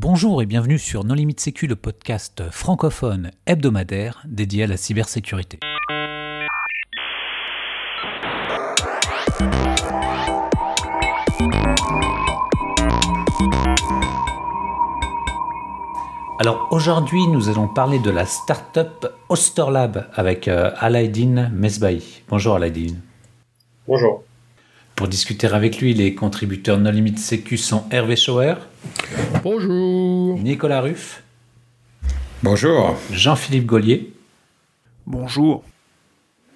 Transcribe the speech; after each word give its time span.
Bonjour 0.00 0.40
et 0.42 0.46
bienvenue 0.46 0.78
sur 0.78 1.02
Non 1.02 1.14
Limite 1.14 1.40
Sécu, 1.40 1.66
le 1.66 1.74
podcast 1.74 2.44
francophone 2.52 3.32
hebdomadaire 3.46 4.22
dédié 4.28 4.62
à 4.62 4.66
la 4.68 4.76
cybersécurité. 4.76 5.58
Alors 16.38 16.68
aujourd'hui, 16.70 17.26
nous 17.26 17.48
allons 17.48 17.66
parler 17.66 17.98
de 17.98 18.10
la 18.10 18.24
startup 18.24 19.08
Osterlab 19.28 20.06
avec 20.14 20.46
euh, 20.46 20.70
Alaïdine 20.78 21.50
Mesbahi. 21.52 22.22
Bonjour 22.28 22.54
Alaïdine. 22.54 23.00
Bonjour. 23.88 24.22
Pour 24.94 25.06
discuter 25.06 25.46
avec 25.46 25.80
lui, 25.80 25.94
les 25.94 26.14
contributeurs 26.14 26.78
No 26.78 26.90
Limit 26.90 27.18
Sécu 27.18 27.56
sont 27.56 27.84
Hervé 27.92 28.16
Schauer. 28.16 28.54
Bonjour. 29.42 30.38
Nicolas 30.38 30.80
Ruff. 30.80 31.22
Bonjour. 32.42 32.96
Jean-Philippe 33.12 33.66
Gaulier. 33.66 34.10
Bonjour. 35.06 35.62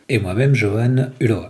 Et 0.09 0.19
moi-même, 0.19 0.55
Johan 0.55 1.10
Hulot. 1.21 1.45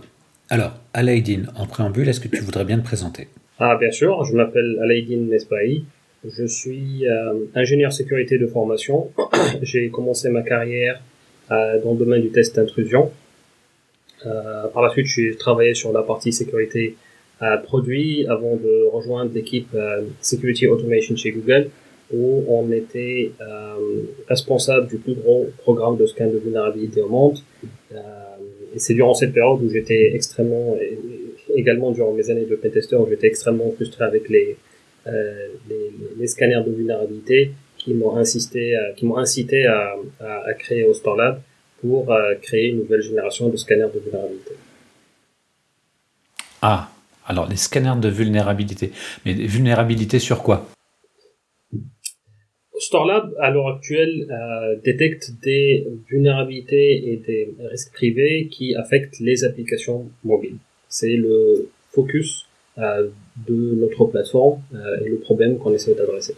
Alors, 0.49 0.73
Alaïdine, 0.93 1.49
en 1.55 1.65
préambule, 1.65 2.07
est-ce 2.07 2.19
que 2.19 2.27
tu 2.27 2.41
voudrais 2.41 2.65
bien 2.65 2.77
te 2.77 2.83
présenter? 2.83 3.29
Ah, 3.59 3.75
bien 3.79 3.91
sûr, 3.91 4.23
je 4.25 4.33
m'appelle 4.35 4.79
Alaïdine 4.83 5.27
Mesbahi. 5.27 5.85
Je 6.23 6.45
suis 6.45 7.07
euh, 7.07 7.33
ingénieur 7.55 7.91
sécurité 7.91 8.37
de 8.37 8.47
formation. 8.47 9.09
J'ai 9.61 9.89
commencé 9.89 10.29
ma 10.29 10.41
carrière 10.43 11.01
euh, 11.51 11.81
dans 11.83 11.93
le 11.93 11.97
domaine 11.97 12.21
du 12.21 12.29
test 12.29 12.55
d'intrusion. 12.55 13.11
Euh, 14.25 14.67
par 14.67 14.83
la 14.83 14.89
suite, 14.89 15.07
j'ai 15.07 15.35
travaillé 15.35 15.73
sur 15.73 15.91
la 15.91 16.01
partie 16.01 16.31
sécurité 16.31 16.95
euh, 16.95 17.02
produit 17.57 18.25
avant 18.27 18.55
de 18.55 18.89
rejoindre 18.91 19.31
l'équipe 19.33 19.69
euh, 19.75 20.01
Security 20.21 20.67
Automation 20.67 21.15
chez 21.15 21.31
Google, 21.31 21.69
où 22.13 22.43
on 22.47 22.71
était 22.71 23.31
euh, 23.41 23.75
responsable 24.27 24.87
du 24.87 24.97
plus 24.97 25.15
gros 25.15 25.47
programme 25.59 25.97
de 25.97 26.05
scan 26.05 26.27
de 26.27 26.37
vulnérabilité 26.37 27.01
au 27.01 27.09
monde. 27.09 27.39
et 27.91 28.79
c'est 28.79 28.93
durant 28.93 29.13
cette 29.13 29.33
période 29.33 29.61
où 29.63 29.69
j'étais 29.69 30.11
extrêmement, 30.15 30.77
également 31.55 31.91
durant 31.91 32.13
mes 32.13 32.29
années 32.29 32.45
de 32.45 32.55
pentester, 32.55 32.95
où 32.95 33.07
j'étais 33.09 33.27
extrêmement 33.27 33.71
frustré 33.71 34.03
avec 34.05 34.29
les, 34.29 34.57
euh, 35.05 35.47
les, 36.17 36.27
scanners 36.27 36.63
de 36.65 36.71
vulnérabilité 36.71 37.51
qui 37.77 37.93
m'ont 37.93 38.15
insisté, 38.15 38.77
euh, 38.77 38.93
qui 38.93 39.05
m'ont 39.05 39.17
incité 39.17 39.65
à, 39.65 39.95
à, 40.21 40.53
créer 40.53 40.85
Osterlab 40.85 41.41
pour 41.81 42.13
euh, 42.13 42.35
créer 42.41 42.69
une 42.69 42.77
nouvelle 42.77 43.01
génération 43.01 43.49
de 43.49 43.57
scanners 43.57 43.89
de 43.93 43.99
vulnérabilité. 43.99 44.53
Ah, 46.61 46.89
alors 47.25 47.47
les 47.47 47.55
scanners 47.55 47.99
de 47.99 48.09
vulnérabilité. 48.09 48.91
Mais 49.25 49.33
vulnérabilité 49.33 50.19
sur 50.19 50.43
quoi? 50.43 50.67
Storlab, 52.79 53.33
à 53.39 53.49
l'heure 53.49 53.69
actuelle, 53.69 54.27
euh, 54.29 54.75
détecte 54.83 55.31
des 55.41 55.87
vulnérabilités 56.09 57.13
et 57.13 57.17
des 57.17 57.53
risques 57.71 57.93
privés 57.93 58.49
qui 58.51 58.75
affectent 58.75 59.19
les 59.19 59.43
applications 59.45 60.09
mobiles. 60.23 60.57
C'est 60.89 61.15
le 61.15 61.69
focus 61.91 62.47
euh, 62.77 63.09
de 63.47 63.75
notre 63.75 64.05
plateforme 64.05 64.61
euh, 64.73 65.05
et 65.05 65.09
le 65.09 65.17
problème 65.17 65.57
qu'on 65.57 65.73
essaie 65.73 65.95
d'adresser. 65.95 66.35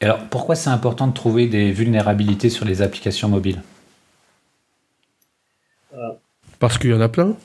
Alors, 0.00 0.20
pourquoi 0.30 0.54
c'est 0.56 0.70
important 0.70 1.06
de 1.06 1.14
trouver 1.14 1.46
des 1.46 1.70
vulnérabilités 1.70 2.50
sur 2.50 2.64
les 2.64 2.82
applications 2.82 3.28
mobiles? 3.28 3.62
Parce 6.58 6.78
qu'il 6.78 6.90
y 6.90 6.94
en 6.94 7.00
a 7.00 7.08
plein. 7.08 7.36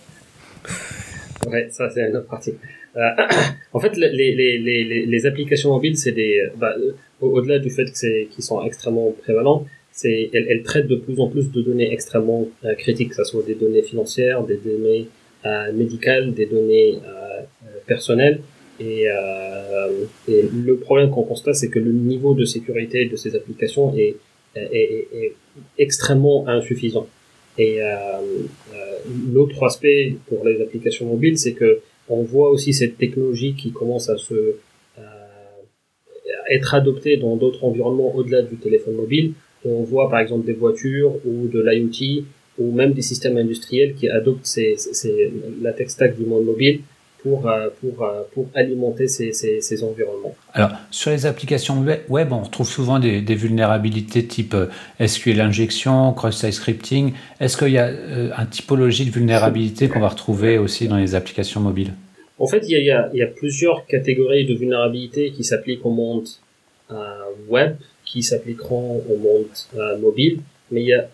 Ouais, 1.47 1.67
ça 1.71 1.89
c'est 1.89 2.07
une 2.07 2.17
autre 2.17 2.27
partie. 2.27 2.53
Euh, 2.95 3.01
en 3.73 3.79
fait, 3.79 3.95
les, 3.97 4.09
les, 4.11 4.57
les, 4.57 5.05
les 5.05 5.25
applications 5.25 5.69
mobiles, 5.71 5.97
c'est 5.97 6.11
des, 6.11 6.47
bah, 6.57 6.75
au-delà 7.21 7.59
du 7.59 7.69
fait 7.69 7.85
que 7.85 7.97
c'est, 7.97 8.27
qu'ils 8.31 8.43
sont 8.43 8.63
extrêmement 8.63 9.11
prévalents, 9.23 9.65
c'est, 9.91 10.29
elles, 10.33 10.45
elles, 10.49 10.63
traitent 10.63 10.87
de 10.87 10.95
plus 10.95 11.19
en 11.19 11.27
plus 11.27 11.51
de 11.51 11.61
données 11.61 11.91
extrêmement 11.91 12.47
euh, 12.65 12.75
critiques, 12.75 13.09
que 13.09 13.15
ce 13.15 13.23
soit 13.23 13.43
des 13.43 13.55
données 13.55 13.81
financières, 13.81 14.43
des 14.43 14.57
données 14.57 15.07
euh, 15.45 15.71
médicales, 15.73 16.33
des 16.33 16.45
données 16.45 16.95
euh, 16.95 17.41
personnelles. 17.85 18.41
Et, 18.79 19.05
euh, 19.09 20.05
et, 20.27 20.43
le 20.53 20.77
problème 20.77 21.09
qu'on 21.09 21.23
constate, 21.23 21.55
c'est 21.55 21.69
que 21.69 21.79
le 21.79 21.91
niveau 21.91 22.35
de 22.35 22.45
sécurité 22.45 23.05
de 23.05 23.15
ces 23.15 23.35
applications 23.35 23.95
est, 23.95 24.17
est, 24.55 25.07
est 25.13 25.33
extrêmement 25.79 26.47
insuffisant. 26.47 27.07
Et 27.57 27.81
euh, 27.81 27.87
l'autre 29.33 29.63
aspect 29.63 30.15
pour 30.27 30.45
les 30.45 30.61
applications 30.61 31.05
mobiles, 31.05 31.37
c'est 31.37 31.53
que 31.53 31.79
on 32.09 32.23
voit 32.23 32.49
aussi 32.49 32.73
cette 32.73 32.97
technologie 32.97 33.55
qui 33.55 33.71
commence 33.71 34.09
à 34.09 34.17
se 34.17 34.55
euh, 34.97 35.01
être 36.49 36.73
adoptée 36.73 37.17
dans 37.17 37.35
d'autres 37.35 37.63
environnements 37.63 38.15
au-delà 38.15 38.41
du 38.41 38.55
téléphone 38.57 38.95
mobile. 38.95 39.33
On 39.65 39.83
voit 39.83 40.09
par 40.09 40.19
exemple 40.19 40.45
des 40.45 40.53
voitures 40.53 41.15
ou 41.25 41.47
de 41.47 41.61
l'IoT 41.61 42.23
ou 42.59 42.71
même 42.71 42.93
des 42.93 43.01
systèmes 43.01 43.37
industriels 43.37 43.93
qui 43.95 44.07
adoptent 44.07 44.45
ces, 44.45 44.75
ces, 44.77 45.31
la 45.61 45.73
tech 45.73 45.89
stack 45.89 46.17
du 46.17 46.25
monde 46.25 46.45
mobile 46.45 46.81
pour, 47.27 47.49
pour, 47.81 48.07
pour 48.33 48.47
alimenter 48.53 49.07
ces, 49.07 49.33
ces, 49.33 49.61
ces, 49.61 49.83
environnements. 49.83 50.35
Alors, 50.53 50.71
sur 50.91 51.11
les 51.11 51.25
applications 51.25 51.83
web, 52.07 52.31
on 52.31 52.41
retrouve 52.41 52.67
souvent 52.67 52.99
des, 52.99 53.21
des 53.21 53.35
vulnérabilités 53.35 54.25
type 54.25 54.55
SQL 55.05 55.41
injection, 55.41 56.13
cross-site 56.13 56.53
scripting. 56.53 57.13
Est-ce 57.39 57.57
qu'il 57.57 57.69
y 57.69 57.77
a 57.77 57.87
euh, 57.87 58.31
une 58.37 58.47
typologie 58.47 59.05
de 59.05 59.11
vulnérabilité 59.11 59.89
qu'on 59.89 59.99
va 59.99 60.09
retrouver 60.09 60.57
aussi 60.57 60.87
dans 60.87 60.97
les 60.97 61.15
applications 61.15 61.61
mobiles? 61.61 61.93
En 62.39 62.47
fait, 62.47 62.63
il 62.67 62.71
y, 62.71 62.91
a, 62.91 63.09
il, 63.13 63.19
y 63.19 63.25
plusieurs 63.35 63.85
catégories 63.87 64.45
de 64.45 64.53
vulnérabilités 64.53 65.31
qui 65.31 65.43
s'appliquent 65.43 65.85
au 65.85 65.91
monde 65.91 66.27
euh, 66.91 66.95
web, 67.49 67.75
qui 68.05 68.21
s'appliqueront 68.21 69.03
au 69.09 69.17
monde 69.17 69.45
euh, 69.75 69.97
mobile, 69.97 70.39
mais 70.71 70.81
il 70.81 70.87
y 70.87 70.93
a, 70.93 71.07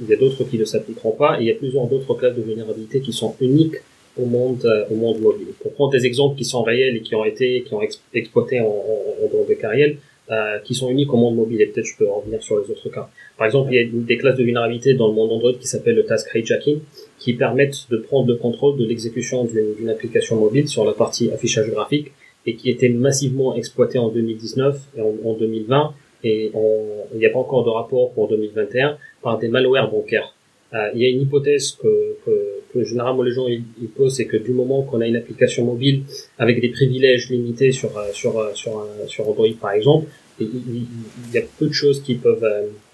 il 0.00 0.08
y 0.08 0.14
a 0.14 0.16
d'autres 0.16 0.44
qui 0.44 0.58
ne 0.58 0.64
s'appliqueront 0.64 1.12
pas, 1.12 1.38
et 1.38 1.42
il 1.42 1.48
y 1.48 1.50
a 1.50 1.54
plusieurs 1.54 1.86
d'autres 1.86 2.14
classes 2.14 2.36
de 2.36 2.42
vulnérabilités 2.42 3.00
qui 3.00 3.12
sont 3.12 3.36
uniques 3.40 3.76
au 4.18 4.26
monde 4.26 4.64
euh, 4.64 4.84
au 4.90 4.94
monde 4.96 5.20
mobile. 5.20 5.48
Pour 5.60 5.72
prendre 5.72 5.92
des 5.92 6.06
exemples 6.06 6.36
qui 6.36 6.44
sont 6.44 6.62
réels 6.62 6.96
et 6.96 7.00
qui 7.00 7.14
ont 7.14 7.24
été 7.24 7.62
qui 7.62 7.74
ont 7.74 7.82
ex 7.82 8.00
exploité 8.14 8.60
en, 8.60 8.66
en, 8.66 9.24
en 9.24 9.28
droit 9.28 9.46
de 9.48 9.54
carrière, 9.54 9.94
euh, 10.30 10.58
qui 10.60 10.74
sont 10.74 10.88
uniques 10.88 11.12
au 11.12 11.16
monde 11.16 11.36
mobile 11.36 11.60
et 11.60 11.66
peut-être 11.66 11.86
je 11.86 11.96
peux 11.96 12.08
revenir 12.08 12.42
sur 12.42 12.58
les 12.58 12.70
autres 12.70 12.88
cas. 12.88 13.08
Par 13.36 13.46
exemple, 13.46 13.72
il 13.72 13.76
y 13.76 13.80
a 13.80 13.88
des 13.92 14.16
classes 14.16 14.36
de 14.36 14.44
vulnérabilité 14.44 14.94
dans 14.94 15.08
le 15.08 15.14
monde 15.14 15.32
Android 15.32 15.52
qui 15.52 15.66
s'appellent 15.66 15.96
le 15.96 16.04
task 16.04 16.30
hijacking, 16.34 16.78
qui 17.18 17.34
permettent 17.34 17.86
de 17.90 17.96
prendre 17.96 18.28
le 18.28 18.36
contrôle 18.36 18.78
de 18.78 18.86
l'exécution 18.86 19.44
d'une 19.44 19.88
application 19.88 20.36
mobile 20.36 20.68
sur 20.68 20.84
la 20.84 20.92
partie 20.92 21.30
affichage 21.32 21.68
graphique 21.70 22.12
et 22.46 22.54
qui 22.54 22.70
était 22.70 22.88
massivement 22.88 23.56
exploité 23.56 23.98
en 23.98 24.08
2019 24.08 24.78
et 24.96 25.00
en, 25.00 25.12
en 25.24 25.34
2020 25.34 25.94
et 26.24 26.50
on, 26.54 27.04
il 27.12 27.18
n'y 27.18 27.26
a 27.26 27.30
pas 27.30 27.38
encore 27.38 27.64
de 27.64 27.70
rapport 27.70 28.12
pour 28.12 28.28
2021 28.28 28.96
par 29.22 29.38
des 29.38 29.48
malwares 29.48 29.90
bancaires. 29.90 30.34
Euh, 30.74 30.90
il 30.94 31.00
y 31.02 31.04
a 31.04 31.08
une 31.08 31.22
hypothèse 31.22 31.72
que, 31.72 32.16
que, 32.24 32.60
que 32.72 32.84
généralement 32.84 33.22
les 33.22 33.32
gens 33.32 33.46
ils, 33.48 33.88
posent, 33.88 34.16
c'est 34.16 34.26
que 34.26 34.36
du 34.36 34.52
moment 34.52 34.82
qu'on 34.82 35.00
a 35.00 35.06
une 35.06 35.16
application 35.16 35.64
mobile 35.64 36.02
avec 36.38 36.60
des 36.60 36.70
privilèges 36.70 37.28
limités 37.28 37.72
sur 37.72 37.90
sur 38.12 38.34
sur, 38.54 38.86
sur 39.06 39.28
Android 39.28 39.48
par 39.60 39.72
exemple, 39.72 40.06
il, 40.40 40.86
y 41.34 41.38
a 41.38 41.42
peu 41.58 41.66
de 41.66 41.72
choses 41.72 42.02
qui 42.02 42.14
peuvent 42.14 42.46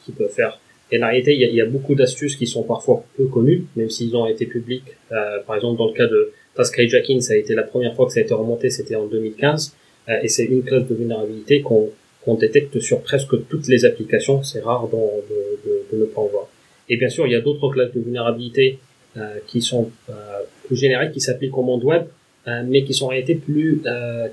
qui 0.04 0.12
peuvent 0.12 0.32
faire. 0.32 0.58
Et 0.90 1.02
en 1.02 1.06
réalité, 1.06 1.34
il 1.34 1.40
y 1.40 1.44
a, 1.44 1.48
il 1.48 1.54
y 1.54 1.60
a 1.60 1.66
beaucoup 1.66 1.94
d'astuces 1.94 2.36
qui 2.36 2.46
sont 2.46 2.62
parfois 2.62 3.04
peu 3.16 3.26
connues, 3.26 3.66
même 3.76 3.90
s'ils 3.90 4.16
ont 4.16 4.26
été 4.26 4.46
publics. 4.46 4.96
Euh, 5.12 5.40
par 5.46 5.56
exemple, 5.56 5.78
dans 5.78 5.88
le 5.88 5.92
cas 5.92 6.06
de 6.06 6.32
Task 6.54 6.78
Hijacking, 6.78 7.20
ça 7.20 7.34
a 7.34 7.36
été 7.36 7.54
la 7.54 7.62
première 7.62 7.94
fois 7.94 8.06
que 8.06 8.12
ça 8.12 8.20
a 8.20 8.22
été 8.22 8.34
remonté, 8.34 8.70
c'était 8.70 8.96
en 8.96 9.06
2015, 9.06 9.74
euh, 10.08 10.12
et 10.22 10.28
c'est 10.28 10.44
une 10.44 10.62
classe 10.62 10.86
de 10.86 10.94
vulnérabilité 10.94 11.60
qu'on 11.60 11.90
qu'on 12.24 12.34
détecte 12.34 12.80
sur 12.80 13.00
presque 13.00 13.46
toutes 13.48 13.68
les 13.68 13.84
applications. 13.84 14.42
C'est 14.42 14.60
rare 14.60 14.88
de, 14.88 14.96
de, 14.96 15.96
de, 15.96 16.02
ne 16.02 16.04
pas 16.04 16.20
en 16.20 16.26
voir. 16.26 16.48
Et 16.88 16.96
bien 16.96 17.08
sûr, 17.08 17.26
il 17.26 17.32
y 17.32 17.36
a 17.36 17.40
d'autres 17.40 17.68
classes 17.70 17.92
de 17.92 18.00
vulnérabilité 18.00 18.78
euh, 19.16 19.38
qui 19.46 19.60
sont 19.60 19.90
euh, 20.10 20.12
plus 20.66 20.76
génériques, 20.76 21.12
qui 21.12 21.20
s'appliquent 21.20 21.56
au 21.56 21.62
monde 21.62 21.84
web, 21.84 22.04
euh, 22.46 22.62
mais 22.66 22.84
qui 22.84 22.94
sont 22.94 23.06
en 23.06 23.08
réalité 23.08 23.34
plus 23.34 23.82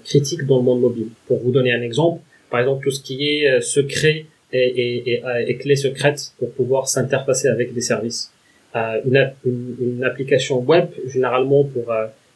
critiques 0.03 0.45
dans 0.45 0.57
le 0.57 0.63
monde 0.63 0.81
mobile. 0.81 1.07
Pour 1.27 1.39
vous 1.39 1.51
donner 1.51 1.71
un 1.71 1.81
exemple, 1.81 2.21
par 2.49 2.59
exemple, 2.59 2.83
tout 2.83 2.91
ce 2.91 3.01
qui 3.01 3.27
est 3.27 3.61
secret 3.61 4.25
et, 4.53 4.59
et, 4.59 5.13
et, 5.13 5.23
et 5.47 5.57
clés 5.57 5.75
secrètes 5.75 6.33
pour 6.37 6.51
pouvoir 6.51 6.87
s'interfacer 6.87 7.47
avec 7.47 7.73
des 7.73 7.81
services. 7.81 8.31
Une, 8.73 9.31
une, 9.45 9.75
une, 9.79 10.03
application 10.03 10.59
web, 10.59 10.87
généralement, 11.07 11.63
pour, 11.63 11.93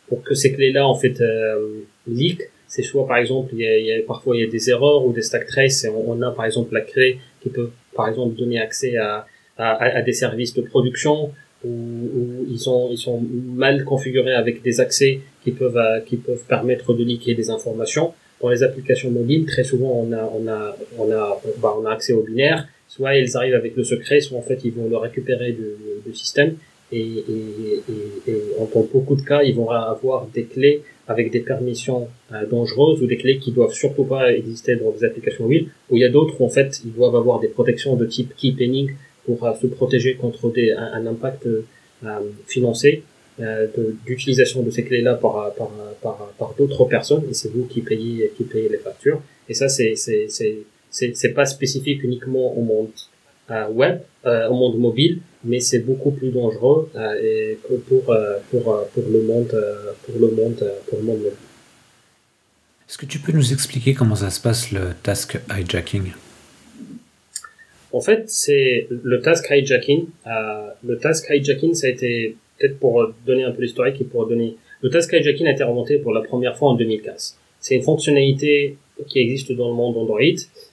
pour 0.07 0.23
que 0.23 0.33
ces 0.33 0.53
clés-là, 0.53 0.87
en 0.87 0.95
fait, 0.95 1.21
leak, 2.07 2.41
c'est 2.67 2.83
soit 2.83 3.05
par 3.07 3.17
exemple 3.17 3.49
il 3.53 3.59
y, 3.61 3.67
a, 3.67 3.77
il 3.77 3.85
y 3.85 3.91
a, 3.91 4.01
parfois 4.07 4.37
il 4.37 4.41
y 4.41 4.47
a 4.47 4.49
des 4.49 4.69
erreurs 4.69 5.03
ou 5.03 5.11
des 5.11 5.23
stack 5.23 5.47
traces 5.47 5.83
et 5.83 5.89
on, 5.89 6.21
a 6.21 6.31
par 6.31 6.45
exemple 6.45 6.71
la 6.73 6.81
clé 6.81 7.17
qui 7.41 7.49
peut 7.49 7.71
par 7.95 8.07
exemple 8.07 8.35
donner 8.35 8.61
accès 8.61 8.95
à, 8.95 9.25
à, 9.59 9.97
à 9.99 10.01
des 10.01 10.13
services 10.13 10.53
de 10.53 10.61
production 10.61 11.31
où, 11.65 11.69
où, 11.69 12.45
ils 12.49 12.59
sont 12.59 12.87
ils 12.91 12.97
sont 12.97 13.21
mal 13.55 13.83
configurés 13.83 14.33
avec 14.33 14.61
des 14.63 14.79
accès 14.79 15.19
qui 15.43 15.51
peuvent 15.51 16.03
qui 16.05 16.17
peuvent 16.17 16.43
permettre 16.47 16.93
de 16.93 17.03
liquer 17.03 17.35
des 17.35 17.49
informations. 17.49 18.13
Dans 18.41 18.49
les 18.49 18.63
applications 18.63 19.11
mobiles 19.11 19.45
très 19.45 19.65
souvent 19.65 19.91
on 20.03 20.13
a 20.13 20.23
on 20.37 20.47
a 20.47 20.77
on 20.97 21.11
a 21.11 21.41
bah, 21.61 21.75
on 21.79 21.85
a 21.85 21.91
accès 21.91 22.13
au 22.13 22.23
binaire. 22.23 22.67
Soit 22.87 23.17
ils 23.17 23.37
arrivent 23.37 23.55
avec 23.55 23.75
le 23.75 23.83
secret 23.83 24.21
soit 24.21 24.37
en 24.37 24.41
fait 24.41 24.61
ils 24.63 24.71
vont 24.71 24.87
le 24.89 24.97
récupérer 24.97 25.51
du, 25.51 25.69
du 26.05 26.15
système. 26.15 26.55
Et, 26.91 26.97
et, 27.01 27.83
et, 28.27 28.31
et, 28.31 28.41
dans 28.57 28.87
beaucoup 28.91 29.15
de 29.15 29.21
cas 29.21 29.43
ils 29.43 29.53
vont 29.53 29.69
avoir 29.69 30.25
des 30.33 30.45
clés 30.45 30.81
avec 31.07 31.29
des 31.31 31.41
permissions 31.41 32.07
euh, 32.33 32.47
dangereuses 32.47 33.01
ou 33.03 33.07
des 33.07 33.17
clés 33.17 33.37
qui 33.37 33.51
doivent 33.51 33.73
surtout 33.73 34.05
pas 34.05 34.31
exister 34.31 34.75
dans 34.75 34.91
des 34.91 35.03
applications 35.03 35.43
mobiles, 35.43 35.69
où 35.89 35.97
il 35.97 36.01
y 36.01 36.05
a 36.05 36.09
d'autres 36.09 36.39
où 36.39 36.45
en 36.45 36.49
fait 36.49 36.81
ils 36.85 36.93
doivent 36.93 37.15
avoir 37.15 37.39
des 37.39 37.47
protections 37.47 37.95
de 37.95 38.05
type 38.05 38.35
key 38.35 38.53
penning 38.57 38.91
pour 39.29 39.45
euh, 39.45 39.53
se 39.61 39.67
protéger 39.67 40.15
contre 40.15 40.51
un, 40.97 41.05
impact 41.05 41.45
euh, 41.45 41.61
financier 42.47 43.03
d'utilisation 44.05 44.63
de, 44.63 44.71
ces 44.71 44.83
clés-là 44.83 45.13
par, 45.15 46.53
d'autres 46.57 46.85
personnes. 46.85 47.23
Et 47.29 47.33
c'est 47.33 47.51
vous 47.55 47.65
qui 47.71 47.81
payez 47.81 48.33
qui 48.35 48.43
payez 48.43 48.69
les 48.75 48.81
factures. 48.87 49.21
Et 49.47 49.53
ça 49.53 49.67
c'est 49.69 49.93
c'est 49.95 51.33
pas 51.39 51.45
spécifique 51.45 52.03
uniquement 52.03 52.47
au 52.57 52.61
monde 52.61 52.95
web 53.81 53.95
au 54.25 54.55
monde 54.61 54.77
mobile 54.87 55.19
mais 55.49 55.59
c'est 55.69 55.83
beaucoup 55.89 56.11
plus 56.19 56.31
dangereux 56.39 56.89
pour 57.87 58.03
pour 58.49 59.05
le 59.15 59.21
monde 59.31 59.53
pour 60.03 60.15
le 60.23 60.29
monde 60.39 60.61
pour 60.87 60.97
le 60.99 61.05
monde 61.09 61.23
mobile. 61.23 61.47
Est-ce 62.87 62.97
que 62.97 63.05
tu 63.13 63.19
peux 63.19 63.31
nous 63.39 63.53
expliquer 63.53 63.93
comment 63.93 64.19
ça 64.23 64.31
se 64.31 64.41
passe 64.41 64.71
le 64.71 64.83
task 65.01 65.39
hijacking? 65.55 66.07
En 67.91 68.01
fait, 68.01 68.23
c'est 68.27 68.87
le 68.89 69.21
task 69.21 69.47
hijacking. 69.49 70.05
Euh, 70.27 70.69
le 70.85 70.97
task 70.97 71.29
hijacking, 71.29 71.73
ça 71.73 71.87
a 71.87 71.89
été 71.89 72.35
peut-être 72.57 72.79
pour 72.79 73.11
donner 73.25 73.43
un 73.43 73.51
peu 73.51 73.61
l'historique 73.61 73.99
et 74.01 74.03
pour 74.03 74.27
donner. 74.27 74.55
Le 74.81 74.89
task 74.89 75.11
hijacking 75.13 75.47
a 75.47 75.51
été 75.51 75.63
remonté 75.63 75.97
pour 75.97 76.13
la 76.13 76.21
première 76.21 76.55
fois 76.57 76.69
en 76.69 76.75
2015. 76.75 77.37
C'est 77.59 77.75
une 77.75 77.81
fonctionnalité 77.81 78.77
qui 79.07 79.19
existe 79.19 79.51
dans 79.53 79.69
le 79.69 79.75
monde 79.75 79.97
Android 79.97 80.19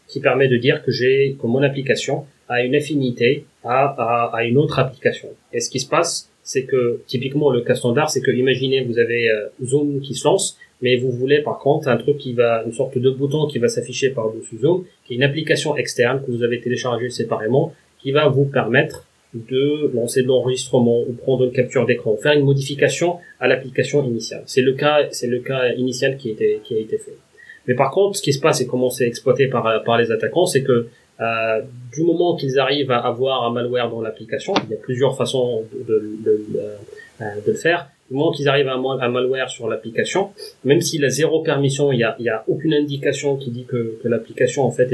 qui 0.08 0.20
permet 0.20 0.48
de 0.48 0.56
dire 0.56 0.82
que 0.84 0.92
j'ai 0.92 1.36
que 1.40 1.46
mon 1.46 1.62
application 1.62 2.26
a 2.48 2.62
une 2.62 2.74
affinité 2.74 3.44
à, 3.64 3.86
à, 3.86 4.36
à 4.36 4.44
une 4.44 4.58
autre 4.58 4.78
application. 4.78 5.28
Et 5.52 5.60
ce 5.60 5.70
qui 5.70 5.80
se 5.80 5.88
passe, 5.88 6.30
c'est 6.42 6.64
que 6.64 7.00
typiquement 7.06 7.50
le 7.50 7.62
cas 7.62 7.74
standard, 7.74 8.08
c'est 8.10 8.20
que 8.20 8.30
imaginez 8.30 8.82
vous 8.84 8.98
avez 8.98 9.28
euh, 9.28 9.48
Zoom 9.64 10.00
qui 10.00 10.14
se 10.14 10.28
lance 10.28 10.56
mais 10.82 10.96
vous 10.96 11.10
voulez 11.10 11.40
par 11.40 11.58
contre 11.58 11.88
un 11.88 11.96
truc 11.96 12.18
qui 12.18 12.32
va, 12.32 12.62
une 12.64 12.72
sorte 12.72 12.98
de 12.98 13.10
bouton 13.10 13.46
qui 13.46 13.58
va 13.58 13.68
s'afficher 13.68 14.10
par-dessus 14.10 14.58
Zoom, 14.58 14.84
qui 15.04 15.14
est 15.14 15.16
une 15.16 15.22
application 15.22 15.76
externe 15.76 16.22
que 16.24 16.30
vous 16.30 16.42
avez 16.42 16.60
téléchargée 16.60 17.10
séparément, 17.10 17.72
qui 18.00 18.12
va 18.12 18.28
vous 18.28 18.44
permettre 18.44 19.06
de 19.34 19.90
lancer 19.94 20.22
de 20.22 20.28
l'enregistrement 20.28 21.00
ou 21.00 21.12
prendre 21.12 21.44
une 21.44 21.52
capture 21.52 21.84
d'écran, 21.86 22.16
faire 22.16 22.32
une 22.32 22.44
modification 22.44 23.18
à 23.40 23.48
l'application 23.48 24.04
initiale. 24.04 24.42
C'est 24.46 24.62
le 24.62 24.72
cas, 24.72 25.08
c'est 25.10 25.26
le 25.26 25.40
cas 25.40 25.72
initial 25.74 26.16
qui 26.16 26.30
a 26.30 26.32
été, 26.32 26.60
qui 26.64 26.74
a 26.74 26.78
été 26.78 26.98
fait. 26.98 27.16
Mais 27.66 27.74
par 27.74 27.90
contre, 27.90 28.16
ce 28.16 28.22
qui 28.22 28.32
se 28.32 28.40
passe 28.40 28.60
et 28.60 28.66
comment 28.66 28.90
c'est 28.90 29.06
exploité 29.06 29.48
par, 29.48 29.82
par 29.84 29.98
les 29.98 30.10
attaquants, 30.10 30.46
c'est 30.46 30.62
que 30.62 30.88
euh, 31.20 31.62
du 31.92 32.02
moment 32.02 32.36
qu'ils 32.36 32.58
arrivent 32.58 32.90
à 32.90 32.98
avoir 32.98 33.44
un 33.44 33.50
malware 33.50 33.90
dans 33.90 34.00
l'application, 34.00 34.54
il 34.64 34.70
y 34.70 34.74
a 34.74 34.80
plusieurs 34.80 35.16
façons 35.16 35.64
de, 35.72 35.94
de, 35.94 35.98
de, 36.24 36.44
de, 36.48 36.60
euh, 37.20 37.24
de 37.44 37.52
le 37.52 37.56
faire, 37.56 37.88
du 38.08 38.16
moment 38.16 38.32
qu'ils 38.32 38.48
arrivent 38.48 38.68
à 38.68 39.08
malware 39.08 39.50
sur 39.50 39.68
l'application, 39.68 40.30
même 40.64 40.80
s'il 40.80 41.04
a 41.04 41.08
zéro 41.08 41.42
permission, 41.42 41.92
il 41.92 42.00
y 42.00 42.04
a, 42.04 42.16
y 42.20 42.28
a 42.28 42.44
aucune 42.46 42.74
indication 42.74 43.36
qui 43.36 43.50
dit 43.50 43.64
que, 43.64 43.98
l'application 44.04 44.64
en 44.64 44.70
fait 44.70 44.88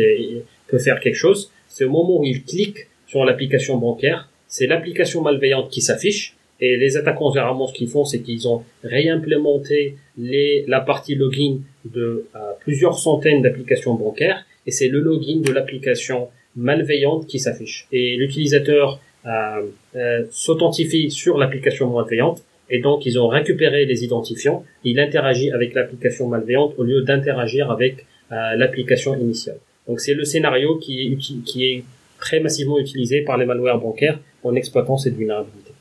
peut 0.69 0.79
faire 0.79 1.01
quelque 1.01 1.17
chose. 1.17 1.51
C'est 1.69 1.85
au 1.85 1.91
moment 1.91 2.21
où 2.21 2.25
il 2.25 2.43
clique 2.45 2.89
sur 3.07 3.25
l'application 3.25 3.77
bancaire, 3.77 4.29
c'est 4.49 4.67
l'application 4.67 5.23
malveillante 5.23 5.71
qui 5.71 5.83
s'affiche. 5.83 6.37
Et 6.61 6.77
les 6.77 6.97
attaquants 6.97 7.33
généralement 7.33 7.67
ce 7.67 7.75
qu'ils 7.75 7.89
font, 7.89 8.05
c'est 8.05 8.21
qu'ils 8.21 8.47
ont 8.47 8.63
réimplémenté 8.85 9.97
la 10.17 10.81
partie 10.81 11.15
login 11.15 11.59
de 11.85 12.27
euh, 12.37 12.39
plusieurs 12.61 12.99
centaines 12.99 13.43
d'applications 13.43 13.95
bancaires, 13.95 14.45
et 14.67 14.71
c'est 14.71 14.89
le 14.89 15.01
login 15.01 15.41
de 15.41 15.53
l'application 15.53 16.29
malveillante 16.55 17.27
qui 17.27 17.41
s'affiche. 17.41 17.89
Et 17.91 18.17
l'utilisateur 18.17 19.01
euh, 19.27 19.63
euh, 19.97 20.25
s'authentifie 20.31 21.11
sur 21.11 21.37
l'application 21.39 21.91
malveillante 21.91 22.43
et 22.73 22.81
donc 22.81 23.07
ils 23.07 23.21
ont 23.21 23.29
récupéré 23.29 23.85
les 23.85 24.03
identifiants, 24.03 24.65
il 24.83 24.99
interagit 24.99 25.53
avec 25.53 25.75
l'application 25.75 26.27
malveillante 26.27 26.75
au 26.79 26.83
lieu 26.83 27.03
d'interagir 27.03 27.71
avec 27.71 28.07
euh, 28.33 28.57
l'application 28.57 29.15
initiale. 29.15 29.59
Donc 29.87 30.01
c'est 30.01 30.15
le 30.15 30.25
scénario 30.25 30.79
qui 30.79 31.03
est, 31.03 31.17
qui 31.45 31.67
est 31.67 31.85
très 32.19 32.41
massivement 32.41 32.79
utilisé 32.79 33.21
par 33.21 33.37
les 33.37 33.45
malwares 33.45 33.79
bancaires 33.79 34.19
en 34.43 34.55
exploitant 34.55 34.97
cette 34.97 35.15
vulnérabilité. 35.15 35.73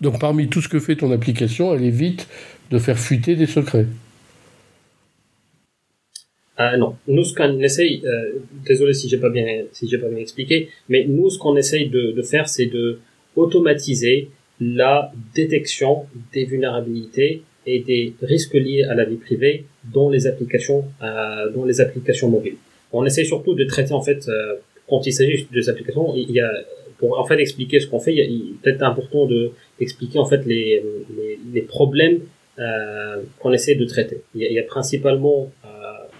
Donc 0.00 0.20
parmi 0.20 0.48
tout 0.48 0.62
ce 0.62 0.68
que 0.68 0.78
fait 0.78 0.94
ton 0.94 1.10
application, 1.10 1.74
elle 1.74 1.84
évite 1.84 2.28
de 2.70 2.78
faire 2.78 2.98
fuiter 2.98 3.34
des 3.34 3.46
secrets. 3.46 3.86
Ah 6.56 6.76
non, 6.76 6.94
nous 7.08 7.24
ce 7.24 7.34
qu'on 7.34 7.58
essaye, 7.58 8.02
euh, 8.06 8.34
désolé 8.64 8.94
si 8.94 9.08
j'ai 9.08 9.18
pas 9.18 9.30
bien 9.30 9.64
si 9.72 9.88
j'ai 9.88 9.98
pas 9.98 10.08
bien 10.08 10.18
expliqué, 10.18 10.68
mais 10.88 11.04
nous 11.08 11.28
ce 11.28 11.38
qu'on 11.38 11.56
essaye 11.56 11.88
de, 11.88 12.12
de 12.12 12.22
faire, 12.22 12.48
c'est 12.48 12.66
de 12.66 13.00
automatiser 13.34 14.28
la 14.60 15.12
détection 15.34 16.06
des 16.32 16.44
vulnérabilités 16.44 17.42
et 17.66 17.80
des 17.80 18.14
risques 18.22 18.54
liés 18.54 18.84
à 18.84 18.94
la 18.94 19.04
vie 19.04 19.16
privée 19.16 19.64
dans 19.92 20.10
les 20.10 20.26
applications 20.26 20.84
euh, 21.02 21.50
dans 21.50 21.64
les 21.64 21.80
applications 21.80 22.28
mobiles. 22.28 22.56
On 22.92 23.04
essaie 23.04 23.24
surtout 23.24 23.54
de 23.54 23.64
traiter 23.64 23.92
en 23.92 24.02
fait 24.02 24.28
euh, 24.28 24.54
quand 24.88 25.06
il 25.06 25.12
s'agit 25.12 25.46
de 25.50 25.60
ces 25.60 25.70
applications, 25.70 26.14
il 26.14 26.30
y 26.30 26.40
a 26.40 26.50
pour 26.98 27.18
en 27.18 27.24
fait 27.24 27.40
expliquer 27.40 27.80
ce 27.80 27.86
qu'on 27.88 27.98
fait, 27.98 28.14
il, 28.14 28.20
est 28.20 28.62
peut-être 28.62 28.82
important 28.82 29.26
de 29.26 29.52
d'expliquer 29.78 30.18
en 30.18 30.26
fait 30.26 30.44
les 30.46 30.82
les, 31.16 31.38
les 31.52 31.62
problèmes 31.62 32.20
euh, 32.58 33.22
qu'on 33.40 33.52
essaie 33.52 33.74
de 33.74 33.84
traiter. 33.84 34.22
Il 34.34 34.42
y 34.42 34.44
a, 34.44 34.48
il 34.48 34.54
y 34.54 34.58
a 34.58 34.62
principalement 34.62 35.50
euh, 35.64 35.68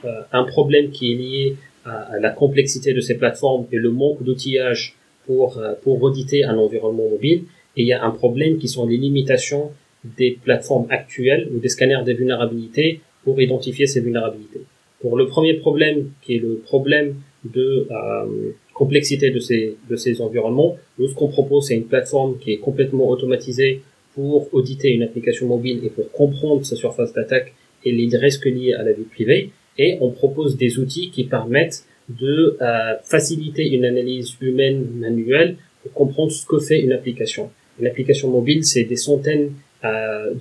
euh, 0.05 0.23
un 0.33 0.45
problème 0.45 0.91
qui 0.91 1.13
est 1.13 1.15
lié 1.15 1.57
à, 1.85 2.15
à, 2.15 2.19
la 2.19 2.31
complexité 2.31 2.93
de 2.93 3.01
ces 3.01 3.17
plateformes 3.17 3.67
et 3.71 3.77
le 3.77 3.91
manque 3.91 4.23
d'outillage 4.23 4.97
pour 5.27 5.59
euh, 5.59 5.75
pour 5.83 6.03
auditer 6.03 6.45
un 6.45 6.57
environnement 6.59 7.09
mobile 7.09 7.45
et 7.77 7.83
il 7.83 7.87
y 7.87 7.93
a 7.93 8.05
un 8.05 8.11
problème 8.11 8.59
qui 8.59 8.69
sont 8.69 8.87
les 8.87 8.97
limitations 8.97 9.71
des 10.17 10.39
plateformes 10.43 10.87
actuelles 10.91 11.49
ou 11.55 11.59
des 11.59 11.69
scanners 11.69 12.03
des 12.05 12.15
vulnérabilités 12.15 13.01
pour 13.25 13.41
identifier 13.41 13.87
ces 13.87 14.01
vulnérabilités. 14.01 14.61
Pour 15.01 15.17
le 15.17 15.27
premier 15.27 15.55
problème, 15.55 16.11
qui 16.23 16.37
est 16.37 16.39
le 16.39 16.57
problème 16.57 17.17
de 17.45 17.89
euh, 17.91 18.53
complexité 18.73 19.31
de 19.31 19.39
ces, 19.39 19.77
de 19.89 19.97
ces 19.97 20.21
environnements, 20.21 20.77
nous 20.99 21.09
ce 21.09 21.15
qu'on 21.15 21.29
propose 21.29 21.69
c'est 21.69 21.75
une 21.75 21.85
plateforme 21.85 22.39
qui 22.39 22.53
est 22.53 22.59
complètement 22.59 23.09
automatisée 23.09 23.83
pour 24.15 24.53
auditer 24.55 24.91
une 24.91 25.03
application 25.03 25.47
mobile 25.47 25.81
et 25.85 25.91
pour 25.91 26.11
comprendre 26.13 26.65
sa 26.65 26.77
surface 26.77 27.13
d'attaque 27.13 27.53
et 27.85 27.93
les 27.93 28.17
risques 28.17 28.47
liés 28.47 28.75
à 28.75 28.83
la 28.83 28.93
vie 28.93 29.05
privée. 29.05 29.51
Et 29.77 29.99
on 30.01 30.11
propose 30.11 30.57
des 30.57 30.79
outils 30.79 31.11
qui 31.11 31.25
permettent 31.25 31.85
de 32.09 32.57
euh, 32.61 32.95
faciliter 33.03 33.69
une 33.75 33.85
analyse 33.85 34.37
humaine 34.41 34.87
manuelle 34.95 35.57
pour 35.83 35.93
comprendre 35.93 36.33
ce 36.33 36.47
que 36.47 36.59
fait 36.59 36.81
une 36.81 36.93
application. 36.93 37.51
L'application 37.81 38.31
mobile, 38.31 38.65
c'est 38.65 38.85
des 38.85 38.97
centaines, 38.97 39.53
euh, 39.85 40.33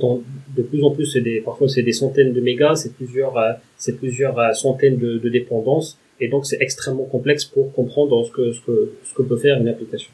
de 0.56 0.62
plus 0.62 0.84
en 0.84 0.92
plus, 0.92 1.06
c'est 1.06 1.22
des, 1.22 1.42
parfois 1.42 1.68
c'est 1.68 1.82
des 1.82 1.92
centaines 1.92 2.32
de 2.32 2.42
mégas, 2.42 2.76
c'est 2.76 2.94
plusieurs, 2.94 3.38
euh, 3.38 3.54
plusieurs 4.00 4.40
euh, 4.40 4.54
centaines 4.54 4.98
de, 4.98 5.18
de, 5.18 5.30
dépendances, 5.30 5.98
et 6.20 6.28
donc 6.28 6.46
c'est 6.46 6.62
extrêmement 6.62 7.06
complexe 7.06 7.44
pour 7.44 7.74
comprendre 7.74 8.24
ce 8.26 8.32
que, 8.32 8.52
ce 8.54 8.62
que, 8.62 8.92
ce 9.04 9.14
que 9.14 9.24
peut 9.24 9.38
faire 9.38 9.60
une 9.60 9.68
application. 9.68 10.12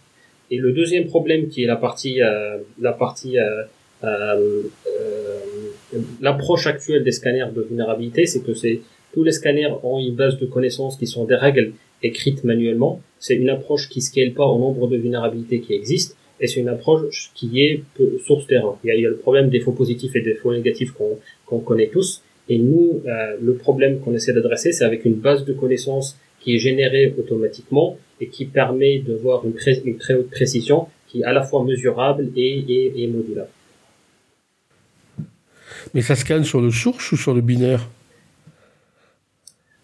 Et 0.50 0.58
le 0.58 0.72
deuxième 0.72 1.06
problème, 1.06 1.48
qui 1.50 1.64
est 1.64 1.68
la 1.68 1.76
partie, 1.76 2.22
euh, 2.24 2.58
la 2.82 2.94
partie, 2.94 3.38
l'approche 6.22 6.66
actuelle 6.66 7.04
des 7.04 7.12
scanners 7.12 7.52
de 7.54 7.62
vulnérabilité, 7.62 8.26
c'est 8.26 8.42
que 8.42 8.54
c'est 8.54 8.80
tous 9.14 9.24
les 9.24 9.32
scanners 9.32 9.74
ont 9.84 10.00
une 10.00 10.16
base 10.16 10.40
de 10.40 10.46
connaissances 10.46 10.96
qui 10.98 11.06
sont 11.06 11.26
des 11.26 11.36
règles 11.36 11.74
écrites 12.02 12.44
manuellement. 12.44 13.02
C'est 13.20 13.36
une 13.36 13.50
approche 13.50 13.90
qui 13.90 14.02
scale 14.02 14.34
pas 14.34 14.46
au 14.46 14.58
nombre 14.60 14.88
de 14.88 14.98
vulnérabilités 14.98 15.60
qui 15.60 15.74
existent 15.74 16.16
et 16.40 16.48
c'est 16.48 16.60
une 16.60 16.70
approche 16.70 17.32
qui 17.36 17.62
est 17.62 17.84
source 18.26 18.48
terrain. 18.48 18.78
Il 18.84 18.88
y 18.88 18.92
a, 18.92 18.96
il 18.96 19.02
y 19.02 19.06
a 19.06 19.10
le 19.10 19.18
problème 19.18 19.50
des 19.50 19.60
faux 19.60 19.72
positifs 19.72 20.16
et 20.16 20.22
des 20.22 20.36
faux 20.36 20.54
négatifs 20.54 20.94
qu'on 21.46 21.60
connaît 21.60 21.88
tous. 21.88 22.22
Et 22.48 22.58
nous, 22.58 23.02
euh, 23.06 23.38
le 23.42 23.54
problème 23.56 24.00
qu'on 24.00 24.14
essaie 24.16 24.34
d'adresser, 24.34 24.72
c'est 24.72 24.84
avec 24.84 25.06
une 25.06 25.14
base 25.16 25.46
de 25.46 25.54
connaissances 25.54 26.18
qui 26.40 26.56
est 26.56 26.60
générée 26.60 27.14
automatiquement 27.18 27.98
et 28.22 28.28
qui 28.28 28.46
permet 28.46 29.00
de 29.00 29.14
voir 29.14 29.46
une, 29.46 29.54
une 29.86 29.98
très 29.98 30.16
haute 30.16 30.32
précision 30.32 30.88
qui 31.08 31.22
est 31.22 31.24
à 31.24 31.34
la 31.34 31.44
fois 31.44 31.64
mesurable 31.64 32.30
et, 32.36 32.64
et, 32.68 33.04
et 33.04 33.08
modulable. 33.08 33.50
Mais 35.94 36.02
ça 36.02 36.16
scanne 36.16 36.44
sur 36.44 36.62
le 36.62 36.72
source 36.72 37.12
ou 37.12 37.18
sur 37.18 37.34
le 37.34 37.42
binaire? 37.42 37.90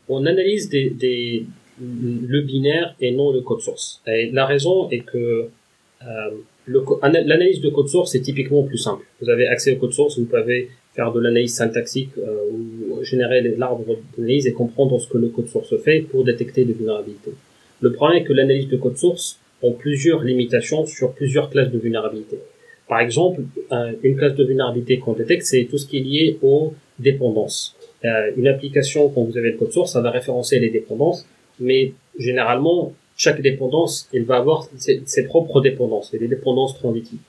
On 0.08 0.26
analyse 0.26 0.70
des, 0.70 0.90
des, 0.90 1.46
le 1.80 2.42
binaire 2.42 2.96
et 3.00 3.12
non 3.12 3.32
le 3.32 3.42
code 3.42 3.62
source. 3.62 4.02
Et 4.06 4.30
la 4.32 4.46
raison 4.46 4.90
est 4.92 5.00
que 5.00 5.50
l'analyse 6.68 7.62
de 7.62 7.70
code 7.70 7.88
source 7.88 8.16
est 8.16 8.22
typiquement 8.22 8.64
plus 8.64 8.78
simple. 8.78 9.06
Vous 9.22 9.30
avez 9.30 9.48
accès 9.48 9.76
au 9.76 9.80
code 9.80 9.94
source, 9.94 10.20
vous 10.20 10.26
pouvez 10.26 10.70
faire 10.96 11.12
de 11.12 11.20
l'analyse 11.20 11.54
syntaxique 11.54 12.12
euh, 12.18 12.52
ou 12.52 13.04
générer 13.04 13.42
l'arbre 13.58 13.84
d'analyse 14.18 14.48
et 14.48 14.54
comprendre 14.54 15.00
ce 15.00 15.08
que 15.08 15.18
le 15.18 15.28
code 15.28 15.48
source 15.48 15.76
fait 15.84 16.02
pour 16.02 16.24
détecter 16.24 16.64
des 16.64 16.74
vulnérabilités. 16.74 17.34
Le 17.82 17.92
problème 17.92 18.22
est 18.22 18.26
que 18.26 18.34
l'analyse 18.34 18.70
de 18.70 18.78
code 18.78 18.98
source 18.98 19.40
ont 19.62 19.74
plusieurs 19.74 20.24
limitations 20.24 20.86
sur 20.86 21.12
plusieurs 21.14 21.50
classes 21.50 21.72
de 21.72 21.78
vulnérabilité. 21.78 22.40
Par 22.88 23.00
exemple, 23.00 23.42
euh, 23.72 23.94
une 24.04 24.16
classe 24.16 24.36
de 24.36 24.44
vulnérabilité 24.44 25.00
qu'on 25.00 25.14
détecte, 25.14 25.44
c'est 25.44 25.66
tout 25.66 25.78
ce 25.78 25.88
qui 25.88 25.98
est 25.98 26.02
lié 26.02 26.38
aux 26.42 26.74
dépendances. 27.00 27.76
Euh, 28.06 28.32
une 28.38 28.48
application, 28.48 29.10
quand 29.10 29.24
vous 29.24 29.38
avez 29.38 29.52
le 29.52 29.58
code 29.58 29.72
source, 29.72 29.94
ça 29.94 30.02
va 30.02 30.12
référencer 30.12 30.60
les 30.60 30.70
dépendances, 30.70 31.28
mais 31.60 31.94
généralement, 32.20 32.94
chaque 33.18 33.42
dépendance, 33.42 34.10
elle 34.14 34.24
va 34.24 34.38
avoir 34.38 34.68
ses, 34.78 35.24
propres 35.24 35.62
dépendances, 35.62 36.14
et 36.14 36.18
des 36.18 36.28
dépendances 36.28 36.76
transitives. 36.76 37.20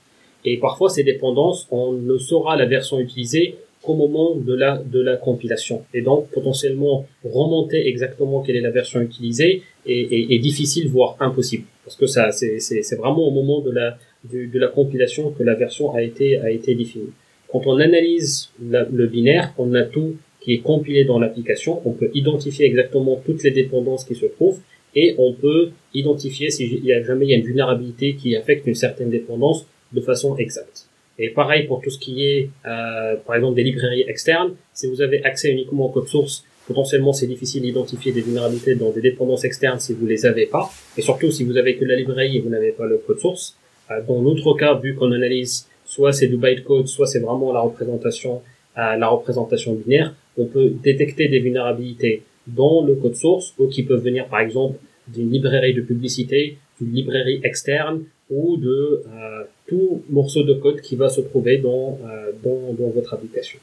Et 0.45 0.57
parfois, 0.57 0.89
ces 0.89 1.03
dépendances, 1.03 1.67
on 1.71 1.93
ne 1.93 2.17
saura 2.17 2.55
la 2.55 2.65
version 2.65 2.99
utilisée 2.99 3.55
qu'au 3.81 3.93
moment 3.93 4.35
de 4.35 4.53
la 4.53 4.77
de 4.77 4.99
la 4.99 5.17
compilation. 5.17 5.83
Et 5.93 6.01
donc 6.01 6.29
potentiellement 6.31 7.05
remonter 7.23 7.87
exactement 7.87 8.41
quelle 8.41 8.57
est 8.57 8.61
la 8.61 8.71
version 8.71 9.01
utilisée 9.01 9.63
est, 9.85 10.33
est, 10.33 10.39
difficile 10.39 10.89
voire 10.89 11.15
impossible 11.19 11.65
parce 11.85 11.95
que 11.95 12.07
ça 12.07 12.31
c'est 12.31 12.95
vraiment 12.95 13.27
au 13.27 13.31
moment 13.31 13.61
de 13.61 13.71
la 13.71 13.97
de 14.33 14.59
la 14.59 14.67
compilation 14.67 15.31
que 15.31 15.43
la 15.43 15.53
version 15.53 15.93
a 15.93 16.01
été 16.01 16.39
a 16.39 16.49
été 16.49 16.73
définie. 16.75 17.13
Quand 17.49 17.61
on 17.65 17.77
analyse 17.79 18.49
le 18.59 19.07
binaire, 19.07 19.53
on 19.57 19.73
a 19.73 19.83
tout 19.83 20.15
qui 20.41 20.53
est 20.53 20.59
compilé 20.59 21.05
dans 21.05 21.19
l'application, 21.19 21.81
on 21.85 21.91
peut 21.91 22.09
identifier 22.13 22.65
exactement 22.65 23.21
toutes 23.25 23.43
les 23.43 23.51
dépendances 23.51 24.05
qui 24.05 24.15
se 24.15 24.25
trouvent 24.25 24.59
et 24.99 25.13
on 25.19 25.31
peut 25.31 25.69
identifier 25.93 26.49
si 26.49 26.63
y 26.83 26.91
a 26.91 27.03
jamais 27.03 27.25
il 27.27 27.29
y 27.29 27.33
a 27.35 27.37
une 27.37 27.45
vulnérabilité 27.45 28.15
qui 28.15 28.35
affecte 28.35 28.65
une 28.65 28.73
certaine 28.73 29.11
dépendance 29.11 29.67
de 29.93 30.01
façon 30.01 30.35
exacte. 30.37 30.87
Et 31.19 31.29
pareil 31.29 31.67
pour 31.67 31.81
tout 31.81 31.91
ce 31.91 31.99
qui 31.99 32.25
est, 32.25 32.49
euh, 32.65 33.15
par 33.27 33.35
exemple, 33.35 33.55
des 33.55 33.63
librairies 33.63 34.05
externes. 34.07 34.55
Si 34.73 34.87
vous 34.87 35.03
avez 35.03 35.23
accès 35.23 35.51
uniquement 35.51 35.85
au 35.85 35.89
code 35.89 36.07
source, 36.07 36.43
potentiellement 36.67 37.13
c'est 37.13 37.27
difficile 37.27 37.61
d'identifier 37.61 38.11
des 38.11 38.21
vulnérabilités 38.21 38.73
dans 38.73 38.89
des 38.89 39.01
dépendances 39.01 39.45
externes 39.45 39.79
si 39.79 39.93
vous 39.93 40.07
les 40.07 40.25
avez 40.25 40.47
pas. 40.47 40.67
Et 40.97 41.03
surtout 41.03 41.29
si 41.29 41.43
vous 41.43 41.57
avez 41.57 41.75
que 41.77 41.85
la 41.85 41.95
librairie 41.95 42.37
et 42.37 42.39
vous 42.41 42.49
n'avez 42.49 42.71
pas 42.71 42.87
le 42.87 42.97
code 42.97 43.19
source. 43.19 43.55
Euh, 43.91 44.01
dans 44.07 44.19
notre 44.23 44.55
cas, 44.55 44.73
vu 44.73 44.95
qu'on 44.95 45.11
analyse 45.11 45.67
soit 45.85 46.11
c'est 46.11 46.27
du 46.27 46.37
bytecode, 46.37 46.87
soit 46.87 47.05
c'est 47.05 47.19
vraiment 47.19 47.53
la 47.53 47.61
représentation, 47.61 48.41
euh, 48.79 48.95
la 48.95 49.07
représentation 49.07 49.75
binaire, 49.75 50.15
on 50.39 50.45
peut 50.45 50.71
détecter 50.83 51.27
des 51.27 51.39
vulnérabilités 51.39 52.23
dans 52.47 52.83
le 52.83 52.95
code 52.95 53.15
source 53.15 53.53
ou 53.59 53.67
qui 53.67 53.83
peuvent 53.83 54.03
venir 54.03 54.27
par 54.27 54.39
exemple 54.39 54.77
d'une 55.07 55.31
librairie 55.31 55.73
de 55.73 55.81
publicité, 55.81 56.57
d'une 56.79 56.93
librairie 56.93 57.39
externe 57.43 58.03
ou 58.29 58.57
de 58.57 59.03
euh, 59.07 59.43
tout 59.67 60.03
morceau 60.09 60.43
de 60.43 60.53
code 60.53 60.81
qui 60.81 60.95
va 60.95 61.09
se 61.09 61.21
trouver 61.21 61.57
dans, 61.57 61.99
euh, 62.05 62.31
dans, 62.43 62.73
dans, 62.73 62.89
votre 62.89 63.13
application. 63.13 63.59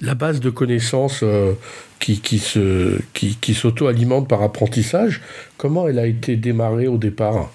La 0.00 0.14
base 0.14 0.40
de 0.40 0.50
connaissances 0.50 1.22
euh, 1.22 1.52
qui, 2.00 2.20
qui, 2.20 2.38
se, 2.38 2.98
qui, 3.12 3.36
qui 3.36 3.54
s'auto-alimente 3.54 4.28
par 4.28 4.42
apprentissage, 4.42 5.20
comment 5.56 5.86
elle 5.86 5.98
a 5.98 6.06
été 6.06 6.36
démarrée 6.36 6.88
au 6.88 6.96
départ? 6.96 7.52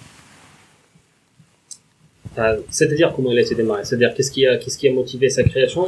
C'est-à-dire 2.69 3.13
comment 3.15 3.31
elle 3.31 3.38
a 3.38 3.41
été 3.41 3.55
démarrée? 3.55 3.85
C'est-à-dire 3.85 4.13
qu'est-ce 4.13 4.31
qui, 4.31 4.45
a, 4.45 4.57
qu'est-ce 4.57 4.77
qui 4.77 4.89
a 4.89 4.93
motivé 4.93 5.29
sa 5.29 5.43
création? 5.43 5.88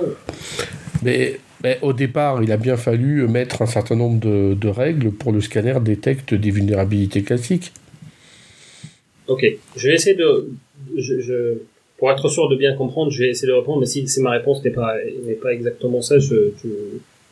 Mais 1.03 1.39
mais 1.63 1.79
au 1.81 1.93
départ, 1.93 2.43
il 2.43 2.51
a 2.51 2.57
bien 2.57 2.77
fallu 2.77 3.27
mettre 3.27 3.61
un 3.61 3.65
certain 3.65 3.95
nombre 3.95 4.19
de, 4.19 4.67
règles 4.67 5.11
pour 5.11 5.31
le 5.31 5.41
scanner 5.41 5.79
détecte 5.81 6.33
des 6.33 6.51
vulnérabilités 6.51 7.23
classiques. 7.23 7.71
Ok, 9.27 9.45
je 9.75 9.87
vais 9.87 9.95
essayer 9.95 10.15
de, 10.15 10.49
je, 10.95 11.57
pour 11.97 12.11
être 12.11 12.29
sûr 12.29 12.47
de 12.49 12.55
bien 12.55 12.75
comprendre, 12.75 13.11
je 13.11 13.23
vais 13.23 13.29
essayer 13.29 13.47
de 13.47 13.53
répondre, 13.57 13.79
mais 13.79 13.85
si, 13.85 14.05
ma 14.19 14.31
réponse 14.31 14.63
n'est 14.63 14.71
pas, 14.71 14.95
n'est 15.25 15.33
pas 15.33 15.51
exactement 15.51 16.01
ça, 16.01 16.19
je, 16.19 16.51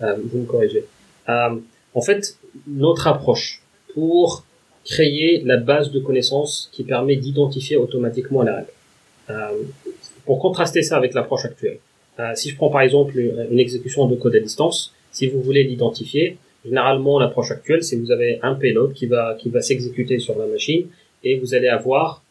euh, 0.01 0.15
vous 0.31 0.39
me 0.39 0.45
corrigez. 0.45 0.85
Euh, 1.29 1.55
en 1.93 2.01
fait, 2.01 2.37
notre 2.67 3.07
approche 3.07 3.61
pour 3.93 4.43
créer 4.83 5.41
la 5.45 5.57
base 5.57 5.91
de 5.91 5.99
connaissances 5.99 6.69
qui 6.71 6.83
permet 6.83 7.15
d'identifier 7.15 7.77
automatiquement 7.77 8.43
la 8.43 8.57
règle. 8.57 8.69
Euh, 9.29 9.63
pour 10.25 10.39
contraster 10.39 10.81
ça 10.81 10.97
avec 10.97 11.13
l'approche 11.13 11.45
actuelle. 11.45 11.79
Euh, 12.19 12.31
si 12.35 12.49
je 12.49 12.55
prends 12.55 12.69
par 12.69 12.81
exemple 12.81 13.17
une 13.19 13.59
exécution 13.59 14.07
de 14.07 14.15
code 14.15 14.35
à 14.35 14.39
distance, 14.39 14.93
si 15.11 15.27
vous 15.27 15.41
voulez 15.41 15.63
l'identifier, 15.63 16.37
généralement 16.63 17.19
l'approche 17.19 17.51
actuelle, 17.51 17.83
c'est 17.83 17.95
vous 17.97 18.11
avez 18.11 18.39
un 18.41 18.55
payload 18.55 18.93
qui 18.93 19.05
va 19.05 19.35
qui 19.39 19.49
va 19.49 19.61
s'exécuter 19.61 20.19
sur 20.19 20.37
la 20.37 20.45
machine 20.45 20.87
et 21.23 21.37
vous 21.39 21.53
allez 21.53 21.67
avoir 21.67 22.23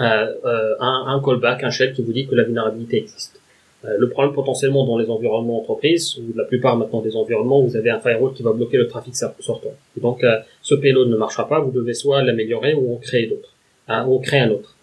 euh, 0.00 0.04
euh, 0.44 0.74
un, 0.80 1.04
un, 1.08 1.20
callback, 1.22 1.64
un 1.64 1.70
shell 1.70 1.92
qui 1.92 2.02
vous 2.02 2.12
dit 2.12 2.26
que 2.26 2.34
la 2.34 2.44
vulnérabilité 2.44 2.98
existe. 2.98 3.40
Euh, 3.84 3.96
le 3.98 4.08
problème 4.08 4.32
potentiellement 4.32 4.86
dans 4.86 4.96
les 4.96 5.10
environnements 5.10 5.60
entreprises, 5.60 6.16
ou 6.18 6.36
la 6.36 6.44
plupart 6.44 6.76
maintenant 6.76 7.02
des 7.02 7.16
environnements, 7.16 7.62
vous 7.62 7.76
avez 7.76 7.90
un 7.90 8.00
firewall 8.00 8.32
qui 8.32 8.42
va 8.42 8.52
bloquer 8.52 8.78
le 8.78 8.86
trafic 8.86 9.14
sortant. 9.14 9.74
Et 9.96 10.00
donc 10.00 10.22
euh, 10.24 10.38
ce 10.62 10.74
payload 10.74 11.08
ne 11.08 11.16
marchera 11.16 11.48
pas, 11.48 11.60
vous 11.60 11.72
devez 11.72 11.94
soit 11.94 12.22
l'améliorer 12.22 12.74
ou 12.74 12.94
en 12.94 12.96
créer 12.96 13.26
d'autres, 13.26 13.54
hein, 13.88 14.06
ou 14.06 14.18
créer 14.18 14.40
un 14.40 14.50
autre. 14.50 14.76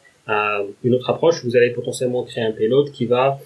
une 0.84 0.94
autre 0.94 1.10
approche, 1.10 1.44
vous 1.44 1.56
allez 1.56 1.72
potentiellement 1.72 2.24
créer 2.24 2.44
un 2.44 2.52
payload 2.52 2.92
qui 2.92 3.06
va 3.06 3.40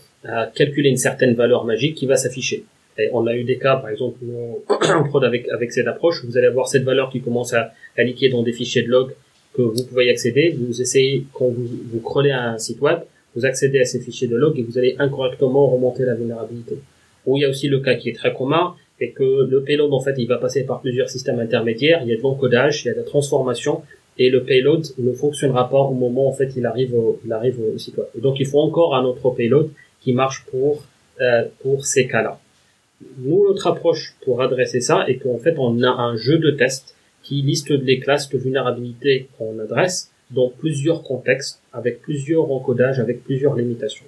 calculer 0.56 0.90
une 0.90 0.98
certaine 0.98 1.34
valeur 1.34 1.66
magique 1.66 1.96
qui 1.96 2.06
va 2.06 2.16
s'afficher. 2.16 2.66
Et 2.98 3.10
on 3.12 3.26
a 3.26 3.36
eu 3.36 3.44
des 3.44 3.58
cas, 3.58 3.78
par 3.78 3.90
exemple, 3.90 4.20
en 4.70 5.04
prod 5.04 5.24
avec, 5.24 5.50
avec 5.50 5.72
cette 5.72 5.88
approche, 5.88 6.24
vous 6.26 6.38
allez 6.38 6.48
avoir 6.48 6.68
cette 6.68 6.84
valeur 6.84 7.10
qui 7.10 7.22
commence 7.22 7.54
à, 7.54 7.72
à 7.98 8.04
liquer 8.04 8.30
dans 8.30 8.44
des 8.44 8.54
fichiers 8.54 8.84
de 8.84 8.90
log 8.90 9.12
que 9.54 9.62
vous 9.62 9.84
pouvez 9.84 10.06
y 10.06 10.10
accéder. 10.10 10.56
Vous 10.58 10.82
essayez, 10.82 11.26
quand 11.34 11.48
vous, 11.48 11.68
vous 11.92 12.00
crawlez 12.00 12.32
un 12.32 12.58
site 12.58 12.82
web, 12.82 13.00
vous 13.36 13.46
accédez 13.46 13.80
à 13.80 13.86
ces 13.86 14.00
fichiers 14.00 14.28
de 14.28 14.36
log 14.36 14.58
et 14.60 14.64
vous 14.64 14.78
allez 14.78 14.96
incorrectement 15.00 15.68
remonter 15.68 16.04
la 16.04 16.14
vulnérabilité. 16.14 16.78
Ou 17.26 17.38
il 17.38 17.42
y 17.42 17.46
a 17.46 17.50
aussi 17.50 17.68
le 17.68 17.80
cas 17.80 17.96
qui 17.96 18.10
est 18.10 18.14
très 18.14 18.34
commun, 18.34 18.76
et 19.00 19.12
que 19.12 19.48
le 19.50 19.64
payload, 19.64 19.92
en 19.92 20.00
fait, 20.00 20.16
il 20.18 20.28
va 20.28 20.38
passer 20.38 20.64
par 20.66 20.82
plusieurs 20.82 21.10
systèmes 21.10 21.40
intermédiaires, 21.40 22.02
il 22.04 22.10
y 22.10 22.14
a 22.14 22.18
de 22.18 22.22
l'encodage, 22.22 22.84
il 22.84 22.88
y 22.88 22.92
a 22.92 22.94
de 22.94 23.00
la 23.00 23.04
transformation, 23.04 23.82
et 24.18 24.30
le 24.30 24.44
payload 24.44 24.86
ne 24.98 25.14
fonctionnera 25.14 25.70
pas 25.70 25.80
au 25.80 25.94
moment, 25.94 26.28
en 26.28 26.32
fait, 26.32 26.54
il 26.56 26.66
arrive 26.66 26.94
au, 26.94 27.20
il 27.26 27.34
arrive 27.34 27.60
au 27.60 27.78
site 27.78 27.98
web. 27.98 28.08
Et 28.18 28.22
donc, 28.22 28.40
il 28.40 28.46
faut 28.46 28.60
encore 28.60 28.96
un 28.96 29.04
autre 29.04 29.32
payload 29.32 29.70
qui 30.04 30.14
marche 30.14 30.46
pour 30.52 30.84
euh, 31.22 31.46
pour 31.62 31.86
ces 31.86 32.08
cas-là. 32.08 32.40
Nous, 33.18 33.48
notre 33.48 33.68
approche 33.68 34.16
pour 34.24 34.42
adresser 34.42 34.82
ça 34.82 35.06
est 35.08 35.18
qu'en 35.18 35.38
fait, 35.38 35.56
on 35.60 35.84
a 35.84 35.90
un 35.90 36.16
jeu 36.18 36.40
de 36.40 36.52
test 36.52 36.96
qui 37.22 37.42
liste 37.42 37.70
les 37.70 38.00
classes 38.00 38.30
de 38.30 38.38
vulnérabilité 38.38 39.28
qu'on 39.38 39.60
adresse 39.60 40.12
dans 40.32 40.50
plusieurs 40.50 41.04
contextes, 41.04 41.62
avec 41.72 42.02
plusieurs 42.02 42.52
encodages, 42.52 43.00
avec 43.00 43.24
plusieurs 43.24 43.56
limitations. 43.56 44.06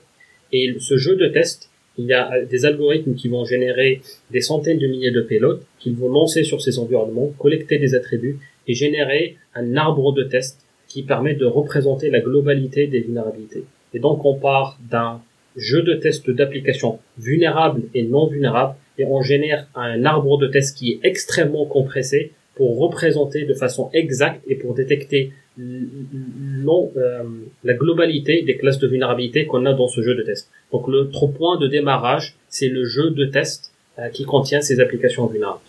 Et 0.52 0.75
ce 0.80 0.98
jeu 0.98 1.16
de 1.16 1.28
test, 1.28 1.70
il 1.98 2.06
y 2.06 2.14
a 2.14 2.44
des 2.44 2.66
algorithmes 2.66 3.14
qui 3.14 3.30
vont 3.30 3.46
générer 3.46 4.02
des 4.32 4.42
centaines 4.42 4.80
de 4.80 4.88
milliers 4.88 5.12
de 5.12 5.22
payloads 5.22 5.62
qu'ils 5.80 5.96
vont 5.96 6.10
lancer 6.10 6.44
sur 6.44 6.62
ces 6.62 6.80
environnements, 6.80 7.34
collecter 7.38 7.78
des 7.78 7.94
attributs 7.94 8.40
et 8.68 8.74
générer 8.74 9.38
un 9.54 9.78
arbre 9.78 10.12
de 10.12 10.24
test 10.24 10.66
qui 10.88 11.04
permet 11.04 11.36
de 11.36 11.46
représenter 11.46 12.10
la 12.10 12.20
globalité 12.20 12.88
des 12.88 13.02
vulnérabilités. 13.02 13.64
Et 13.94 14.00
donc 14.00 14.25
on 14.25 14.36
part 14.36 14.80
d'un 14.90 15.22
jeu 15.56 15.82
de 15.82 15.94
test 15.94 16.30
d'application 16.30 17.00
vulnérable 17.18 17.84
et 17.94 18.04
non 18.04 18.28
vulnérable 18.28 18.76
et 18.98 19.06
on 19.06 19.22
génère 19.22 19.68
un 19.76 20.06
arbre 20.06 20.38
de 20.38 20.48
test 20.48 20.78
qui 20.78 20.92
est 20.92 21.00
extrêmement 21.04 21.66
compressé 21.66 22.32
pour 22.56 22.80
représenter 22.80 23.46
de 23.46 23.54
façon 23.54 23.90
exacte 23.94 24.42
et 24.48 24.56
pour 24.56 24.74
détecter 24.74 25.32
non, 25.58 26.92
euh, 26.98 27.24
la 27.64 27.74
globalité 27.74 28.42
des 28.42 28.58
classes 28.58 28.80
de 28.80 28.88
vulnérabilité 28.88 29.46
qu'on 29.46 29.66
a 29.66 29.74
dans 29.74 29.88
ce 29.88 30.02
jeu 30.02 30.16
de 30.16 30.24
test. 30.24 30.50
Donc 30.72 30.88
le 30.88 31.10
trop 31.10 31.30
point 31.30 31.58
de 31.58 31.68
démarrage, 31.68 32.36
c'est 32.50 32.68
le 32.68 32.86
jeu 32.86 33.12
de 33.12 33.26
test 33.26 33.72
euh, 34.00 34.10
qui 34.10 34.26
contient 34.26 34.62
ces 34.62 34.80
applications 34.80 35.26
vulnérables. 35.28 35.62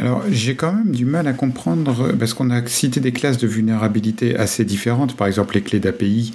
Alors, 0.00 0.22
j'ai 0.30 0.54
quand 0.54 0.72
même 0.72 0.92
du 0.92 1.04
mal 1.04 1.26
à 1.26 1.32
comprendre, 1.32 2.12
parce 2.18 2.32
qu'on 2.32 2.50
a 2.50 2.64
cité 2.66 3.00
des 3.00 3.12
classes 3.12 3.38
de 3.38 3.48
vulnérabilité 3.48 4.36
assez 4.36 4.64
différentes, 4.64 5.16
par 5.16 5.26
exemple 5.26 5.54
les 5.54 5.62
clés 5.62 5.80
d'API 5.80 6.32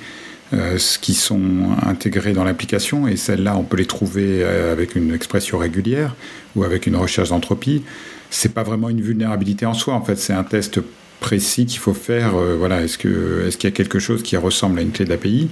euh, 0.51 0.77
qui 1.01 1.13
sont 1.13 1.69
intégrées 1.81 2.33
dans 2.33 2.43
l'application, 2.43 3.07
et 3.07 3.15
celles-là, 3.15 3.55
on 3.55 3.63
peut 3.63 3.77
les 3.77 3.85
trouver 3.85 4.43
euh, 4.43 4.73
avec 4.73 4.95
une 4.95 5.13
expression 5.13 5.57
régulière 5.57 6.15
ou 6.55 6.63
avec 6.63 6.87
une 6.87 6.97
recherche 6.97 7.29
d'entropie. 7.29 7.83
C'est 8.29 8.53
pas 8.53 8.63
vraiment 8.63 8.89
une 8.89 9.01
vulnérabilité 9.01 9.65
en 9.65 9.73
soi, 9.73 9.93
en 9.93 10.01
fait, 10.01 10.17
c'est 10.17 10.33
un 10.33 10.43
test 10.43 10.81
précis 11.21 11.65
qu'il 11.65 11.79
faut 11.79 11.93
faire. 11.93 12.35
Euh, 12.35 12.57
voilà, 12.57 12.83
est-ce 12.83 12.97
qu'il 12.97 13.63
y 13.63 13.67
a 13.67 13.75
quelque 13.75 13.99
chose 13.99 14.23
qui 14.23 14.35
ressemble 14.35 14.79
à 14.79 14.81
une 14.81 14.91
clé 14.91 15.05
d'API? 15.05 15.49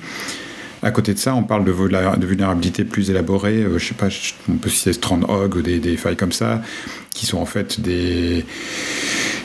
À 0.84 0.92
côté 0.92 1.14
de 1.14 1.20
ça, 1.20 1.36
on 1.36 1.44
parle 1.44 1.64
de, 1.64 1.72
vulnérabilités 2.26 2.84
plus 2.84 3.12
élaborées. 3.12 3.64
Euh, 3.64 3.78
je 3.78 3.88
sais 3.88 3.94
pas, 3.94 4.08
on 4.50 4.56
peut 4.56 4.70
citer 4.70 4.94
Strandhog 4.94 5.56
ou 5.56 5.62
des, 5.62 5.80
des, 5.80 5.96
failles 5.96 6.16
comme 6.16 6.32
ça, 6.32 6.62
qui 7.14 7.26
sont 7.26 7.38
en 7.38 7.46
fait 7.46 7.80
des 7.80 8.46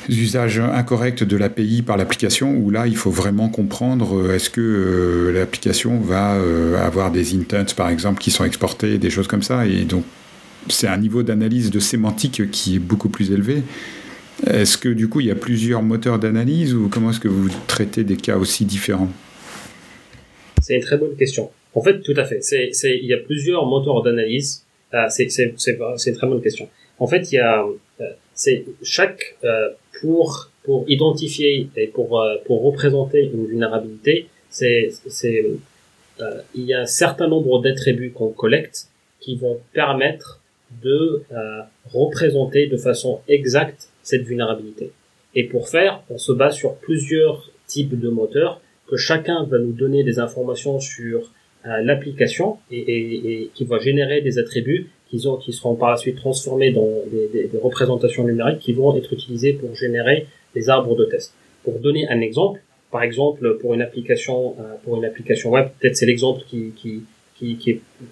usages 0.09 0.61
incorrects 0.61 1.25
de 1.25 1.37
l'API 1.37 1.83
par 1.83 1.97
l'application, 1.97 2.55
où 2.57 2.71
là, 2.71 2.87
il 2.87 2.97
faut 2.97 3.11
vraiment 3.11 3.49
comprendre 3.49 4.17
euh, 4.17 4.35
est-ce 4.35 4.49
que 4.49 4.61
euh, 4.61 5.33
l'application 5.33 6.01
va 6.01 6.39
avoir 6.83 7.11
des 7.11 7.35
intents, 7.37 7.75
par 7.77 7.91
exemple, 7.91 8.21
qui 8.21 8.31
sont 8.31 8.45
exportés, 8.45 8.99
des 8.99 9.11
choses 9.11 9.29
comme 9.29 9.43
ça. 9.43 9.67
Et 9.67 9.85
donc, 9.85 10.05
c'est 10.69 10.89
un 10.89 10.97
niveau 10.97 11.23
d'analyse 11.23 11.71
de 11.71 11.81
sémantique 11.81 12.51
qui 12.51 12.77
est 12.77 12.81
beaucoup 12.81 13.09
plus 13.09 13.31
élevé. 13.31 13.63
Est-ce 14.47 14.79
que 14.79 14.89
du 14.89 15.09
coup, 15.09 15.21
il 15.21 15.27
y 15.27 15.31
a 15.31 15.35
plusieurs 15.35 15.83
moteurs 15.83 16.19
d'analyse 16.19 16.75
ou 16.75 16.89
comment 16.89 17.11
est-ce 17.11 17.21
que 17.21 17.29
vous 17.29 17.49
traitez 17.67 18.05
des 18.05 18.17
cas 18.17 18.37
aussi 18.37 18.65
différents? 18.65 19.11
C'est 20.67 20.75
une 20.75 20.83
très 20.83 20.97
bonne 20.97 21.15
question. 21.15 21.51
En 21.75 21.81
fait, 21.81 22.01
tout 22.01 22.15
à 22.17 22.25
fait. 22.25 22.43
C'est, 22.43 22.71
c'est, 22.73 22.99
il 22.99 23.07
y 23.07 23.15
a 23.15 23.19
plusieurs 23.19 23.67
moteurs 23.67 24.03
d'analyse. 24.03 24.65
Euh, 24.95 25.07
c'est, 25.09 25.29
c'est, 25.29 25.55
c'est, 25.59 25.79
c'est 25.97 26.11
une 26.11 26.17
très 26.17 26.27
bonne 26.27 26.43
question. 26.43 26.69
En 26.99 27.07
fait, 27.07 27.31
il 27.31 27.37
y 27.37 27.39
a, 27.39 27.65
euh, 28.01 28.05
c'est 28.35 28.65
chaque 28.83 29.37
euh, 29.45 29.69
pour 30.01 30.51
pour 30.65 30.85
identifier 30.89 31.69
et 31.77 31.87
pour 31.87 32.21
euh, 32.21 32.35
pour 32.47 32.65
représenter 32.65 33.31
une 33.33 33.47
vulnérabilité, 33.47 34.27
c'est 34.51 34.91
c'est 35.09 35.45
euh, 36.21 36.41
il 36.57 36.65
y 36.65 36.75
a 36.75 36.81
un 36.81 36.87
certain 36.87 37.29
nombre 37.29 37.63
d'attributs 37.63 38.11
qu'on 38.11 38.31
collecte 38.31 38.89
qui 39.21 39.37
vont 39.37 39.61
permettre 39.73 40.41
de 40.83 41.23
représenter 41.93 42.67
de 42.67 42.77
façon 42.77 43.21
exacte 43.29 43.89
cette 44.03 44.23
vulnérabilité. 44.23 44.91
Et 45.37 45.45
pour 45.45 45.69
faire, 45.69 46.03
on 46.11 46.19
se 46.19 46.33
base 46.33 46.57
sur 46.57 46.75
plusieurs 46.75 47.51
types 47.69 47.99
de 47.99 48.09
moteurs, 48.09 48.61
que 48.89 48.97
chacun 48.97 49.45
va 49.45 49.59
nous 49.59 49.73
donner 49.73 50.05
des 50.05 50.19
informations 50.19 50.81
sur 50.81 51.33
l'application 51.65 52.59
et, 52.71 52.79
et, 52.79 53.33
et, 53.43 53.51
qui 53.53 53.65
va 53.65 53.79
générer 53.81 54.21
des 54.21 54.39
attributs 54.39 54.89
qui, 55.11 55.27
ont, 55.27 55.37
qui 55.37 55.53
seront 55.53 55.75
par 55.75 55.91
la 55.91 55.97
suite 55.97 56.17
transformés 56.17 56.71
dans 56.71 56.89
des, 57.11 57.29
des, 57.29 57.49
des, 57.49 57.59
représentations 57.59 58.25
numériques 58.25 58.61
qui 58.61 58.73
vont 58.73 58.97
être 58.97 59.13
utilisées 59.13 59.55
pour 59.55 59.75
générer 59.75 60.27
des 60.55 60.69
arbres 60.69 60.95
de 60.95 61.05
test. 61.07 61.35
Pour 61.65 61.81
donner 61.81 62.07
un 62.09 62.21
exemple, 62.21 62.61
par 62.93 63.03
exemple 63.03 63.59
pour 63.59 63.75
une 63.75 63.83
application 63.83 64.55
pour 64.85 64.97
une 64.97 65.05
application 65.05 65.51
web, 65.51 65.69
peut-être 65.81 65.97
c'est 65.97 66.07
l'exemple 66.07 66.43
qui, 66.47 66.73
qui, 66.77 67.03
qui, 67.37 67.57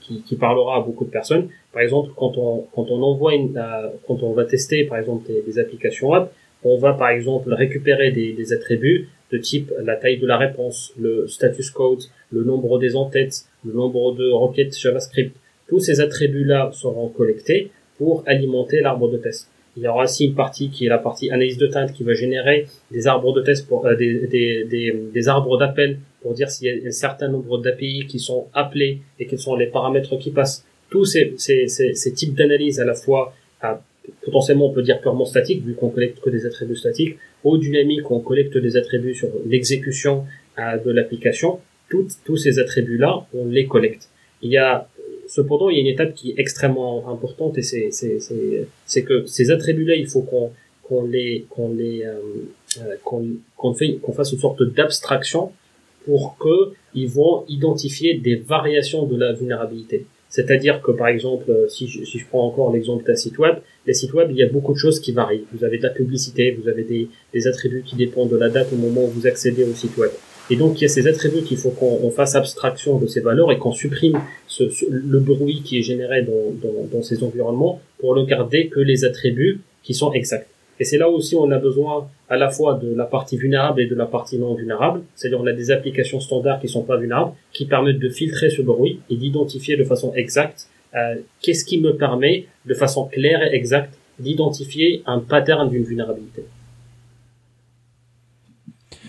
qui, 0.01 0.23
qui, 0.23 0.37
parlera 0.37 0.77
à 0.77 0.81
beaucoup 0.81 1.05
de 1.05 1.11
personnes. 1.11 1.49
Par 1.73 1.83
exemple, 1.83 2.11
quand 2.17 2.37
on, 2.37 2.67
quand 2.75 2.91
on 2.91 3.03
envoie 3.03 3.35
une, 3.35 3.61
quand 4.07 4.23
on 4.23 4.33
va 4.33 4.45
tester, 4.45 4.85
par 4.85 4.99
exemple, 4.99 5.27
des, 5.27 5.43
des, 5.43 5.59
applications 5.59 6.11
web, 6.11 6.25
on 6.63 6.79
va, 6.79 6.93
par 6.95 7.09
exemple, 7.11 7.53
récupérer 7.53 8.11
des, 8.11 8.33
des, 8.33 8.53
attributs 8.53 9.09
de 9.35 9.39
type 9.39 9.73
la 9.83 9.97
taille 9.97 10.19
de 10.19 10.27
la 10.27 10.39
réponse, 10.39 10.93
le 10.99 11.27
status 11.27 11.71
code, 11.71 12.03
le 12.31 12.45
nombre 12.45 12.79
des 12.79 12.95
entêtes, 12.95 13.47
le 13.65 13.73
nombre 13.73 14.15
de 14.15 14.31
requêtes 14.31 14.79
JavaScript. 14.79 15.35
Tous 15.69 15.81
ces 15.81 16.01
attributs-là 16.01 16.71
seront 16.73 17.09
collectés 17.09 17.71
pour 17.99 18.23
alimenter 18.27 18.81
l'arbre 18.81 19.09
de 19.11 19.19
test. 19.19 19.49
Il 19.77 19.83
y 19.83 19.89
aura 19.89 20.05
aussi 20.05 20.27
une 20.27 20.35
partie 20.35 20.71
qui 20.71 20.87
est 20.87 20.89
la 20.89 20.99
partie 20.99 21.31
analyse 21.31 21.59
de 21.59 21.67
teinte 21.67 21.93
qui 21.93 22.05
va 22.05 22.15
générer 22.15 22.67
des 22.93 23.09
arbres 23.09 23.33
de 23.33 23.43
test 23.43 23.67
pour 23.67 23.87
euh, 23.87 23.97
des, 23.97 24.27
des, 24.29 24.95
des, 25.13 25.29
arbres 25.29 25.59
d'appel 25.59 25.99
pour 26.23 26.33
dire 26.33 26.49
s'il 26.49 26.69
y 26.69 26.71
a 26.71 26.89
un 26.89 26.93
certain 26.93 27.29
nombre 27.29 27.59
d'API 27.59 28.07
qui 28.07 28.21
sont 28.21 28.47
appelés 28.53 29.01
et 29.19 29.27
quels 29.27 29.41
sont 29.41 29.57
les 29.57 29.67
paramètres 29.67 30.17
qui 30.17 30.31
passent. 30.31 30.65
Tous 30.91 31.05
ces, 31.05 31.35
ces, 31.39 31.67
ces, 31.67 31.95
ces 31.95 32.13
types 32.13 32.37
d'analyse 32.37 32.79
à 32.79 32.85
la 32.85 32.95
fois 32.95 33.35
à, 33.61 33.81
potentiellement 34.23 34.67
on 34.71 34.73
peut 34.73 34.83
dire 34.83 35.01
purement 35.01 35.25
statique 35.25 35.65
vu 35.65 35.75
qu'on 35.75 35.91
collecte 35.91 36.21
que 36.21 36.31
des 36.31 36.47
attributs 36.47 36.77
statiques, 36.77 37.17
ou 37.43 37.57
dynamique 37.59 38.11
on 38.11 38.21
collecte 38.21 38.57
des 38.59 38.77
attributs 38.77 39.15
sur 39.15 39.29
l'exécution 39.47 40.25
euh, 40.59 40.79
de 40.79 40.91
l'application. 40.91 41.61
Tous 42.25 42.37
ces 42.37 42.59
attributs-là, 42.59 43.25
on 43.35 43.47
les 43.47 43.67
collecte. 43.67 44.09
Il 44.43 44.51
y 44.51 44.57
a 44.57 44.89
cependant, 45.29 45.71
il 45.71 45.77
y 45.77 45.79
a 45.79 45.81
une 45.83 45.87
étape 45.87 46.15
qui 46.15 46.31
est 46.31 46.39
extrêmement 46.39 47.09
importante 47.09 47.57
et 47.59 47.63
c'est 47.63 47.91
c'est 47.91 48.19
c'est 48.87 49.03
que 49.05 49.27
ces 49.27 49.51
attributs-là, 49.51 49.95
il 49.95 50.07
faut 50.07 50.23
qu'on 50.23 50.51
qu'on 50.83 51.05
les 51.05 51.47
qu'on 51.51 51.73
les 51.73 52.05
euh, 52.05 52.19
euh, 52.81 52.97
qu'on 53.05 53.27
qu'on 53.57 53.75
fait 53.75 53.95
qu'on 54.03 54.13
fasse 54.13 54.33
une 54.33 54.39
sorte 54.39 54.63
d'abstraction 54.63 55.53
pour 56.05 56.37
que 56.39 56.73
ils 56.95 57.09
vont 57.09 57.45
identifier 57.49 58.15
des 58.15 58.37
variations 58.37 59.07
de 59.07 59.17
la 59.17 59.33
vulnérabilité. 59.33 60.07
C'est-à-dire 60.35 60.83
que 60.83 60.91
par 60.91 61.07
exemple, 61.07 61.45
si 61.69 61.87
je, 61.87 62.05
si 62.05 62.19
je 62.19 62.27
prends 62.27 62.45
encore 62.45 62.73
l'exemple 62.73 63.05
d'un 63.05 63.15
site 63.15 63.39
web, 63.39 63.59
les 63.87 63.95
sites 63.95 64.13
web, 64.15 64.33
il 64.33 64.37
y 64.37 64.43
a 64.43 64.49
beaucoup 64.49 64.73
de 64.73 64.79
choses 64.79 64.99
qui 64.99 65.13
varient. 65.13 65.45
Vous 65.53 65.63
avez 65.63 65.79
de 65.79 65.85
la 65.85 65.91
publicité, 65.91 66.51
vous 66.61 66.69
avez 66.69 66.83
des, 66.83 67.47
attributs 67.47 67.85
qui 67.87 67.95
dépendent 67.95 68.31
de 68.31 68.37
la 68.37 68.49
date 68.49 68.73
au 68.73 68.77
moment 68.77 69.05
où 69.05 69.11
vous 69.11 69.29
accédez 69.29 69.63
au 69.63 69.73
site 69.75 69.97
web. 69.97 70.11
Et 70.51 70.57
donc, 70.57 70.81
il 70.81 70.83
y 70.83 70.85
a 70.87 70.89
ces 70.89 71.07
attributs 71.07 71.43
qu'il 71.43 71.57
faut 71.57 71.71
qu'on 71.71 72.11
fasse 72.11 72.35
abstraction 72.35 72.99
de 72.99 73.07
ces 73.07 73.21
valeurs 73.21 73.53
et 73.53 73.59
qu'on 73.59 73.71
supprime 73.71 74.19
le 74.91 75.21
bruit 75.21 75.63
qui 75.65 75.79
est 75.79 75.83
généré 75.83 76.23
dans, 76.23 76.51
dans, 76.61 76.85
dans, 76.93 77.03
ces 77.05 77.23
environnements 77.23 77.81
pour 77.99 78.17
ne 78.17 78.25
garder 78.25 78.67
que 78.67 78.81
les 78.81 79.05
attributs 79.05 79.61
qui 79.85 79.95
sont 79.95 80.13
exacts. 80.15 80.49
Et 80.81 80.85
c'est 80.85 80.99
là 80.99 81.09
aussi 81.09 81.37
on 81.37 81.51
a 81.51 81.59
besoin 81.59 82.09
à 82.29 82.37
la 82.37 82.51
fois 82.51 82.75
de 82.75 82.95
la 82.95 83.05
partie 83.05 83.37
vulnérable 83.37 83.81
et 83.81 83.87
de 83.87 83.95
la 83.95 84.07
partie 84.07 84.39
non 84.39 84.55
vulnérable. 84.55 85.03
C'est-à-dire 85.15 85.41
on 85.41 85.47
a 85.47 85.53
des 85.53 85.71
applications 85.71 86.21
standards 86.21 86.61
qui 86.61 86.69
sont 86.69 86.83
pas 86.83 86.97
vulnérables, 86.97 87.33
qui 87.53 87.67
permettent 87.67 88.01
de 88.01 88.09
filtrer 88.09 88.51
ce 88.51 88.63
bruit 88.63 89.01
et 89.11 89.17
d'identifier 89.17 89.77
de 89.77 89.85
façon 89.85 90.13
exacte 90.15 90.69
euh, 90.95 91.17
qu'est-ce 91.41 91.65
qui 91.65 91.81
me 91.81 91.97
permet 91.97 92.47
de 92.67 92.75
façon 92.75 93.07
claire 93.07 93.43
et 93.43 93.55
exacte 93.55 93.95
d'identifier 94.19 95.03
un 95.07 95.19
pattern 95.19 95.69
d'une 95.69 95.83
vulnérabilité. 95.83 96.45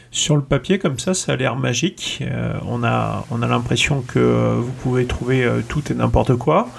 Sur 0.10 0.36
le 0.36 0.41
papier, 0.41 0.79
comme 0.79 0.98
ça, 0.98 1.13
ça 1.13 1.34
a 1.34 1.36
l'air 1.36 1.55
magique. 1.55 2.19
Euh, 2.22 2.53
on 2.67 2.84
a, 2.84 3.25
on 3.29 3.41
a 3.41 3.48
l'impression 3.48 4.01
que 4.01 4.55
vous 4.57 4.72
pouvez 4.81 5.05
trouver 5.05 5.43
euh, 5.43 5.62
tout 5.67 5.84
et 5.91 5.93
n'importe 5.93 6.36
quoi. 6.36 6.69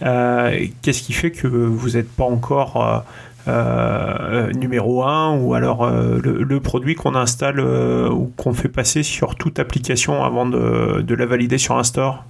Qu'est-ce 0.00 1.02
qui 1.02 1.12
fait 1.12 1.32
que 1.32 1.46
vous 1.48 1.90
n'êtes 1.90 2.10
pas 2.10 2.24
encore 2.24 3.04
numéro 3.46 5.02
un 5.04 5.38
ou 5.38 5.54
alors 5.54 5.88
le, 5.88 6.60
produit 6.60 6.94
qu'on 6.94 7.14
installe 7.14 7.60
ou 7.60 8.32
qu'on 8.36 8.52
fait 8.52 8.68
passer 8.68 9.02
sur 9.02 9.36
toute 9.36 9.58
application 9.58 10.24
avant 10.24 10.46
de, 10.46 11.02
de 11.02 11.14
la 11.14 11.26
valider 11.26 11.58
sur 11.58 11.76
un 11.76 11.84
store? 11.84 12.24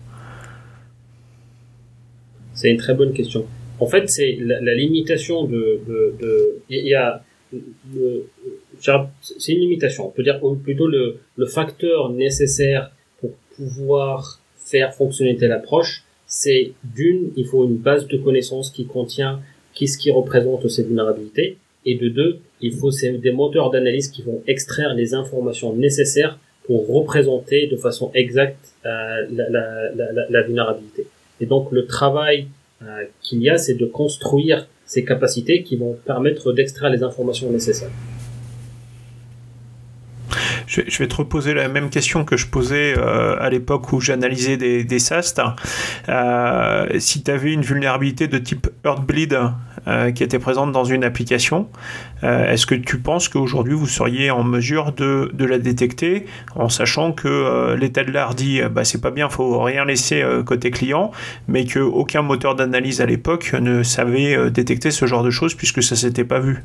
C'est 2.54 2.70
une 2.70 2.78
très 2.78 2.94
bonne 2.94 3.12
question. 3.12 3.46
En 3.80 3.86
fait, 3.86 4.08
c'est 4.08 4.38
la, 4.40 4.74
limitation 4.74 5.44
de, 5.44 5.80
de, 5.86 6.58
il 6.68 6.86
y 6.86 6.94
a 6.94 7.22
c'est 9.20 9.52
une 9.52 9.60
limitation. 9.60 10.08
On 10.08 10.10
peut 10.10 10.22
dire 10.22 10.40
plutôt 10.62 10.86
le, 10.86 11.20
le 11.36 11.46
facteur 11.46 12.10
nécessaire 12.10 12.90
pour 13.20 13.30
pouvoir 13.56 14.40
faire 14.56 14.94
fonctionner 14.94 15.36
telle 15.36 15.52
approche, 15.52 16.02
c'est 16.26 16.72
d'une, 16.82 17.30
il 17.36 17.46
faut 17.46 17.64
une 17.64 17.76
base 17.76 18.06
de 18.08 18.16
connaissances 18.16 18.70
qui 18.70 18.86
contient 18.86 19.40
qu'est-ce 19.76 19.98
qui 19.98 20.10
représente 20.10 20.66
ces 20.68 20.82
vulnérabilités, 20.82 21.58
et 21.84 21.94
de 21.94 22.08
deux, 22.08 22.40
il 22.60 22.74
faut 22.74 22.90
des 22.90 23.30
moteurs 23.30 23.70
d'analyse 23.70 24.08
qui 24.08 24.22
vont 24.22 24.42
extraire 24.48 24.94
les 24.94 25.14
informations 25.14 25.72
nécessaires 25.72 26.36
pour 26.64 26.88
représenter 26.88 27.68
de 27.68 27.76
façon 27.76 28.10
exacte 28.12 28.72
euh, 28.84 29.24
la, 29.30 30.42
vulnérabilité. 30.42 31.06
Et 31.40 31.46
donc 31.46 31.70
le 31.70 31.86
travail 31.86 32.48
euh, 32.82 33.04
qu'il 33.22 33.40
y 33.40 33.48
a, 33.48 33.56
c'est 33.56 33.74
de 33.74 33.86
construire 33.86 34.66
ces 34.84 35.04
capacités 35.04 35.62
qui 35.62 35.76
vont 35.76 35.96
permettre 36.04 36.52
d'extraire 36.52 36.90
les 36.90 37.04
informations 37.04 37.50
nécessaires 37.50 37.92
je, 40.86 40.98
vais 40.98 41.08
te 41.08 41.16
reposer 41.16 41.54
la 41.54 41.68
même 41.68 41.90
question 41.90 42.24
que 42.24 42.36
je 42.36 42.46
posais 42.46 42.94
euh, 42.96 43.36
à 43.40 43.50
l'époque 43.50 43.92
où 43.92 44.00
j'analysais 44.00 44.56
des, 44.56 44.98
SAST. 44.98 45.40
Euh, 46.08 46.86
si 46.98 47.22
tu 47.22 47.30
avais 47.30 47.52
une 47.52 47.62
vulnérabilité 47.62 48.28
de 48.28 48.38
type 48.38 48.68
Heartbleed 48.84 49.38
euh, 49.86 50.10
qui 50.10 50.22
était 50.22 50.38
présente 50.38 50.72
dans 50.72 50.84
une 50.84 51.04
application, 51.04 51.68
est-ce 52.22 52.66
que 52.66 52.74
tu 52.74 52.98
penses 52.98 53.28
qu'aujourd'hui 53.28 53.74
vous 53.74 53.86
seriez 53.86 54.30
en 54.30 54.42
mesure 54.42 54.92
de, 54.92 55.30
de, 55.34 55.44
la 55.44 55.58
détecter 55.58 56.26
en 56.54 56.68
sachant 56.68 57.12
que 57.12 57.74
l'état 57.78 58.04
de 58.04 58.10
l'art 58.10 58.34
dit 58.34 58.62
bah, 58.70 58.84
c'est 58.84 59.02
pas 59.02 59.10
bien, 59.10 59.28
faut 59.28 59.60
rien 59.60 59.84
laisser 59.84 60.24
côté 60.46 60.70
client, 60.70 61.12
mais 61.46 61.66
qu'aucun 61.66 62.22
moteur 62.22 62.54
d'analyse 62.54 63.02
à 63.02 63.06
l'époque 63.06 63.52
ne 63.52 63.82
savait 63.82 64.50
détecter 64.50 64.90
ce 64.90 65.06
genre 65.06 65.22
de 65.22 65.30
choses 65.30 65.54
puisque 65.54 65.82
ça 65.82 65.94
s'était 65.94 66.24
pas 66.24 66.40
vu? 66.40 66.64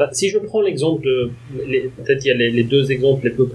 Bah, 0.00 0.08
si 0.12 0.30
je 0.30 0.38
prends 0.38 0.62
l'exemple 0.62 1.02
de, 1.04 1.30
peut-être 1.98 2.24
il 2.24 2.28
y 2.28 2.30
a 2.30 2.34
les, 2.34 2.62
deux 2.64 2.90
exemples 2.90 3.22
les 3.24 3.32
plus 3.32 3.46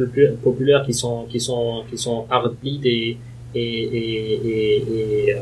populaires 0.43 0.83
qui 0.85 0.93
sont 0.93 1.25
qui 1.25 1.39
sont 1.39 1.83
qui 1.89 1.97
sont 1.97 2.27
Heartbleed 2.31 2.85
et 2.85 3.17
et 3.55 3.83
et 3.99 4.75
et, 4.99 5.35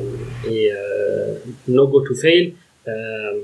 et, 0.49 0.71
euh, 0.71 1.35
No 1.67 1.87
Go 1.89 1.99
to 2.07 2.15
Fail. 2.15 2.53
Euh, 2.87 3.41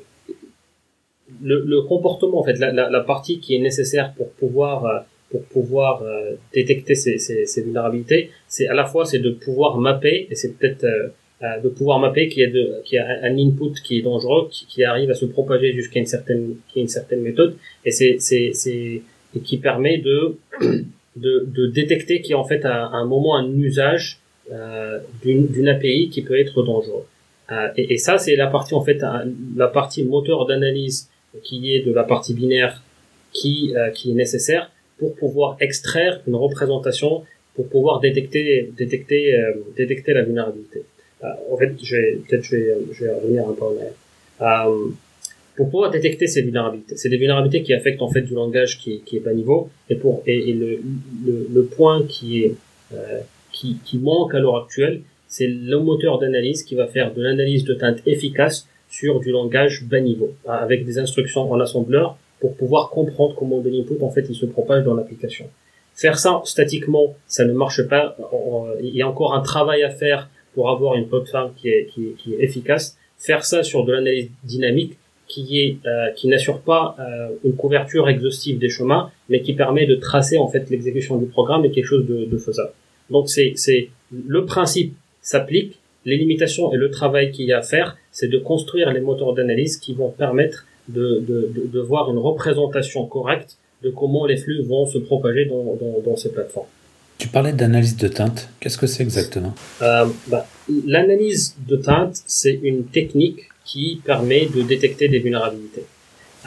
le, 1.41 1.63
le, 1.65 1.81
comportement, 1.81 2.39
en 2.39 2.43
fait, 2.43 2.57
la, 2.59 2.71
la, 2.71 2.89
la, 2.89 3.01
partie 3.01 3.39
qui 3.39 3.55
est 3.55 3.59
nécessaire 3.59 4.13
pour 4.15 4.31
pouvoir 4.31 5.05
pour 5.29 5.43
pouvoir 5.43 6.01
euh, 6.03 6.35
détecter 6.53 6.95
ces, 6.95 7.17
ces, 7.19 7.45
ces 7.45 7.61
vulnérabilités, 7.61 8.31
c'est 8.47 8.67
à 8.67 8.73
la 8.73 8.85
fois 8.85 9.05
c'est 9.05 9.19
de 9.19 9.31
pouvoir 9.31 9.77
mapper 9.77 10.27
et 10.29 10.35
c'est 10.35 10.57
peut-être 10.57 10.85
euh, 10.85 11.09
de 11.41 11.69
pouvoir 11.69 11.99
mapper 11.99 12.27
qu'il 12.27 12.43
y 12.43 12.45
a 12.45 12.49
de 12.49 12.81
qu'il 12.83 12.97
y 12.97 12.99
a 12.99 13.07
un 13.23 13.37
input 13.37 13.73
qui 13.81 13.97
est 13.97 14.01
dangereux 14.01 14.49
qui, 14.51 14.65
qui 14.65 14.83
arrive 14.83 15.09
à 15.09 15.13
se 15.13 15.25
propager 15.25 15.71
jusqu'à 15.73 15.99
une 15.99 16.05
certaine 16.05 16.55
qui 16.67 16.81
une 16.81 16.89
certaine 16.89 17.21
méthode. 17.21 17.55
Et 17.85 17.91
c'est 17.91 18.17
c'est 18.19 18.51
c'est 18.53 19.01
et 19.35 19.39
qui 19.39 19.57
permet 19.57 19.99
de 19.99 20.37
de, 21.15 21.45
de 21.47 21.67
détecter 21.67 22.21
qu'il 22.21 22.31
y 22.31 22.33
a 22.33 22.39
en 22.39 22.43
fait 22.43 22.65
à, 22.65 22.87
un 22.87 23.05
moment 23.05 23.35
un 23.35 23.49
usage 23.57 24.19
euh, 24.51 24.99
d'une 25.21 25.47
d'une 25.47 25.67
API 25.67 26.09
qui 26.09 26.21
peut 26.21 26.39
être 26.39 26.63
dangereux. 26.63 27.05
Euh, 27.51 27.69
et, 27.77 27.97
ça 27.97 28.17
c'est 28.17 28.35
la 28.35 28.47
partie 28.47 28.73
en 28.73 28.81
fait 28.81 29.03
la 29.55 29.67
partie 29.67 30.03
moteur 30.03 30.45
d'analyse 30.45 31.09
qui 31.43 31.73
est 31.73 31.81
de 31.81 31.91
la 31.91 32.03
partie 32.03 32.33
binaire 32.33 32.81
qui 33.33 33.73
euh, 33.75 33.89
qui 33.91 34.11
est 34.11 34.15
nécessaire 34.15 34.71
pour 34.97 35.15
pouvoir 35.15 35.57
extraire 35.59 36.21
une 36.27 36.35
représentation 36.35 37.23
pour 37.55 37.67
pouvoir 37.69 37.99
détecter 37.99 38.71
détecter 38.77 39.39
euh, 39.39 39.53
détecter 39.75 40.13
la 40.13 40.23
vulnérabilité. 40.23 40.79
euh, 40.79 40.88
en 41.21 41.57
fait, 41.57 41.67
peut-être 41.67 42.43
je 42.43 42.55
vais, 42.55 42.77
je 42.91 43.05
vais 43.05 43.13
revenir 43.13 43.47
un 43.47 43.53
peu 43.53 43.63
en 43.63 43.75
arrière. 43.75 43.93
Euh, 44.41 44.89
pour 45.55 45.69
pouvoir 45.69 45.91
détecter 45.91 46.27
ces 46.27 46.41
vulnérabilités, 46.41 46.95
c'est 46.95 47.09
des 47.09 47.17
vulnérabilités 47.17 47.63
qui 47.63 47.73
affectent 47.73 48.01
en 48.01 48.09
fait 48.09 48.21
du 48.21 48.33
langage 48.33 48.79
qui, 48.79 49.01
qui 49.01 49.17
est 49.17 49.19
bas 49.19 49.33
niveau, 49.33 49.69
et 49.89 49.95
pour 49.95 50.23
et, 50.25 50.53
le, 50.53 50.79
le, 51.25 51.47
le, 51.53 51.65
point 51.65 52.03
qui 52.07 52.43
est 52.43 52.55
euh, 52.93 53.19
qui, 53.51 53.77
qui 53.83 53.97
manque 53.97 54.33
à 54.33 54.39
l'heure 54.39 54.63
actuelle, 54.63 55.01
c'est 55.27 55.47
le 55.47 55.77
moteur 55.79 56.17
d'analyse 56.19 56.63
qui 56.63 56.75
va 56.75 56.87
faire 56.87 57.13
de 57.13 57.21
l'analyse 57.21 57.65
de 57.65 57.73
teinte 57.73 57.99
efficace 58.05 58.67
sur 58.89 59.19
du 59.19 59.31
langage 59.31 59.83
bas 59.83 59.99
niveau, 59.99 60.31
avec 60.47 60.85
des 60.85 60.97
instructions 60.97 61.51
en 61.51 61.59
assembleur 61.59 62.17
pour 62.39 62.55
pouvoir 62.55 62.89
comprendre 62.89 63.35
comment 63.35 63.59
de 63.59 63.69
l'input 63.69 64.01
en 64.01 64.09
fait 64.09 64.25
il 64.29 64.35
se 64.35 64.45
propage 64.45 64.85
dans 64.85 64.93
l'application. 64.93 65.47
Faire 65.93 66.17
ça 66.17 66.41
statiquement, 66.45 67.15
ça 67.27 67.43
ne 67.43 67.51
marche 67.51 67.85
pas. 67.87 68.15
Il 68.81 68.95
y 68.95 69.01
a 69.01 69.09
encore 69.09 69.33
un 69.33 69.41
travail 69.41 69.83
à 69.83 69.89
faire 69.89 70.29
pour 70.53 70.69
avoir 70.69 70.95
une 70.95 71.07
plateforme 71.07 71.53
qui 71.55 71.69
est, 71.69 71.89
efficace, 72.39 72.97
faire 73.17 73.43
ça 73.43 73.63
sur 73.63 73.85
de 73.85 73.93
l'analyse 73.93 74.29
dynamique 74.43 74.97
qui 75.27 75.79
euh, 75.85 76.27
n'assure 76.27 76.59
pas 76.61 76.95
euh, 76.99 77.29
une 77.43 77.55
couverture 77.55 78.09
exhaustive 78.09 78.57
des 78.57 78.69
chemins, 78.69 79.11
mais 79.29 79.41
qui 79.41 79.53
permet 79.53 79.85
de 79.85 79.95
tracer 79.95 80.37
en 80.37 80.47
fait 80.47 80.69
l'exécution 80.71 81.17
du 81.17 81.27
programme 81.27 81.65
et 81.65 81.71
quelque 81.71 81.85
chose 81.85 82.07
de, 82.07 82.25
de 82.25 82.37
faisable. 82.37 82.71
Donc 83.11 83.29
c'est 83.29 83.53
le 84.11 84.45
principe 84.45 84.95
s'applique, 85.21 85.79
les 86.05 86.17
limitations 86.17 86.73
et 86.73 86.77
le 86.77 86.89
travail 86.89 87.31
qu'il 87.31 87.45
y 87.45 87.53
a 87.53 87.59
à 87.59 87.61
faire, 87.61 87.97
c'est 88.11 88.27
de 88.27 88.39
construire 88.39 88.91
les 88.91 89.01
moteurs 89.01 89.33
d'analyse 89.33 89.77
qui 89.77 89.93
vont 89.93 90.09
permettre 90.09 90.65
de, 90.87 91.79
voir 91.79 92.09
une 92.11 92.17
représentation 92.17 93.05
correcte 93.05 93.57
de 93.83 93.89
comment 93.89 94.25
les 94.25 94.37
flux 94.37 94.63
vont 94.63 94.85
se 94.85 94.97
propager 94.97 95.45
dans 95.45 96.15
ces 96.15 96.31
plateformes. 96.31 96.67
Tu 97.19 97.27
parlais 97.27 97.51
d'analyse 97.51 97.97
de 97.97 98.07
teinte. 98.07 98.49
Qu'est-ce 98.59 98.77
que 98.77 98.87
c'est 98.87 99.03
exactement? 99.03 99.53
Euh, 99.81 100.05
bah, 100.27 100.47
L'analyse 100.87 101.55
de 101.67 101.75
teinte, 101.75 102.15
c'est 102.25 102.57
une 102.63 102.85
technique 102.85 103.41
qui 103.65 104.01
permet 104.03 104.47
de 104.47 104.61
détecter 104.61 105.09
des 105.09 105.19
vulnérabilités. 105.19 105.83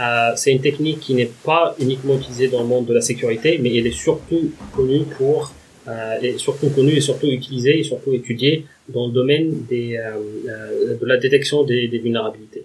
Euh, 0.01 0.33
c'est 0.35 0.51
une 0.51 0.63
technique 0.63 1.01
qui 1.01 1.13
n'est 1.15 1.31
pas 1.45 1.77
uniquement 1.79 2.17
utilisée 2.17 2.49
dans 2.49 2.63
le 2.63 2.69
monde 2.69 2.87
de 2.87 2.95
la 2.95 3.03
sécurité, 3.03 3.59
mais 3.63 3.77
elle 3.77 3.87
est 3.87 3.99
surtout 4.07 4.51
connue 4.75 5.05
pour 5.19 5.53
euh, 5.89 6.21
est 6.23 6.39
surtout 6.39 6.71
connue 6.71 6.93
et 6.93 7.01
surtout 7.01 7.27
utilisée 7.27 7.81
et 7.81 7.83
surtout 7.83 8.13
étudiée 8.13 8.65
dans 8.89 9.09
le 9.09 9.13
domaine 9.13 9.67
des, 9.69 9.97
euh, 9.97 10.13
euh 10.49 10.97
de 10.97 11.07
la 11.07 11.19
détection 11.19 11.65
des, 11.65 11.89
vulnérabilités. 11.89 12.65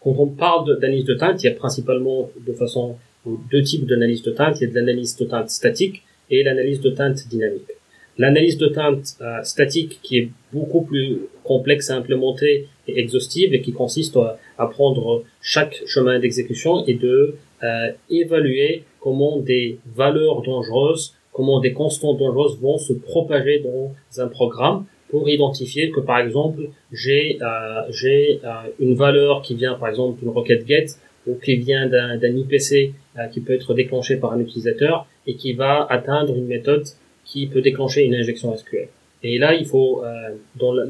Quand 0.00 0.16
on 0.18 0.26
parle 0.26 0.80
d'analyse 0.80 1.04
de 1.04 1.14
teinte, 1.14 1.42
il 1.42 1.46
y 1.46 1.50
a 1.50 1.54
principalement 1.54 2.30
de 2.46 2.52
façon 2.54 2.96
deux 3.26 3.62
types 3.62 3.86
d'analyse 3.86 4.22
de 4.22 4.32
teinte. 4.32 4.60
Il 4.60 4.64
y 4.64 4.66
a 4.66 4.70
de 4.70 4.74
l'analyse 4.74 5.16
de 5.16 5.26
teinte 5.26 5.50
statique 5.50 6.02
et 6.30 6.42
l'analyse 6.42 6.80
de 6.80 6.90
teinte 6.90 7.28
dynamique. 7.28 7.70
L'analyse 8.16 8.58
de 8.58 8.68
teinte 8.68 9.16
euh, 9.20 9.42
statique 9.42 9.98
qui 10.02 10.18
est 10.18 10.28
beaucoup 10.52 10.82
plus 10.82 11.20
complexe 11.42 11.90
à 11.90 11.96
implémenter 11.96 12.68
et 12.86 12.98
exhaustive 12.98 13.54
et 13.54 13.60
qui 13.60 13.72
consiste 13.72 14.16
à, 14.58 14.66
prendre 14.66 15.24
chaque 15.40 15.82
chemin 15.86 16.18
d'exécution 16.20 16.84
et 16.86 16.94
de 16.94 17.34
euh, 17.62 17.92
évaluer 18.10 18.84
comment 19.00 19.38
des 19.38 19.78
valeurs 19.96 20.42
dangereuses, 20.42 21.14
comment 21.32 21.60
des 21.60 21.72
constantes 21.72 22.18
dangereuses 22.18 22.58
vont 22.60 22.78
se 22.78 22.92
propager 22.92 23.58
dans 23.60 23.92
un 24.22 24.28
programme 24.28 24.84
pour 25.08 25.28
identifier 25.28 25.90
que 25.90 26.00
par 26.00 26.18
exemple 26.18 26.62
j'ai 26.92 27.38
euh, 27.40 27.82
j'ai 27.90 28.40
euh, 28.44 28.48
une 28.80 28.94
valeur 28.94 29.42
qui 29.42 29.54
vient 29.54 29.74
par 29.74 29.88
exemple 29.88 30.18
d'une 30.20 30.30
requête 30.30 30.66
GET 30.66 30.86
ou 31.26 31.34
qui 31.36 31.56
vient 31.56 31.86
d'un 31.86 32.36
IPC 32.36 32.92
euh, 33.18 33.26
qui 33.32 33.40
peut 33.40 33.54
être 33.54 33.74
déclenché 33.74 34.16
par 34.16 34.32
un 34.32 34.40
utilisateur 34.40 35.06
et 35.26 35.34
qui 35.34 35.52
va 35.52 35.86
atteindre 35.88 36.34
une 36.36 36.46
méthode 36.46 36.84
qui 37.24 37.46
peut 37.46 37.62
déclencher 37.62 38.04
une 38.04 38.14
injection 38.14 38.56
SQL. 38.56 38.88
Et 39.26 39.38
là, 39.38 39.54
il 39.54 39.64
faut, 39.64 40.04
euh, 40.04 40.34
dans 40.56 40.74
la, 40.74 40.84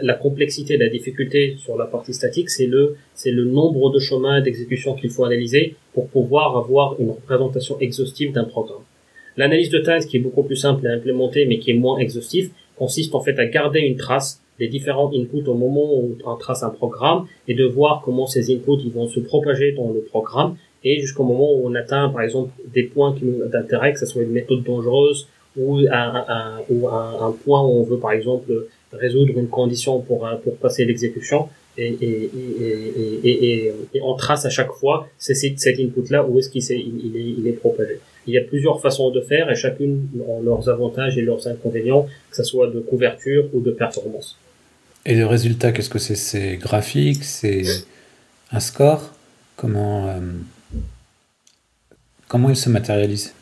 la, 0.00 0.14
complexité, 0.14 0.76
la 0.76 0.88
difficulté 0.88 1.56
sur 1.58 1.76
la 1.76 1.86
partie 1.86 2.14
statique, 2.14 2.48
c'est 2.48 2.66
le, 2.66 2.96
c'est 3.14 3.32
le 3.32 3.44
nombre 3.44 3.90
de 3.90 3.98
chemins 3.98 4.40
d'exécution 4.40 4.94
qu'il 4.94 5.10
faut 5.10 5.24
analyser 5.24 5.74
pour 5.92 6.08
pouvoir 6.08 6.56
avoir 6.56 7.00
une 7.00 7.10
représentation 7.10 7.80
exhaustive 7.80 8.32
d'un 8.32 8.44
programme. 8.44 8.82
L'analyse 9.36 9.70
de 9.70 9.80
teinte, 9.80 10.06
qui 10.06 10.18
est 10.18 10.20
beaucoup 10.20 10.44
plus 10.44 10.56
simple 10.56 10.86
à 10.86 10.92
implémenter, 10.92 11.46
mais 11.46 11.58
qui 11.58 11.72
est 11.72 11.74
moins 11.74 11.98
exhaustive, 11.98 12.50
consiste 12.76 13.14
en 13.14 13.20
fait 13.20 13.38
à 13.40 13.46
garder 13.46 13.80
une 13.80 13.96
trace 13.96 14.40
des 14.60 14.68
différents 14.68 15.10
inputs 15.12 15.48
au 15.48 15.54
moment 15.54 15.94
où 15.94 16.16
on 16.24 16.36
trace 16.36 16.62
un 16.62 16.70
programme 16.70 17.26
et 17.48 17.54
de 17.54 17.64
voir 17.64 18.02
comment 18.04 18.26
ces 18.26 18.54
inputs 18.54 18.82
ils 18.84 18.92
vont 18.92 19.08
se 19.08 19.18
propager 19.18 19.72
dans 19.72 19.90
le 19.90 20.00
programme 20.00 20.56
et 20.84 21.00
jusqu'au 21.00 21.24
moment 21.24 21.52
où 21.52 21.66
on 21.66 21.74
atteint 21.74 22.10
par 22.10 22.22
exemple 22.22 22.50
des 22.72 22.84
points 22.84 23.14
d'intérêt, 23.52 23.92
que 23.94 23.98
ce 23.98 24.06
soit 24.06 24.22
une 24.22 24.32
méthode 24.32 24.62
dangereuse 24.62 25.28
ou 25.56 25.78
un, 25.90 26.58
ou 26.70 26.88
un, 26.88 27.34
point 27.44 27.62
où 27.62 27.80
on 27.80 27.82
veut 27.82 27.98
par 27.98 28.12
exemple 28.12 28.66
résoudre 28.92 29.36
une 29.36 29.48
condition 29.48 30.00
pour, 30.00 30.28
pour 30.44 30.56
passer 30.56 30.84
l'exécution 30.84 31.48
et, 31.78 31.96
et, 32.00 32.30
et, 33.24 33.72
et, 33.94 34.00
on 34.02 34.14
trace 34.14 34.44
à 34.44 34.50
chaque 34.50 34.72
fois 34.72 35.08
cet 35.18 35.78
input-là 35.78 36.26
où 36.26 36.38
est-ce 36.38 36.50
qu'il 36.50 36.62
est, 36.62 36.78
il 36.78 37.16
est, 37.16 37.34
il 37.38 37.46
est 37.48 37.52
propagé. 37.52 37.98
Il 38.26 38.34
y 38.34 38.38
a 38.38 38.42
plusieurs 38.42 38.80
façons 38.80 39.10
de 39.10 39.20
faire 39.20 39.50
et 39.50 39.54
chacune 39.54 40.08
ont 40.26 40.42
leurs 40.42 40.68
avantages 40.68 41.16
et 41.16 41.22
leurs 41.22 41.46
inconvénients, 41.48 42.06
que 42.30 42.36
ce 42.36 42.44
soit 42.44 42.68
de 42.68 42.80
couverture 42.80 43.46
ou 43.54 43.60
de 43.60 43.70
performance. 43.70 44.36
Et 45.06 45.14
le 45.14 45.26
résultat, 45.26 45.72
qu'est-ce 45.72 45.88
que 45.88 45.98
c'est? 45.98 46.14
C'est 46.14 46.56
graphique? 46.56 47.24
C'est 47.24 47.64
un 48.52 48.60
score? 48.60 49.14
Comment, 49.56 50.08
euh, 50.08 50.20
comment 52.28 52.50
il 52.50 52.56
se 52.56 52.68
matérialise? 52.68 53.34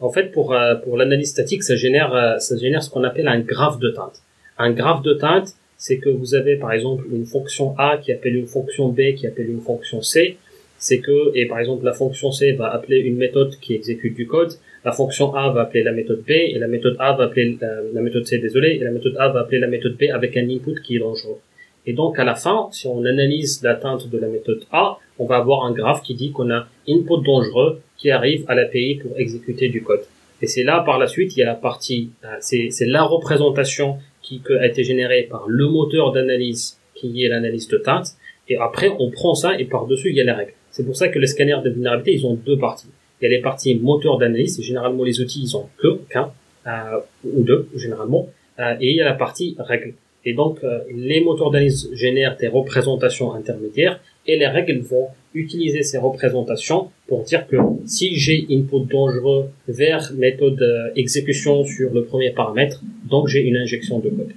En 0.00 0.10
fait, 0.10 0.30
pour, 0.30 0.54
euh, 0.54 0.76
pour 0.76 0.96
l'analyse 0.96 1.30
statique, 1.30 1.62
ça 1.62 1.74
génère, 1.74 2.14
euh, 2.14 2.38
ça 2.38 2.56
génère 2.56 2.82
ce 2.82 2.90
qu'on 2.90 3.04
appelle 3.04 3.28
un 3.28 3.40
graphe 3.40 3.78
de 3.78 3.90
teinte. 3.90 4.22
Un 4.56 4.72
graphe 4.72 5.02
de 5.02 5.14
teinte, 5.14 5.54
c'est 5.76 5.98
que 5.98 6.08
vous 6.08 6.34
avez 6.34 6.56
par 6.56 6.72
exemple 6.72 7.04
une 7.12 7.26
fonction 7.26 7.76
A 7.78 7.98
qui 7.98 8.12
appelle 8.12 8.36
une 8.36 8.46
fonction 8.46 8.88
B 8.88 9.14
qui 9.16 9.26
appelle 9.26 9.50
une 9.50 9.60
fonction 9.60 10.02
C. 10.02 10.36
C'est 10.78 11.00
que, 11.00 11.32
et 11.34 11.46
par 11.46 11.58
exemple 11.58 11.84
la 11.84 11.92
fonction 11.92 12.30
C 12.30 12.52
va 12.52 12.72
appeler 12.72 12.98
une 12.98 13.16
méthode 13.16 13.58
qui 13.60 13.74
exécute 13.74 14.14
du 14.14 14.26
code, 14.26 14.52
la 14.88 14.92
fonction 15.00 15.34
A 15.34 15.50
va 15.50 15.60
appeler 15.62 15.82
la 15.90 15.92
méthode 15.92 16.22
B, 16.26 16.30
et 16.30 16.58
la 16.58 16.70
méthode 16.74 16.96
A 16.98 17.12
va 17.18 17.24
appeler 17.24 17.58
la, 17.60 17.72
la 17.96 18.00
méthode 18.00 18.24
C, 18.26 18.38
désolé, 18.38 18.68
et 18.80 18.84
la 18.90 18.90
méthode 18.90 19.16
A 19.18 19.28
va 19.28 19.40
appeler 19.40 19.60
la 19.66 19.70
méthode 19.74 19.96
B 20.00 20.04
avec 20.18 20.36
un 20.36 20.48
input 20.48 20.76
qui 20.84 20.96
est 20.96 20.98
dangereux. 21.08 21.40
Et 21.88 21.92
donc 21.92 22.18
à 22.18 22.24
la 22.24 22.34
fin, 22.34 22.68
si 22.72 22.86
on 22.86 23.04
analyse 23.04 23.62
la 23.62 23.74
teinte 23.74 24.08
de 24.08 24.18
la 24.18 24.28
méthode 24.28 24.62
A, 24.72 24.98
on 25.18 25.26
va 25.26 25.36
avoir 25.36 25.64
un 25.66 25.72
graphe 25.72 26.02
qui 26.02 26.14
dit 26.14 26.30
qu'on 26.32 26.50
a 26.50 26.60
input 26.88 27.22
dangereux 27.24 27.80
qui 27.98 28.10
arrive 28.10 28.44
à 28.48 28.54
l'API 28.54 29.00
pour 29.02 29.18
exécuter 29.18 29.68
du 29.68 29.82
code. 29.82 30.04
Et 30.40 30.46
c'est 30.46 30.62
là, 30.62 30.82
par 30.86 30.98
la 30.98 31.06
suite, 31.06 31.36
il 31.36 31.40
y 31.40 31.42
a 31.42 31.46
la 31.46 31.54
partie, 31.54 32.10
euh, 32.24 32.36
c'est 32.40 32.86
la 32.86 33.02
représentation 33.02 33.98
qui 34.22 34.40
a 34.60 34.66
été 34.66 34.84
générée 34.84 35.24
par 35.34 35.44
le 35.48 35.66
moteur 35.68 36.12
d'analyse 36.12 36.78
qui 36.94 37.24
est 37.24 37.28
l'analyse 37.28 37.68
de 37.68 37.78
teinte. 37.78 38.08
Et 38.48 38.56
après, 38.56 38.90
on 38.98 39.10
prend 39.10 39.34
ça 39.34 39.58
et 39.58 39.64
par-dessus, 39.64 40.10
il 40.10 40.16
y 40.16 40.20
a 40.20 40.24
les 40.24 40.32
règles. 40.32 40.54
C'est 40.70 40.84
pour 40.84 40.96
ça 40.96 41.08
que 41.08 41.18
les 41.18 41.26
scanners 41.26 41.62
de 41.64 41.70
vulnérabilité, 41.70 42.14
ils 42.14 42.26
ont 42.26 42.34
deux 42.34 42.58
parties. 42.58 42.88
Il 43.20 43.24
y 43.24 43.26
a 43.26 43.30
les 43.30 43.42
parties 43.42 43.74
moteur 43.74 44.18
d'analyse, 44.18 44.60
généralement 44.62 45.04
les 45.04 45.20
outils, 45.20 45.42
ils 45.42 45.56
ont 45.56 45.68
que 45.78 46.00
qu'un, 46.10 46.32
euh, 46.66 47.00
ou 47.24 47.42
deux, 47.42 47.68
généralement. 47.76 48.28
Euh, 48.58 48.74
et 48.80 48.90
il 48.90 48.96
y 48.96 49.00
a 49.00 49.04
la 49.04 49.14
partie 49.14 49.56
règles. 49.58 49.94
Et 50.24 50.34
donc, 50.34 50.58
euh, 50.62 50.80
les 50.94 51.20
moteurs 51.20 51.50
d'analyse 51.50 51.88
génèrent 51.94 52.36
des 52.36 52.48
représentations 52.48 53.32
intermédiaires 53.32 54.00
et 54.26 54.36
les 54.36 54.46
règles 54.46 54.80
vont 54.80 55.08
utiliser 55.34 55.82
ces 55.82 55.98
représentations 55.98 56.90
pour 57.06 57.22
dire 57.22 57.46
que 57.46 57.56
si 57.86 58.16
j'ai 58.16 58.46
input 58.50 58.84
dangereux 58.90 59.46
vers 59.66 60.12
méthode 60.14 60.60
euh, 60.60 60.90
exécution 60.96 61.64
sur 61.64 61.92
le 61.92 62.04
premier 62.04 62.30
paramètre, 62.30 62.82
donc 63.08 63.28
j'ai 63.28 63.40
une 63.40 63.56
injection 63.56 64.00
de 64.00 64.10
code. 64.10 64.32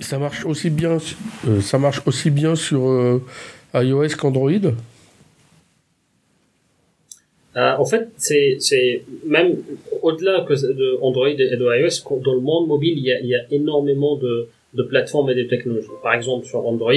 Ça 0.00 0.18
marche 0.18 0.44
aussi 0.44 0.70
bien, 0.70 0.98
euh, 1.48 1.60
ça 1.60 1.78
marche 1.78 2.02
aussi 2.06 2.30
bien 2.30 2.54
sur 2.54 2.88
euh, 2.88 3.22
iOS 3.74 4.16
qu'Android 4.18 4.50
euh, 7.56 7.72
en 7.76 7.84
fait, 7.84 8.10
c'est, 8.16 9.02
même 9.26 9.56
au-delà 10.02 10.46
de 10.48 10.98
Android 11.02 11.28
et 11.28 11.56
de 11.56 11.80
iOS, 11.80 12.20
dans 12.20 12.34
le 12.34 12.40
monde 12.40 12.68
mobile, 12.68 12.96
il 12.96 13.26
y 13.26 13.34
a, 13.34 13.40
énormément 13.50 14.16
de, 14.16 14.46
de 14.74 14.82
plateformes 14.84 15.30
et 15.30 15.34
de 15.34 15.42
technologies. 15.42 15.88
Par 16.00 16.14
exemple, 16.14 16.46
sur 16.46 16.64
Android, 16.64 16.92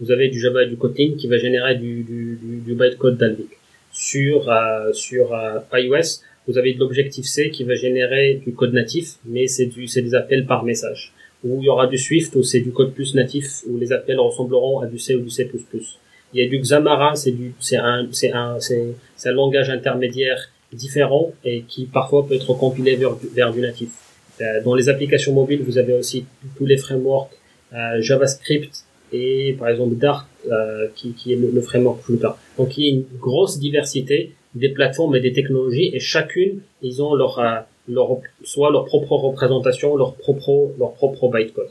vous 0.00 0.10
avez 0.10 0.28
du 0.28 0.38
Java 0.38 0.64
et 0.64 0.66
du 0.66 0.76
Kotlin 0.76 1.12
qui 1.16 1.26
va 1.26 1.38
générer 1.38 1.76
du, 1.76 2.02
du, 2.02 2.38
du, 2.42 2.56
du 2.60 2.74
bytecode 2.74 3.16
d'Alvik. 3.16 3.48
Sur, 3.92 4.50
euh, 4.50 4.92
sur 4.92 5.32
euh, 5.32 5.60
iOS, 5.72 6.20
vous 6.46 6.58
avez 6.58 6.74
de 6.74 6.80
l'Objective-C 6.80 7.50
qui 7.50 7.64
va 7.64 7.74
générer 7.74 8.42
du 8.44 8.52
code 8.52 8.74
natif, 8.74 9.14
mais 9.24 9.46
c'est 9.46 9.66
des 9.66 10.14
appels 10.14 10.44
par 10.44 10.64
message. 10.64 11.12
Ou 11.44 11.60
il 11.60 11.66
y 11.66 11.68
aura 11.68 11.86
du 11.86 11.96
Swift, 11.96 12.34
où 12.36 12.42
c'est 12.42 12.60
du 12.60 12.72
code 12.72 12.92
plus 12.92 13.14
natif, 13.14 13.62
où 13.66 13.78
les 13.78 13.92
appels 13.92 14.18
ressembleront 14.18 14.80
à 14.80 14.86
du 14.86 14.98
C 14.98 15.14
ou 15.14 15.20
du 15.20 15.30
C++. 15.30 15.48
Il 16.34 16.42
y 16.42 16.46
a 16.46 16.48
du 16.48 16.58
Xamarin, 16.58 17.14
c'est 17.14 17.30
du, 17.30 17.54
c'est 17.60 17.76
un, 17.76 18.08
c'est 18.10 18.32
un, 18.32 18.58
c'est, 18.58 18.94
un 19.24 19.32
langage 19.32 19.70
intermédiaire 19.70 20.50
différent 20.72 21.32
et 21.44 21.62
qui 21.62 21.86
parfois 21.86 22.26
peut 22.26 22.34
être 22.34 22.52
compilé 22.54 22.96
vers, 22.96 23.52
du 23.52 23.60
natif. 23.60 23.90
Euh, 24.40 24.60
dans 24.64 24.74
les 24.74 24.88
applications 24.88 25.32
mobiles, 25.32 25.62
vous 25.62 25.78
avez 25.78 25.94
aussi 25.94 26.26
tous 26.56 26.66
les 26.66 26.76
frameworks 26.76 27.30
euh, 27.72 28.00
JavaScript 28.00 28.84
et 29.12 29.54
par 29.58 29.68
exemple 29.68 29.94
Dart 29.94 30.28
euh, 30.50 30.88
qui, 30.94 31.12
qui 31.12 31.32
est 31.32 31.36
le, 31.36 31.60
framework 31.60 32.02
Flutter. 32.02 32.30
Donc 32.58 32.76
il 32.76 32.84
y 32.84 32.86
a 32.88 32.90
une 32.90 33.04
grosse 33.18 33.58
diversité 33.58 34.32
des 34.54 34.68
plateformes 34.68 35.16
et 35.16 35.20
des 35.20 35.32
technologies 35.32 35.90
et 35.94 36.00
chacune 36.00 36.60
ils 36.82 37.02
ont 37.02 37.14
leur, 37.14 37.38
euh, 37.38 37.60
leur 37.88 38.18
soit 38.42 38.70
leur 38.70 38.84
propre 38.84 39.12
représentation, 39.12 39.96
leur 39.96 40.14
propre 40.14 40.72
leur 40.78 40.92
propre 40.94 41.28
bytecode. 41.28 41.70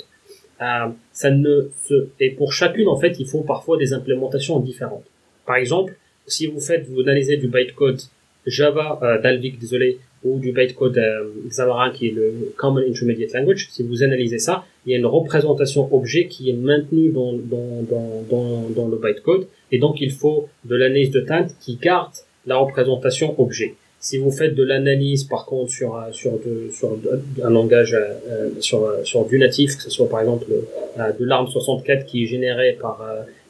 Euh, 0.62 0.89
ça 1.12 1.32
ne 1.32 1.70
se 1.86 2.08
et 2.20 2.30
pour 2.30 2.54
chacune 2.54 2.88
en 2.88 2.98
fait 2.98 3.20
il 3.20 3.28
faut 3.28 3.42
parfois 3.42 3.78
des 3.78 3.92
implémentations 3.94 4.60
différentes. 4.60 5.06
Par 5.46 5.56
exemple, 5.56 5.96
si 6.28 6.46
vous 6.46 6.60
faites 6.60 6.88
vous 6.88 7.02
analysez 7.02 7.38
du 7.38 7.48
bytecode 7.48 8.02
Java 8.46 9.00
euh, 9.02 9.20
Dalvik 9.20 9.60
désolé 9.60 9.98
ou 10.24 10.39
du 10.39 10.52
bytecode 10.52 10.98
euh, 10.98 11.32
Xamarin 11.48 11.92
qui 11.92 12.08
est 12.08 12.12
le 12.12 12.54
Common 12.56 12.84
Intermediate 12.88 13.34
Language, 13.34 13.68
si 13.72 13.84
vous 13.84 14.04
analysez 14.04 14.38
ça, 14.38 14.63
il 14.86 14.92
y 14.92 14.96
a 14.96 14.98
une 14.98 15.06
représentation 15.06 15.94
objet 15.94 16.28
qui 16.28 16.50
est 16.50 16.54
maintenue 16.54 17.10
dans, 17.10 17.34
dans, 17.34 17.82
dans, 17.89 18.24
dans, 18.30 18.70
dans 18.70 18.88
le 18.88 18.98
bytecode, 18.98 19.48
et 19.72 19.80
donc 19.80 20.02
il 20.02 20.12
faut 20.12 20.50
de 20.66 20.76
l'analyse 20.76 21.12
de 21.12 21.22
teinte 21.22 21.56
qui 21.60 21.78
garde 21.78 22.13
la 22.46 22.58
représentation 22.58 23.39
objet. 23.42 23.76
Si 24.04 24.18
vous 24.18 24.32
faites 24.32 24.54
de 24.54 24.63
l'analyse, 24.63 25.24
par 25.24 25.46
contre, 25.46 25.72
sur 25.72 25.98
sur 26.12 26.34
de, 26.34 26.70
sur 26.72 26.98
un 27.42 27.50
langage 27.50 27.96
euh, 27.96 28.50
sur 28.60 28.80
sur 29.04 29.26
du 29.26 29.39
natif, 29.39 29.78
que 29.78 29.84
ce 29.84 29.89
soit 29.89 30.10
par 30.10 30.20
exemple 30.20 30.46
de 30.50 31.26
l'ARM 31.26 31.48
64 31.48 32.06
qui 32.06 32.24
est 32.24 32.28
généré 32.28 32.78
par 32.80 33.02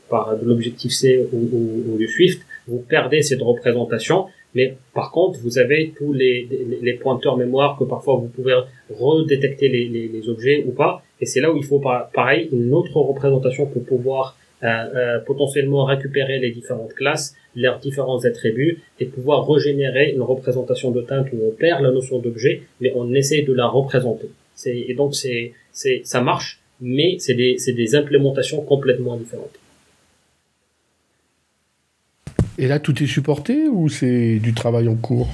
par 0.09 0.37
de 0.37 0.45
l'objectif 0.45 0.91
C 0.91 1.27
ou, 1.33 1.37
ou, 1.37 1.93
ou, 1.93 1.97
du 1.97 2.07
Swift, 2.07 2.45
vous 2.67 2.83
perdez 2.87 3.23
cette 3.23 3.41
représentation. 3.41 4.27
Mais 4.53 4.77
par 4.93 5.11
contre, 5.11 5.39
vous 5.39 5.57
avez 5.57 5.91
tous 5.97 6.13
les, 6.13 6.47
les, 6.79 6.93
pointeurs 6.93 7.37
mémoire 7.37 7.75
que 7.79 7.85
parfois 7.85 8.17
vous 8.17 8.27
pouvez 8.27 8.55
redétecter 8.91 9.67
les, 9.67 9.89
les, 9.89 10.07
les 10.07 10.29
objets 10.29 10.63
ou 10.67 10.71
pas. 10.71 11.01
Et 11.19 11.25
c'est 11.25 11.41
là 11.41 11.51
où 11.51 11.57
il 11.57 11.63
faut 11.63 11.79
pareil 11.79 12.49
une 12.51 12.71
autre 12.75 12.95
représentation 12.97 13.65
pour 13.65 13.83
pouvoir 13.83 14.37
euh, 14.63 14.67
euh, 14.95 15.19
potentiellement 15.19 15.83
récupérer 15.83 16.39
les 16.39 16.51
différentes 16.51 16.93
classes, 16.93 17.35
leurs 17.55 17.79
différents 17.79 18.25
attributs 18.25 18.81
et 18.99 19.05
pouvoir 19.05 19.47
régénérer 19.47 20.11
une 20.11 20.21
représentation 20.21 20.91
de 20.91 21.01
teinte 21.01 21.27
où 21.33 21.37
on 21.47 21.51
perd 21.51 21.81
la 21.81 21.91
notion 21.91 22.19
d'objet, 22.19 22.63
mais 22.81 22.91
on 22.95 23.13
essaie 23.13 23.41
de 23.41 23.53
la 23.53 23.67
représenter. 23.67 24.29
Et 24.65 24.93
donc 24.93 25.15
c'est, 25.15 25.53
c'est, 25.71 26.01
ça 26.03 26.21
marche, 26.21 26.59
mais 26.81 27.17
c'est 27.19 27.33
des, 27.33 27.57
c'est 27.57 27.73
des 27.73 27.95
implémentations 27.95 28.61
complètement 28.61 29.17
différentes. 29.17 29.57
Et 32.57 32.67
là, 32.67 32.79
tout 32.79 33.01
est 33.01 33.07
supporté 33.07 33.67
ou 33.67 33.89
c'est 33.89 34.37
du 34.37 34.53
travail 34.53 34.87
en 34.87 34.95
cours? 34.95 35.29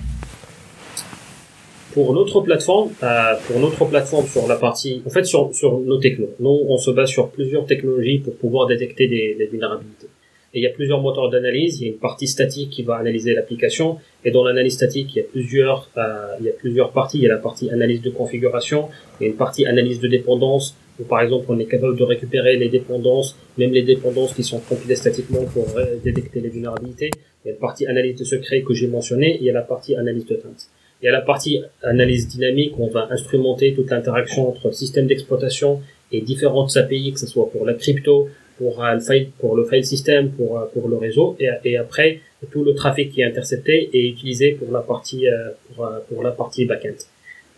Pour 1.93 2.13
notre 2.13 2.39
plateforme, 2.41 2.91
euh, 3.03 3.33
pour 3.47 3.59
notre 3.59 3.83
plateforme 3.85 4.25
sur 4.27 4.47
la 4.47 4.55
partie, 4.55 5.01
en 5.05 5.09
fait 5.09 5.25
sur, 5.25 5.53
sur 5.53 5.79
nos 5.79 5.97
technos, 5.97 6.29
nous 6.39 6.61
on 6.69 6.77
se 6.77 6.91
base 6.91 7.09
sur 7.09 7.29
plusieurs 7.29 7.65
technologies 7.65 8.19
pour 8.19 8.35
pouvoir 8.37 8.67
détecter 8.67 9.07
des, 9.07 9.35
des 9.37 9.47
vulnérabilités. 9.47 10.07
Et 10.53 10.59
il 10.59 10.63
y 10.63 10.67
a 10.67 10.71
plusieurs 10.71 11.01
moteurs 11.01 11.29
d'analyse. 11.29 11.79
Il 11.79 11.83
y 11.83 11.89
a 11.89 11.93
une 11.93 11.99
partie 11.99 12.27
statique 12.27 12.69
qui 12.69 12.83
va 12.83 12.95
analyser 12.95 13.33
l'application. 13.33 13.97
Et 14.25 14.31
dans 14.31 14.43
l'analyse 14.43 14.73
statique, 14.73 15.15
il 15.15 15.17
y 15.19 15.21
a 15.21 15.25
plusieurs, 15.25 15.89
euh, 15.97 16.35
il 16.39 16.45
y 16.45 16.49
a 16.49 16.53
plusieurs 16.53 16.91
parties. 16.91 17.17
Il 17.17 17.23
y 17.23 17.27
a 17.27 17.29
la 17.29 17.37
partie 17.37 17.69
analyse 17.69 18.01
de 18.01 18.09
configuration. 18.09 18.89
Il 19.19 19.23
y 19.23 19.27
a 19.27 19.29
une 19.29 19.37
partie 19.37 19.65
analyse 19.65 19.99
de 19.99 20.07
dépendance 20.07 20.75
où 20.99 21.03
par 21.03 21.21
exemple 21.21 21.45
on 21.47 21.57
est 21.59 21.65
capable 21.65 21.95
de 21.95 22.03
récupérer 22.03 22.57
les 22.57 22.67
dépendances, 22.67 23.37
même 23.57 23.71
les 23.71 23.83
dépendances 23.83 24.33
qui 24.33 24.43
sont 24.43 24.59
compilées 24.59 24.97
statiquement 24.97 25.45
pour 25.45 25.65
détecter 26.03 26.41
les 26.41 26.49
vulnérabilités. 26.49 27.09
Il 27.45 27.47
y 27.47 27.51
a 27.51 27.53
une 27.53 27.59
partie 27.59 27.87
analyse 27.87 28.17
de 28.17 28.25
secret 28.25 28.63
que 28.63 28.73
j'ai 28.73 28.87
mentionné. 28.87 29.37
Il 29.39 29.45
y 29.45 29.49
a 29.49 29.53
la 29.53 29.61
partie 29.61 29.95
analyse 29.95 30.25
de 30.25 30.35
teinte. 30.35 30.67
Il 31.01 31.05
y 31.05 31.07
a 31.07 31.11
la 31.13 31.21
partie 31.21 31.61
analyse 31.81 32.27
dynamique 32.27 32.77
où 32.77 32.83
on 32.83 32.89
va 32.89 33.07
instrumenter 33.11 33.73
toute 33.73 33.89
l'interaction 33.89 34.49
entre 34.49 34.73
système 34.73 35.07
d'exploitation 35.07 35.79
et 36.11 36.19
différentes 36.19 36.75
API, 36.75 37.13
que 37.13 37.19
ce 37.19 37.27
soit 37.27 37.49
pour 37.49 37.65
la 37.65 37.73
crypto, 37.73 38.27
pour 38.59 38.83
le 38.83 38.99
file, 38.99 39.29
pour 39.39 39.55
le 39.55 39.63
file 39.65 39.85
system, 39.85 40.31
pour, 40.31 40.69
pour 40.73 40.89
le 40.89 40.97
réseau, 40.97 41.35
et, 41.39 41.49
et 41.63 41.77
après, 41.77 42.19
tout 42.51 42.63
le 42.63 42.73
trafic 42.73 43.11
qui 43.11 43.21
est 43.21 43.25
intercepté 43.25 43.89
est 43.93 44.05
utilisé 44.13 44.51
pour 44.51 44.71
la 44.71 44.81
partie, 44.81 45.27
euh, 45.27 45.49
pour, 45.75 45.89
pour 46.07 46.23
la 46.23 46.31
partie 46.31 46.65
backend. 46.65 46.99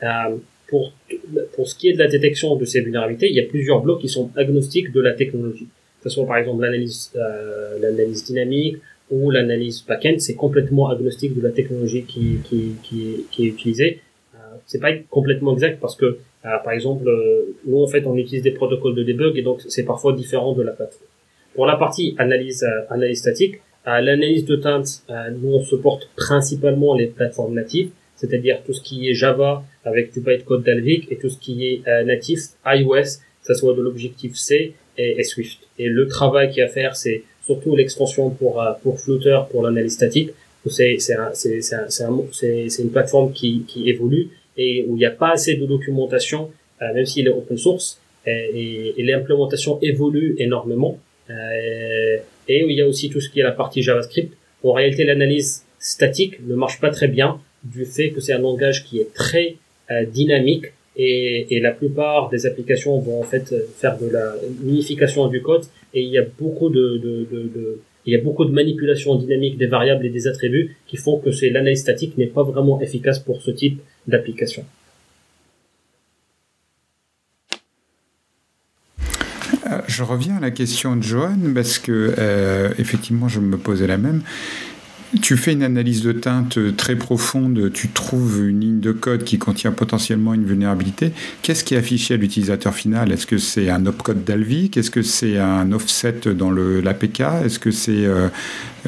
Euh, 0.03 0.37
pour, 0.67 0.93
pour 1.53 1.67
ce 1.67 1.75
qui 1.75 1.89
est 1.89 1.93
de 1.93 1.99
la 1.99 2.07
détection 2.07 2.55
de 2.55 2.65
ces 2.65 2.81
vulnérabilités, 2.81 3.27
il 3.27 3.35
y 3.35 3.41
a 3.41 3.47
plusieurs 3.55 3.81
blocs 3.81 3.99
qui 3.99 4.07
sont 4.07 4.29
agnostiques 4.37 4.91
de 4.93 5.01
la 5.01 5.13
technologie. 5.13 5.67
Que 6.01 6.09
ce 6.09 6.15
soit 6.15 6.25
par 6.25 6.37
exemple 6.37 6.61
l'analyse, 6.61 7.11
euh, 7.15 7.77
l'analyse 7.79 8.23
dynamique, 8.23 8.77
ou 9.09 9.29
l'analyse 9.29 9.83
backend, 9.85 10.19
c'est 10.19 10.35
complètement 10.35 10.89
agnostique 10.89 11.35
de 11.35 11.41
la 11.41 11.51
technologie 11.51 12.03
qui, 12.03 12.37
qui, 12.45 12.75
qui, 12.83 13.25
qui 13.29 13.43
est 13.43 13.49
utilisée. 13.49 13.99
C'est 14.71 14.79
pas 14.79 14.93
complètement 15.09 15.51
exact 15.51 15.81
parce 15.81 15.97
que, 15.97 16.05
euh, 16.05 16.17
par 16.63 16.71
exemple, 16.71 17.05
euh, 17.05 17.57
nous 17.65 17.81
en 17.83 17.87
fait 17.87 18.05
on 18.05 18.15
utilise 18.15 18.41
des 18.41 18.51
protocoles 18.51 18.95
de 18.95 19.03
debug 19.03 19.37
et 19.37 19.41
donc 19.41 19.59
c'est 19.67 19.83
parfois 19.83 20.13
différent 20.13 20.53
de 20.53 20.61
la 20.61 20.71
plateforme. 20.71 21.09
Pour 21.55 21.65
la 21.65 21.75
partie 21.75 22.15
analyse 22.17 22.63
euh, 22.63 22.85
analyse 22.89 23.19
statique, 23.19 23.55
l'analyse 23.85 24.45
de 24.45 24.55
teinte, 24.55 25.03
nous 25.41 25.55
on 25.55 25.61
supporte 25.61 26.09
principalement 26.15 26.95
les 26.95 27.07
plateformes 27.07 27.53
natives, 27.53 27.89
c'est-à-dire 28.15 28.61
tout 28.65 28.71
ce 28.71 28.81
qui 28.81 29.09
est 29.09 29.13
Java 29.13 29.63
avec 29.83 30.13
du 30.13 30.21
bytecode 30.21 30.63
Dalvik 30.63 31.11
et 31.11 31.17
tout 31.17 31.29
ce 31.29 31.37
qui 31.37 31.53
est 31.67 32.03
natif 32.05 32.39
iOS, 32.65 33.09
ce 33.41 33.53
soit 33.53 33.73
de 33.73 33.81
l'objectif 33.81 34.35
C 34.35 34.75
et, 34.97 35.23
Swift. 35.23 35.59
Et 35.79 35.89
le 35.89 36.07
travail 36.07 36.49
qu'il 36.49 36.59
y 36.59 36.61
a 36.61 36.65
à 36.65 36.69
faire, 36.69 36.95
c'est 36.95 37.23
surtout 37.43 37.75
l'extension 37.75 38.29
pour 38.29 38.63
pour 38.83 39.01
Flutter 39.01 39.39
pour 39.49 39.63
l'analyse 39.63 39.95
statique 39.95 40.31
c'est 40.69 40.97
c'est 40.99 41.15
c'est 41.33 41.61
c'est 41.61 42.69
c'est 42.69 42.83
une 42.83 42.91
plateforme 42.91 43.31
qui 43.31 43.63
qui 43.67 43.89
évolue 43.89 44.29
et 44.57 44.85
où 44.87 44.95
il 44.95 44.99
n'y 44.99 45.05
a 45.05 45.11
pas 45.11 45.31
assez 45.31 45.55
de 45.55 45.65
documentation 45.65 46.51
euh, 46.81 46.93
même 46.93 47.05
s'il 47.05 47.27
est 47.27 47.31
open 47.31 47.57
source 47.57 47.99
et, 48.25 48.93
et, 48.97 49.03
l'implémentation 49.03 49.79
évolue 49.81 50.35
énormément 50.37 50.99
euh, 51.29 52.17
et 52.47 52.63
où 52.63 52.69
il 52.69 52.77
y 52.77 52.81
a 52.81 52.87
aussi 52.87 53.09
tout 53.09 53.19
ce 53.19 53.29
qui 53.29 53.39
est 53.39 53.43
la 53.43 53.51
partie 53.51 53.81
JavaScript. 53.81 54.33
En 54.63 54.73
réalité 54.73 55.03
l'analyse 55.03 55.63
statique 55.79 56.45
ne 56.45 56.55
marche 56.55 56.79
pas 56.79 56.91
très 56.91 57.07
bien 57.07 57.39
du 57.63 57.85
fait 57.85 58.11
que 58.11 58.19
c'est 58.19 58.33
un 58.33 58.39
langage 58.39 58.85
qui 58.85 58.99
est 58.99 59.13
très 59.13 59.55
dynamique 60.07 60.67
et, 60.95 61.55
et, 61.55 61.59
la 61.59 61.71
plupart 61.71 62.29
des 62.29 62.45
applications 62.45 62.97
vont 62.99 63.19
en 63.19 63.23
fait 63.23 63.53
faire 63.75 63.97
de 63.97 64.07
la 64.07 64.35
unification 64.63 65.27
du 65.27 65.41
code 65.41 65.65
et 65.93 66.01
il 66.01 66.09
y 66.09 66.17
a 66.17 66.23
beaucoup 66.39 66.69
de, 66.69 66.97
de, 66.97 67.27
de, 67.29 67.41
de 67.43 67.81
il 68.05 68.13
y 68.13 68.15
a 68.15 68.21
beaucoup 68.21 68.45
de 68.45 68.51
manipulations 68.51 69.15
dynamiques 69.15 69.57
des 69.57 69.67
variables 69.67 70.05
et 70.05 70.09
des 70.09 70.27
attributs 70.27 70.75
qui 70.87 70.97
font 70.97 71.19
que 71.19 71.29
l'analyse 71.51 71.81
statique 71.81 72.17
n'est 72.17 72.27
pas 72.27 72.43
vraiment 72.43 72.81
efficace 72.81 73.19
pour 73.19 73.41
ce 73.41 73.51
type 73.51 73.79
d'application. 74.07 74.65
Euh, 79.71 79.81
je 79.87 80.03
reviens 80.03 80.37
à 80.37 80.39
la 80.39 80.51
question 80.51 80.95
de 80.95 81.03
Johan 81.03 81.37
parce 81.53 81.77
que 81.77 82.15
euh, 82.17 82.69
effectivement 82.79 83.27
je 83.27 83.39
me 83.39 83.57
posais 83.57 83.87
la 83.87 83.97
même. 83.97 84.23
Tu 85.19 85.35
fais 85.35 85.51
une 85.51 85.63
analyse 85.63 86.03
de 86.03 86.13
teinte 86.13 86.57
très 86.77 86.95
profonde, 86.95 87.69
tu 87.73 87.89
trouves 87.89 88.47
une 88.47 88.61
ligne 88.61 88.79
de 88.79 88.93
code 88.93 89.25
qui 89.25 89.37
contient 89.37 89.73
potentiellement 89.73 90.33
une 90.33 90.45
vulnérabilité. 90.45 91.11
Qu'est-ce 91.41 91.65
qui 91.65 91.73
est 91.73 91.77
affiché 91.77 92.13
à 92.13 92.17
l'utilisateur 92.17 92.73
final? 92.73 93.11
Est-ce 93.11 93.27
que 93.27 93.37
c'est 93.37 93.69
un 93.69 93.85
opcode 93.87 94.23
d'Alvik? 94.23 94.77
Est-ce 94.77 94.89
que 94.89 95.01
c'est 95.01 95.37
un 95.37 95.73
offset 95.73 96.21
dans 96.33 96.49
l'APK 96.49 97.19
Est-ce 97.43 97.59
que 97.59 97.71
c'est 97.71 98.05
euh, 98.05 98.29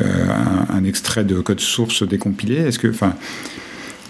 euh, 0.01 0.27
un, 0.69 0.85
extrait 0.85 1.25
de 1.25 1.41
code 1.41 1.59
source 1.59 2.07
décompilé? 2.07 2.55
Est-ce 2.55 2.79
que, 2.79 2.93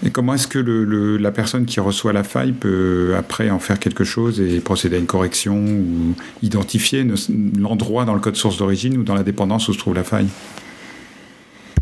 et 0.06 0.10
comment 0.10 0.34
est-ce 0.34 0.46
que 0.46 0.60
la 0.60 1.32
personne 1.32 1.64
qui 1.64 1.80
reçoit 1.80 2.12
la 2.12 2.22
faille 2.22 2.52
peut 2.52 3.14
après 3.18 3.50
en 3.50 3.58
faire 3.58 3.80
quelque 3.80 4.04
chose 4.04 4.40
et 4.40 4.60
procéder 4.60 4.96
à 4.96 4.98
une 5.00 5.06
correction 5.06 5.56
ou 5.56 6.14
identifier 6.44 7.04
l'endroit 7.58 8.04
dans 8.04 8.14
le 8.14 8.20
code 8.20 8.36
source 8.36 8.56
d'origine 8.56 8.98
ou 8.98 9.02
dans 9.02 9.16
la 9.16 9.24
dépendance 9.24 9.66
où 9.68 9.72
se 9.72 9.78
trouve 9.78 9.94
la 9.94 10.04
faille? 10.04 10.28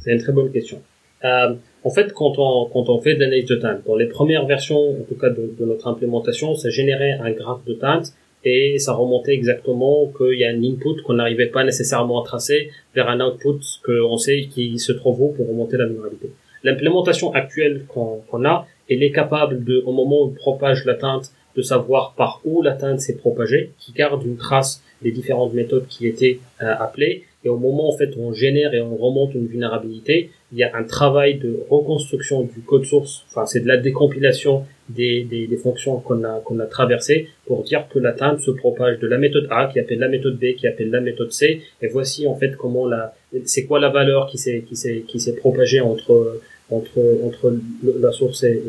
C'est 0.02 0.12
une 0.12 0.20
très 0.20 0.32
bonne 0.32 0.50
question. 0.50 0.82
Euh, 1.24 1.54
en 1.84 1.90
fait, 1.90 2.12
quand 2.12 2.34
on, 2.38 2.68
quand 2.72 2.88
on 2.88 3.00
fait 3.00 3.14
de 3.14 3.20
l'analyse 3.20 3.46
de 3.46 3.56
teinte, 3.56 3.82
dans 3.86 3.96
les 3.96 4.06
premières 4.06 4.46
versions, 4.46 4.90
en 4.90 5.04
tout 5.08 5.14
cas 5.14 5.30
de, 5.30 5.52
notre 5.60 5.88
implémentation, 5.88 6.54
ça 6.54 6.70
générait 6.70 7.18
un 7.20 7.30
graphe 7.32 7.64
de 7.64 7.74
teinte 7.74 8.12
et 8.44 8.78
ça 8.78 8.92
remontait 8.92 9.34
exactement 9.34 10.10
qu'il 10.16 10.38
y 10.38 10.44
a 10.44 10.48
un 10.48 10.62
input 10.62 11.00
qu'on 11.04 11.14
n'arrivait 11.14 11.46
pas 11.46 11.62
nécessairement 11.64 12.22
à 12.22 12.24
tracer 12.24 12.70
vers 12.94 13.08
un 13.08 13.20
output 13.20 13.60
qu'on 13.84 14.16
sait 14.16 14.48
qui 14.50 14.78
se 14.78 14.92
trouve 14.92 15.22
où 15.22 15.28
pour 15.28 15.48
remonter 15.48 15.76
la 15.76 15.86
vulnérabilité. 15.86 16.30
L'implémentation 16.64 17.32
actuelle 17.32 17.84
qu'on 17.88 18.44
a, 18.44 18.66
elle 18.90 19.02
est 19.02 19.12
capable 19.12 19.64
de, 19.64 19.82
au 19.86 19.92
moment 19.92 20.22
où 20.22 20.26
on 20.26 20.30
propage 20.30 20.84
la 20.84 20.94
teinte, 20.94 21.30
de 21.56 21.62
savoir 21.62 22.14
par 22.16 22.40
où 22.44 22.62
la 22.62 22.72
teinte 22.72 23.00
s'est 23.00 23.16
propagée, 23.16 23.72
qui 23.78 23.92
garde 23.92 24.24
une 24.24 24.36
trace 24.36 24.82
des 25.02 25.10
différentes 25.10 25.54
méthodes 25.54 25.86
qui 25.88 26.06
étaient 26.06 26.38
euh, 26.62 26.74
appelées, 26.78 27.24
et 27.44 27.48
au 27.48 27.56
moment 27.56 27.88
en 27.92 27.96
fait 27.96 28.14
où 28.16 28.22
on 28.22 28.32
génère 28.32 28.72
et 28.74 28.80
on 28.80 28.96
remonte 28.96 29.34
une 29.34 29.46
vulnérabilité, 29.46 30.30
il 30.52 30.58
y 30.58 30.62
a 30.62 30.76
un 30.76 30.84
travail 30.84 31.38
de 31.38 31.60
reconstruction 31.68 32.42
du 32.42 32.60
code 32.60 32.84
source. 32.84 33.24
Enfin, 33.30 33.46
c'est 33.46 33.60
de 33.60 33.68
la 33.68 33.76
décompilation 33.76 34.64
des, 34.88 35.24
des, 35.24 35.46
des 35.46 35.56
fonctions 35.56 35.98
qu'on 36.00 36.22
a 36.24 36.40
qu'on 36.40 36.58
a 36.60 36.66
traversées 36.66 37.28
pour 37.46 37.64
dire 37.64 37.86
que 37.88 37.98
l'atteinte 37.98 38.40
se 38.40 38.50
propage 38.50 38.98
de 38.98 39.06
la 39.06 39.18
méthode 39.18 39.46
A 39.50 39.66
qui 39.66 39.80
appelle 39.80 39.98
la 39.98 40.08
méthode 40.08 40.38
B 40.38 40.54
qui 40.56 40.66
appelle 40.66 40.90
la 40.90 41.00
méthode 41.00 41.32
C. 41.32 41.62
Et 41.80 41.88
voici 41.88 42.26
en 42.26 42.36
fait 42.36 42.56
comment 42.56 42.86
la 42.86 43.14
c'est 43.44 43.64
quoi 43.64 43.80
la 43.80 43.88
valeur 43.88 44.28
qui 44.28 44.38
s'est 44.38 44.64
qui 44.68 44.76
s'est 44.76 45.04
qui 45.08 45.18
s'est 45.18 45.34
propagée 45.34 45.80
entre 45.80 46.40
entre 46.70 47.00
entre 47.24 47.54
la 48.00 48.12
source 48.12 48.44
et, 48.44 48.62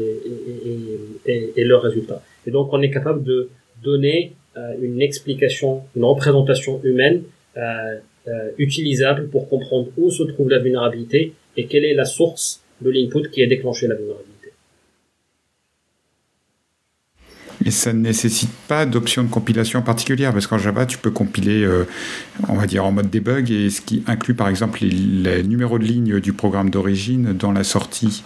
et, 1.25 1.53
et, 1.55 1.63
le 1.63 1.75
résultat. 1.75 2.21
Et 2.47 2.51
donc 2.51 2.73
on 2.73 2.81
est 2.81 2.91
capable 2.91 3.23
de 3.23 3.49
donner 3.83 4.33
euh, 4.57 4.73
une 4.81 5.01
explication, 5.01 5.83
une 5.95 6.05
représentation 6.05 6.81
humaine 6.83 7.23
euh, 7.57 7.97
euh, 8.27 8.51
utilisable 8.57 9.27
pour 9.29 9.49
comprendre 9.49 9.89
où 9.97 10.09
se 10.09 10.23
trouve 10.23 10.49
la 10.49 10.59
vulnérabilité 10.59 11.33
et 11.57 11.65
quelle 11.65 11.85
est 11.85 11.93
la 11.93 12.05
source 12.05 12.61
de 12.81 12.89
l'input 12.89 13.29
qui 13.29 13.43
a 13.43 13.47
déclenché 13.47 13.87
la 13.87 13.95
vulnérabilité. 13.95 14.51
Et 17.65 17.71
ça 17.71 17.93
ne 17.93 17.99
nécessite 17.99 18.51
pas 18.67 18.85
d'option 18.85 19.23
de 19.23 19.29
compilation 19.29 19.81
particulière, 19.81 20.33
parce 20.33 20.47
qu'en 20.47 20.57
Java, 20.57 20.85
tu 20.85 20.97
peux 20.97 21.11
compiler, 21.11 21.63
euh, 21.63 21.85
on 22.49 22.55
va 22.55 22.65
dire, 22.65 22.85
en 22.85 22.91
mode 22.91 23.09
debug, 23.09 23.51
et 23.51 23.69
ce 23.69 23.81
qui 23.81 24.03
inclut 24.07 24.33
par 24.33 24.49
exemple 24.49 24.79
les, 24.83 25.43
numéros 25.43 25.79
de 25.79 25.85
ligne 25.85 26.19
du 26.19 26.33
programme 26.33 26.69
d'origine 26.69 27.33
dans 27.33 27.51
la 27.51 27.63
sortie 27.63 28.23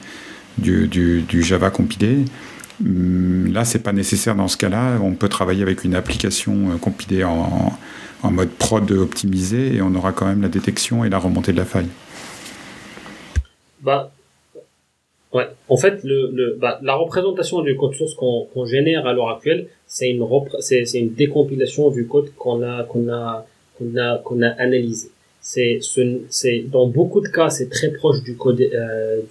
du, 0.57 0.87
du 0.87 1.43
Java 1.43 1.69
compilé. 1.69 2.25
Hum, 2.83 3.51
là, 3.51 3.65
c'est 3.65 3.83
pas 3.83 3.93
nécessaire 3.93 4.35
dans 4.35 4.47
ce 4.47 4.57
cas-là. 4.57 4.99
On 5.01 5.13
peut 5.13 5.29
travailler 5.29 5.63
avec 5.63 5.83
une 5.83 5.95
application 5.95 6.71
euh, 6.71 6.77
compilée 6.77 7.23
en, 7.23 7.73
mode 8.23 8.49
prod 8.49 8.91
optimisé 8.91 9.75
et 9.75 9.81
on 9.81 9.95
aura 9.95 10.11
quand 10.11 10.25
même 10.25 10.41
la 10.41 10.49
détection 10.49 11.05
et 11.05 11.09
la 11.09 11.17
remontée 11.17 11.53
de 11.53 11.57
la 11.57 11.65
faille. 11.65 11.87
Bah, 13.81 14.11
Ouais. 15.33 15.47
En 15.67 15.75
fait, 15.75 16.05
bah, 16.57 16.79
la 16.81 16.95
représentation 16.95 17.61
du 17.61 17.75
code 17.75 17.93
source 17.93 18.13
qu'on 18.15 18.65
génère 18.65 19.05
à 19.05 19.13
l'heure 19.13 19.29
actuelle, 19.29 19.67
c'est 19.85 20.09
une 20.09 21.13
décompilation 21.13 21.91
du 21.91 22.07
code 22.07 22.33
qu'on 22.37 22.63
a 22.63 23.45
analysé. 24.57 25.09
C'est 25.41 25.79
dans 26.71 26.87
beaucoup 26.87 27.21
de 27.21 27.27
cas, 27.27 27.49
c'est 27.49 27.69
très 27.69 27.89
proche 27.91 28.23
du 28.23 28.35
code 28.35 28.61
euh, 28.61 29.21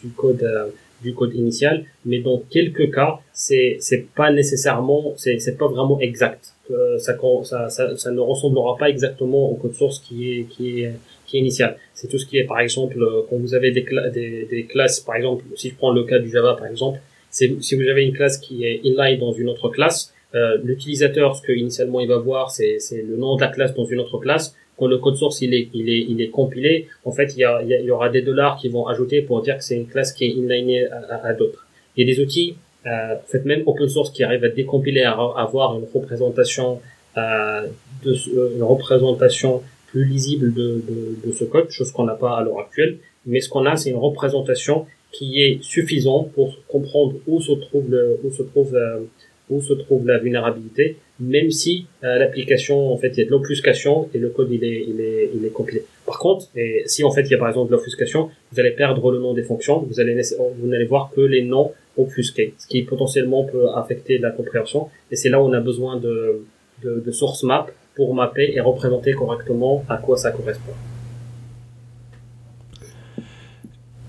euh, 0.42 0.66
du 1.02 1.14
code 1.14 1.34
initial, 1.34 1.84
mais 2.04 2.20
dans 2.20 2.38
quelques 2.50 2.92
cas, 2.94 3.20
c'est 3.32 3.76
c'est 3.80 4.06
pas 4.14 4.32
nécessairement 4.32 5.14
c'est 5.16 5.38
c'est 5.38 5.56
pas 5.56 5.68
vraiment 5.68 6.00
exact. 6.00 6.52
Euh, 6.70 6.98
ça, 6.98 7.16
ça, 7.44 7.96
ça 7.96 8.10
ne 8.10 8.20
ressemblera 8.20 8.76
pas 8.76 8.88
exactement 8.88 9.50
au 9.50 9.54
code 9.54 9.74
source 9.74 10.00
qui 10.00 10.32
est 10.32 10.42
qui 10.44 10.82
est 10.82 10.92
qui 11.26 11.36
est 11.36 11.40
initial. 11.40 11.76
C'est 11.94 12.08
tout 12.08 12.18
ce 12.18 12.26
qui 12.26 12.38
est, 12.38 12.44
par 12.44 12.60
exemple, 12.60 13.02
euh, 13.02 13.22
quand 13.28 13.36
vous 13.36 13.54
avez 13.54 13.72
des, 13.72 13.84
des, 14.12 14.46
des, 14.48 14.64
classes, 14.64 15.00
par 15.00 15.16
exemple, 15.16 15.44
si 15.56 15.70
je 15.70 15.74
prends 15.74 15.92
le 15.92 16.04
cas 16.04 16.18
du 16.18 16.30
Java, 16.30 16.54
par 16.54 16.68
exemple, 16.68 17.00
si 17.30 17.48
vous 17.48 17.88
avez 17.88 18.04
une 18.04 18.14
classe 18.14 18.38
qui 18.38 18.64
est 18.64 18.80
inline 18.84 19.18
dans 19.18 19.32
une 19.32 19.48
autre 19.48 19.68
classe, 19.68 20.14
euh, 20.34 20.58
l'utilisateur, 20.62 21.36
ce 21.36 21.42
que 21.42 21.52
initialement 21.52 22.00
il 22.00 22.08
va 22.08 22.18
voir, 22.18 22.50
c'est 22.50 22.78
le 22.92 23.16
nom 23.16 23.36
de 23.36 23.40
la 23.40 23.48
classe 23.48 23.74
dans 23.74 23.84
une 23.84 24.00
autre 24.00 24.18
classe. 24.18 24.54
Quand 24.78 24.86
le 24.86 24.98
code 24.98 25.16
source 25.16 25.40
il 25.42 25.54
est, 25.54 25.68
il 25.72 25.88
est, 25.88 26.00
il 26.08 26.20
est 26.20 26.28
compilé, 26.28 26.88
en 27.04 27.12
fait, 27.12 27.34
il 27.36 27.40
y, 27.40 27.44
a, 27.44 27.62
il 27.62 27.84
y 27.84 27.90
aura 27.90 28.08
des 28.08 28.22
dollars 28.22 28.58
qui 28.60 28.68
vont 28.68 28.86
ajouter 28.86 29.22
pour 29.22 29.40
dire 29.42 29.56
que 29.58 29.64
c'est 29.64 29.76
une 29.76 29.86
classe 29.86 30.12
qui 30.12 30.24
est 30.26 30.32
inlinée 30.32 30.86
à, 30.86 31.26
à, 31.26 31.32
d'autres. 31.32 31.66
Il 31.96 32.06
y 32.06 32.10
a 32.10 32.14
des 32.14 32.20
outils, 32.22 32.56
euh, 32.86 33.14
en 33.14 33.26
fait, 33.26 33.44
même 33.44 33.62
open 33.66 33.88
source 33.88 34.10
qui 34.10 34.22
arrivent 34.22 34.44
à 34.44 34.48
décompiler, 34.48 35.02
à 35.02 35.12
avoir 35.12 35.78
une 35.78 35.86
représentation, 35.92 36.80
euh, 37.16 37.66
de, 38.04 38.14
une 38.56 38.62
représentation 38.62 39.62
plus 39.86 40.04
lisible 40.04 40.52
de, 40.52 40.82
de, 40.88 41.26
de 41.26 41.32
ce 41.32 41.44
code, 41.44 41.70
chose 41.70 41.90
qu'on 41.92 42.04
n'a 42.04 42.14
pas 42.14 42.36
à 42.36 42.42
l'heure 42.42 42.60
actuelle. 42.60 42.98
Mais 43.24 43.40
ce 43.40 43.48
qu'on 43.48 43.64
a, 43.66 43.76
c'est 43.76 43.90
une 43.90 43.96
représentation 43.96 44.86
qui 45.10 45.40
est 45.42 45.62
suffisante 45.62 46.32
pour 46.32 46.54
comprendre 46.68 47.14
où 47.26 47.40
se 47.40 47.52
trouve 47.52 47.90
le, 47.90 48.18
où 48.22 48.30
se 48.30 48.42
trouve 48.42 48.74
euh, 48.74 49.00
où 49.50 49.60
se 49.60 49.72
trouve 49.74 50.06
la 50.06 50.18
vulnérabilité, 50.18 50.96
même 51.20 51.50
si 51.50 51.86
euh, 52.04 52.18
l'application 52.18 52.92
en 52.92 52.96
fait 52.96 53.08
il 53.08 53.18
y 53.18 53.22
a 53.22 53.26
de 53.26 53.30
l'obfuscation 53.30 54.08
et 54.12 54.18
le 54.18 54.30
code 54.30 54.50
il 54.50 54.64
est 54.64 54.84
il 54.88 55.00
est 55.00 55.30
il 55.34 55.44
est 55.44 55.50
compilé. 55.50 55.84
Par 56.04 56.18
contre, 56.18 56.46
et 56.56 56.82
si 56.86 57.04
en 57.04 57.10
fait 57.10 57.22
il 57.22 57.30
y 57.30 57.34
a 57.34 57.38
par 57.38 57.48
exemple 57.48 57.70
de 57.70 57.76
l'obfuscation, 57.76 58.30
vous 58.52 58.60
allez 58.60 58.72
perdre 58.72 59.10
le 59.10 59.18
nom 59.18 59.32
des 59.34 59.42
fonctions, 59.42 59.78
vous 59.80 60.00
allez 60.00 60.20
vous 60.58 60.66
n'allez 60.66 60.84
voir 60.84 61.10
que 61.14 61.20
les 61.20 61.42
noms 61.42 61.72
obfusqués, 61.96 62.54
ce 62.58 62.66
qui 62.66 62.82
potentiellement 62.82 63.44
peut 63.44 63.68
affecter 63.74 64.18
la 64.18 64.30
compréhension. 64.30 64.88
Et 65.10 65.16
c'est 65.16 65.28
là 65.28 65.40
où 65.40 65.46
on 65.46 65.52
a 65.52 65.60
besoin 65.60 65.96
de 65.96 66.42
de, 66.82 67.00
de 67.00 67.10
source 67.10 67.42
map 67.42 67.66
pour 67.94 68.14
mapper 68.14 68.52
et 68.54 68.60
représenter 68.60 69.12
correctement 69.12 69.84
à 69.88 69.96
quoi 69.96 70.16
ça 70.16 70.30
correspond. 70.30 70.72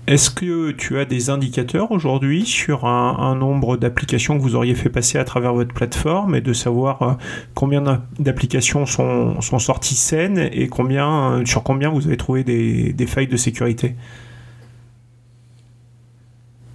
Est-ce 0.08 0.30
que 0.30 0.70
tu 0.70 0.98
as 0.98 1.04
des 1.04 1.28
indicateurs 1.28 1.92
aujourd'hui 1.92 2.46
sur 2.46 2.86
un, 2.86 3.34
nombre 3.34 3.76
d'applications 3.76 4.38
que 4.38 4.42
vous 4.42 4.54
auriez 4.54 4.74
fait 4.74 4.88
passer 4.88 5.18
à 5.18 5.24
travers 5.24 5.52
votre 5.52 5.74
plateforme 5.74 6.34
et 6.34 6.40
de 6.40 6.54
savoir 6.54 7.02
euh, 7.02 7.12
combien 7.54 7.82
d'applications 8.18 8.86
sont, 8.86 9.38
sont, 9.42 9.58
sorties 9.58 9.96
saines 9.96 10.48
et 10.50 10.68
combien, 10.68 11.42
sur 11.44 11.62
combien 11.62 11.90
vous 11.90 12.06
avez 12.06 12.16
trouvé 12.16 12.42
des, 12.42 12.94
des 12.94 13.06
failles 13.06 13.26
de 13.26 13.36
sécurité? 13.36 13.96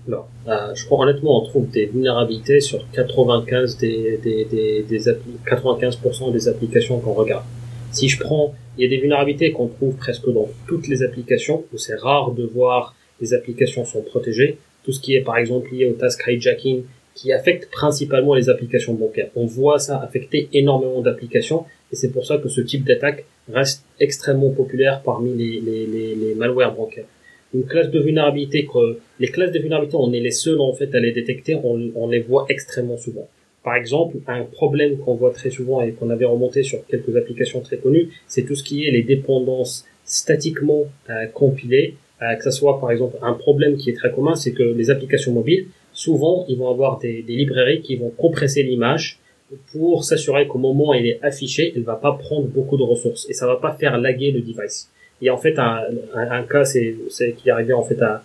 Euh, 0.09 0.75
je 0.75 0.85
crois 0.85 1.05
honnêtement 1.07 1.41
on 1.41 1.45
trouve 1.47 1.71
des 1.71 1.87
vulnérabilités 1.87 2.59
sur 2.59 2.85
95 2.91 3.77
des, 3.77 4.19
des, 4.21 4.45
des, 4.45 4.83
des 4.83 4.99
95% 4.99 6.31
des 6.31 6.47
applications 6.49 6.99
qu'on 6.99 7.13
regarde. 7.13 7.45
Si 7.91 8.09
je 8.09 8.19
prends, 8.19 8.53
il 8.77 8.83
y 8.83 8.85
a 8.85 8.89
des 8.89 8.99
vulnérabilités 8.99 9.53
qu'on 9.53 9.69
trouve 9.69 9.95
presque 9.95 10.29
dans 10.31 10.49
toutes 10.67 10.87
les 10.87 11.01
applications, 11.01 11.63
où 11.73 11.77
c'est 11.79 11.95
rare 11.95 12.31
de 12.31 12.43
voir 12.43 12.93
les 13.21 13.33
applications 13.33 13.85
sont 13.85 14.01
protégées. 14.01 14.57
Tout 14.83 14.91
ce 14.91 14.99
qui 14.99 15.15
est 15.15 15.21
par 15.21 15.37
exemple 15.37 15.73
lié 15.73 15.85
au 15.85 15.93
task 15.93 16.23
hijacking, 16.27 16.83
qui 17.15 17.31
affecte 17.31 17.69
principalement 17.71 18.33
les 18.33 18.49
applications 18.49 18.93
bancaires. 18.95 19.29
On 19.35 19.45
voit 19.45 19.79
ça 19.79 20.01
affecter 20.01 20.49
énormément 20.53 21.01
d'applications, 21.01 21.65
et 21.91 21.95
c'est 21.95 22.09
pour 22.09 22.25
ça 22.25 22.37
que 22.37 22.49
ce 22.49 22.59
type 22.61 22.85
d'attaque 22.85 23.25
reste 23.51 23.85
extrêmement 23.99 24.49
populaire 24.49 25.01
parmi 25.03 25.33
les, 25.35 25.61
les, 25.61 26.15
les, 26.15 26.35
malwares 26.35 26.75
bancaires 26.75 27.05
une 27.53 27.65
classe 27.65 27.91
de 27.91 27.99
vulnérabilité 27.99 28.65
que 28.65 28.97
les 29.19 29.27
classes 29.27 29.51
de 29.51 29.59
vulnérabilité 29.59 29.97
on 29.99 30.11
est 30.11 30.19
les 30.19 30.31
seuls 30.31 30.59
en 30.59 30.73
fait 30.73 30.93
à 30.95 30.99
les 30.99 31.11
détecter 31.11 31.55
on, 31.55 32.07
les 32.07 32.19
voit 32.19 32.45
extrêmement 32.49 32.97
souvent 32.97 33.27
par 33.63 33.75
exemple 33.75 34.17
un 34.27 34.43
problème 34.43 34.97
qu'on 34.97 35.15
voit 35.15 35.31
très 35.31 35.51
souvent 35.51 35.81
et 35.81 35.91
qu'on 35.91 36.09
avait 36.09 36.25
remonté 36.25 36.63
sur 36.63 36.85
quelques 36.87 37.15
applications 37.15 37.61
très 37.61 37.77
connues 37.77 38.09
c'est 38.27 38.43
tout 38.43 38.55
ce 38.55 38.63
qui 38.63 38.87
est 38.87 38.91
les 38.91 39.03
dépendances 39.03 39.85
statiquement 40.05 40.85
euh, 41.09 41.27
compilées 41.27 41.95
que 42.37 42.43
ce 42.43 42.51
soit 42.51 42.79
par 42.79 42.91
exemple 42.91 43.17
un 43.21 43.33
problème 43.33 43.77
qui 43.77 43.89
est 43.89 43.93
très 43.93 44.11
commun 44.11 44.35
c'est 44.35 44.53
que 44.53 44.63
les 44.63 44.89
applications 44.89 45.31
mobiles 45.31 45.67
souvent 45.93 46.45
ils 46.47 46.57
vont 46.57 46.69
avoir 46.69 46.99
des, 46.99 47.23
librairies 47.27 47.81
qui 47.81 47.95
vont 47.95 48.09
compresser 48.09 48.63
l'image 48.63 49.19
pour 49.71 50.03
s'assurer 50.03 50.47
qu'au 50.47 50.57
moment 50.57 50.89
où 50.89 50.93
elle 50.93 51.05
est 51.05 51.19
affichée 51.21 51.73
elle 51.75 51.83
va 51.83 51.95
pas 51.95 52.13
prendre 52.13 52.47
beaucoup 52.47 52.77
de 52.77 52.83
ressources 52.83 53.29
et 53.29 53.33
ça 53.33 53.45
va 53.47 53.57
pas 53.57 53.73
faire 53.73 53.97
laguer 53.97 54.31
le 54.31 54.41
device. 54.41 54.89
Il 55.21 55.25
y 55.25 55.29
a 55.29 55.33
en 55.33 55.37
fait 55.37 55.57
un, 55.57 56.43
cas 56.49 56.65
c'est 56.65 56.95
qui 57.37 57.49
est 57.49 57.51
arrivé 57.51 57.73
en 57.73 57.83
fait 57.83 58.01
à, 58.01 58.23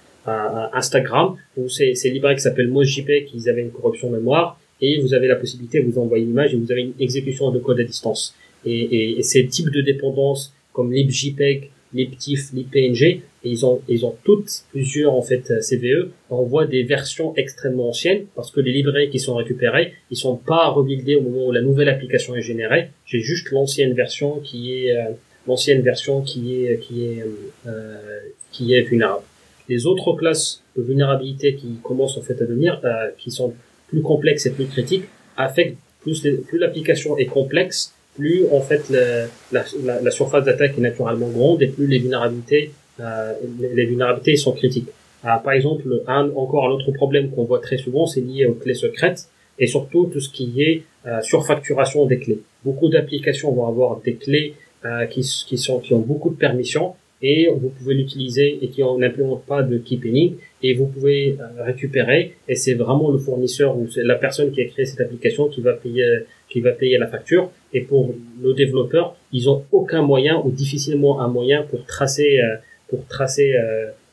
Instagram 0.75 1.37
où 1.57 1.71
c'est 1.71 1.95
libraire 2.11 2.35
qui 2.35 2.43
s'appelle 2.43 2.69
MozJPEG 2.69 3.27
qui 3.27 3.49
avaient 3.49 3.63
une 3.63 3.71
corruption 3.71 4.11
mémoire 4.11 4.61
et 4.81 5.01
vous 5.01 5.15
avez 5.15 5.27
la 5.27 5.37
possibilité 5.37 5.81
de 5.81 5.87
vous 5.91 5.99
envoyer 5.99 6.25
une 6.25 6.31
image 6.31 6.53
et 6.53 6.57
vous 6.59 6.71
avez 6.71 6.83
une 6.83 6.93
exécution 7.01 7.51
de 7.51 7.59
code 7.59 7.81
à 7.81 7.85
distance. 7.85 8.35
Et, 8.67 9.19
et 9.19 9.23
ces 9.23 9.47
types 9.47 9.71
de 9.71 9.81
dépendances 9.81 10.53
comme 10.75 10.93
libjpeg 10.93 11.71
libtif 11.93 12.53
libpng 12.53 13.03
et 13.03 13.23
ils 13.45 13.65
ont 13.65 13.81
ils 13.89 14.05
ont 14.05 14.15
toutes 14.25 14.51
plusieurs 14.71 15.15
en 15.15 15.23
fait 15.23 15.53
CVE 15.61 16.11
on 16.31 16.43
voit 16.43 16.67
des 16.67 16.83
versions 16.83 17.35
extrêmement 17.37 17.89
anciennes 17.89 18.27
parce 18.35 18.51
que 18.51 18.61
les 18.61 18.73
librairies 18.73 19.11
qui 19.11 19.19
sont 19.19 19.37
récupérées 19.37 19.95
ils 20.11 20.17
sont 20.17 20.37
pas 20.37 20.69
rebuildés 20.69 21.15
au 21.15 21.23
moment 21.23 21.47
où 21.47 21.53
la 21.53 21.63
nouvelle 21.63 21.89
application 21.89 22.35
est 22.37 22.43
générée 22.43 22.91
j'ai 23.07 23.21
juste 23.21 23.51
l'ancienne 23.51 23.95
version 23.95 24.41
qui 24.41 24.75
est 24.75 24.97
euh, 24.97 25.11
l'ancienne 25.47 25.81
version 25.81 26.21
qui 26.21 26.65
est 26.65 26.79
qui 26.79 27.05
est 27.05 27.25
euh, 27.67 28.21
qui 28.53 28.75
est 28.75 28.83
vulnérable. 28.83 29.23
Les 29.69 29.87
autres 29.87 30.13
classes 30.15 30.63
de 30.77 30.83
vulnérabilité 30.83 31.55
qui 31.55 31.79
commencent 31.83 32.17
en 32.17 32.23
fait 32.23 32.41
à 32.41 32.45
devenir, 32.45 32.81
euh, 32.85 33.11
qui 33.19 33.31
sont 33.31 33.55
plus 33.89 34.03
complexes 34.03 34.47
et 34.47 34.51
plus 34.51 34.67
critiques, 34.67 35.05
affectent 35.37 35.79
plus 36.01 36.27
l'application 36.53 37.19
est 37.19 37.27
complexe, 37.27 37.95
plus 38.19 38.45
en 38.53 38.61
fait 38.61 38.83
la, 38.91 39.27
la, 39.53 39.63
la 40.03 40.11
surface 40.11 40.45
d'attaque 40.45 40.75
est 40.77 40.81
naturellement 40.91 41.29
grande 41.29 41.63
et 41.63 41.69
plus 41.69 41.87
les 41.87 42.01
vulnérabilités 42.01 42.73
euh, 43.01 43.33
les, 43.61 43.87
vulnérabilités 43.87 44.37
sont 44.37 44.53
critiques. 44.53 44.89
Euh, 45.25 45.37
par 45.45 45.53
exemple, 45.53 46.03
un, 46.09 46.31
encore 46.35 46.67
un 46.67 46.71
autre 46.71 46.91
problème 46.93 47.31
qu'on 47.31 47.45
voit 47.45 47.61
très 47.61 47.79
souvent, 47.79 48.07
c'est 48.07 48.21
lié 48.21 48.47
aux 48.47 48.55
clés 48.55 48.75
secrètes 48.75 49.29
et 49.59 49.67
surtout 49.67 50.07
tout 50.13 50.21
ce 50.21 50.31
qui 50.31 50.63
est 50.63 50.83
euh, 51.07 51.21
surfacturation 51.23 52.07
des 52.07 52.19
clés. 52.19 52.41
Beaucoup 52.65 52.89
d'applications 52.89 53.53
vont 53.53 53.67
avoir 53.69 54.01
des 54.01 54.15
clés 54.15 54.55
euh, 54.85 55.07
qui, 55.07 55.21
qui, 55.47 55.59
sont, 55.59 55.79
qui 55.81 55.95
ont 55.95 56.01
beaucoup 56.01 56.31
de 56.31 56.37
permissions 56.37 56.95
et 57.21 57.49
vous 57.49 57.71
pouvez 57.71 57.95
l'utiliser 57.95 58.59
et 58.63 58.69
qui 58.69 58.81
n'implémente 58.83 59.45
pas 59.45 59.63
de 59.63 59.79
keeping 59.79 60.35
et 60.63 60.75
vous 60.75 60.87
pouvez 60.87 61.37
euh, 61.41 61.65
récupérer 61.65 62.35
et 62.47 62.55
c'est 62.55 62.75
vraiment 62.75 63.11
le 63.11 63.19
fournisseur 63.19 63.77
ou 63.77 63.89
c'est 63.89 64.05
la 64.05 64.15
personne 64.15 64.53
qui 64.53 64.61
a 64.63 64.67
créé 64.67 64.85
cette 64.85 65.01
application 65.01 65.49
qui 65.49 65.61
va 65.61 65.73
payer 65.73 66.07
qui 66.49 66.61
va 66.61 66.71
payer 66.71 66.97
la 66.97 67.09
facture 67.09 67.51
et 67.73 67.83
pour 67.83 68.15
le 68.43 68.55
développeur 68.55 69.17
ils 69.33 69.49
ont 69.51 69.65
aucun 69.73 70.03
moyen 70.03 70.41
ou 70.45 70.51
difficilement 70.51 71.21
un 71.21 71.29
moyen 71.29 71.63
pour 71.63 71.85
tracer 71.85 72.41
euh, 72.41 72.57
pour 72.89 73.07
tracer 73.07 73.55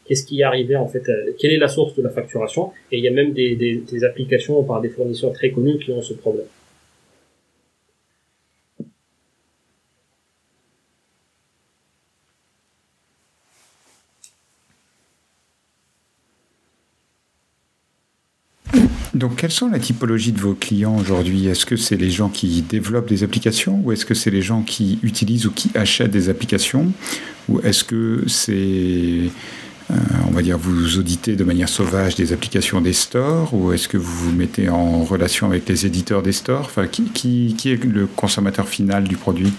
qu'est-ce 0.05 0.25
qui 0.25 0.41
est 0.41 0.43
arrivé 0.43 0.75
en 0.75 0.87
fait 0.87 1.09
quelle 1.39 1.53
est 1.53 1.57
la 1.57 1.69
source 1.69 1.95
de 1.95 2.03
la 2.03 2.09
facturation. 2.09 2.71
Et 2.91 2.97
il 2.97 3.03
y 3.05 3.07
a 3.07 3.11
même 3.11 3.31
des 3.31 4.03
applications 4.03 4.61
par 4.63 4.81
des 4.81 4.89
fournisseurs 4.89 5.31
très 5.31 5.51
connus 5.51 5.77
qui 5.79 5.91
ont 5.93 6.01
ce 6.01 6.13
problème 6.13 6.47
Donc, 19.15 19.37
quelles 19.37 19.51
sont 19.51 19.69
la 19.69 19.79
typologie 19.79 20.33
de 20.33 20.41
vos 20.41 20.55
clients 20.55 20.97
aujourd'hui? 20.97 21.47
Est-ce 21.47 21.65
que 21.65 21.77
c'est 21.77 21.95
les 21.95 22.09
gens 22.09 22.27
qui 22.27 22.61
développent 22.61 23.07
des 23.07 23.23
applications 23.23 23.79
ou 23.81 23.93
est-ce 23.93 24.05
que 24.05 24.13
c'est 24.13 24.29
les 24.29 24.41
gens 24.41 24.61
qui 24.61 24.99
utilisent 25.03 25.45
ou 25.45 25.51
qui 25.51 25.71
achètent 25.73 26.11
des 26.11 26.27
applications? 26.27 26.91
Ou 27.47 27.61
est-ce 27.61 27.85
que 27.85 28.25
c'est, 28.27 29.31
euh, 29.89 29.93
on 30.27 30.31
va 30.31 30.41
dire, 30.41 30.57
vous 30.57 30.99
auditez 30.99 31.37
de 31.37 31.45
manière 31.45 31.69
sauvage 31.69 32.15
des 32.15 32.33
applications 32.33 32.81
des 32.81 32.91
stores 32.91 33.53
ou 33.53 33.71
est-ce 33.71 33.87
que 33.87 33.95
vous 33.95 34.31
vous 34.31 34.35
mettez 34.35 34.67
en 34.67 35.05
relation 35.05 35.47
avec 35.47 35.69
les 35.69 35.85
éditeurs 35.85 36.21
des 36.21 36.33
stores? 36.33 36.65
Enfin, 36.65 36.85
qui, 36.87 37.55
est 37.63 37.85
le 37.85 38.07
consommateur 38.07 38.67
final 38.67 39.05
du 39.05 39.15
produit? 39.15 39.53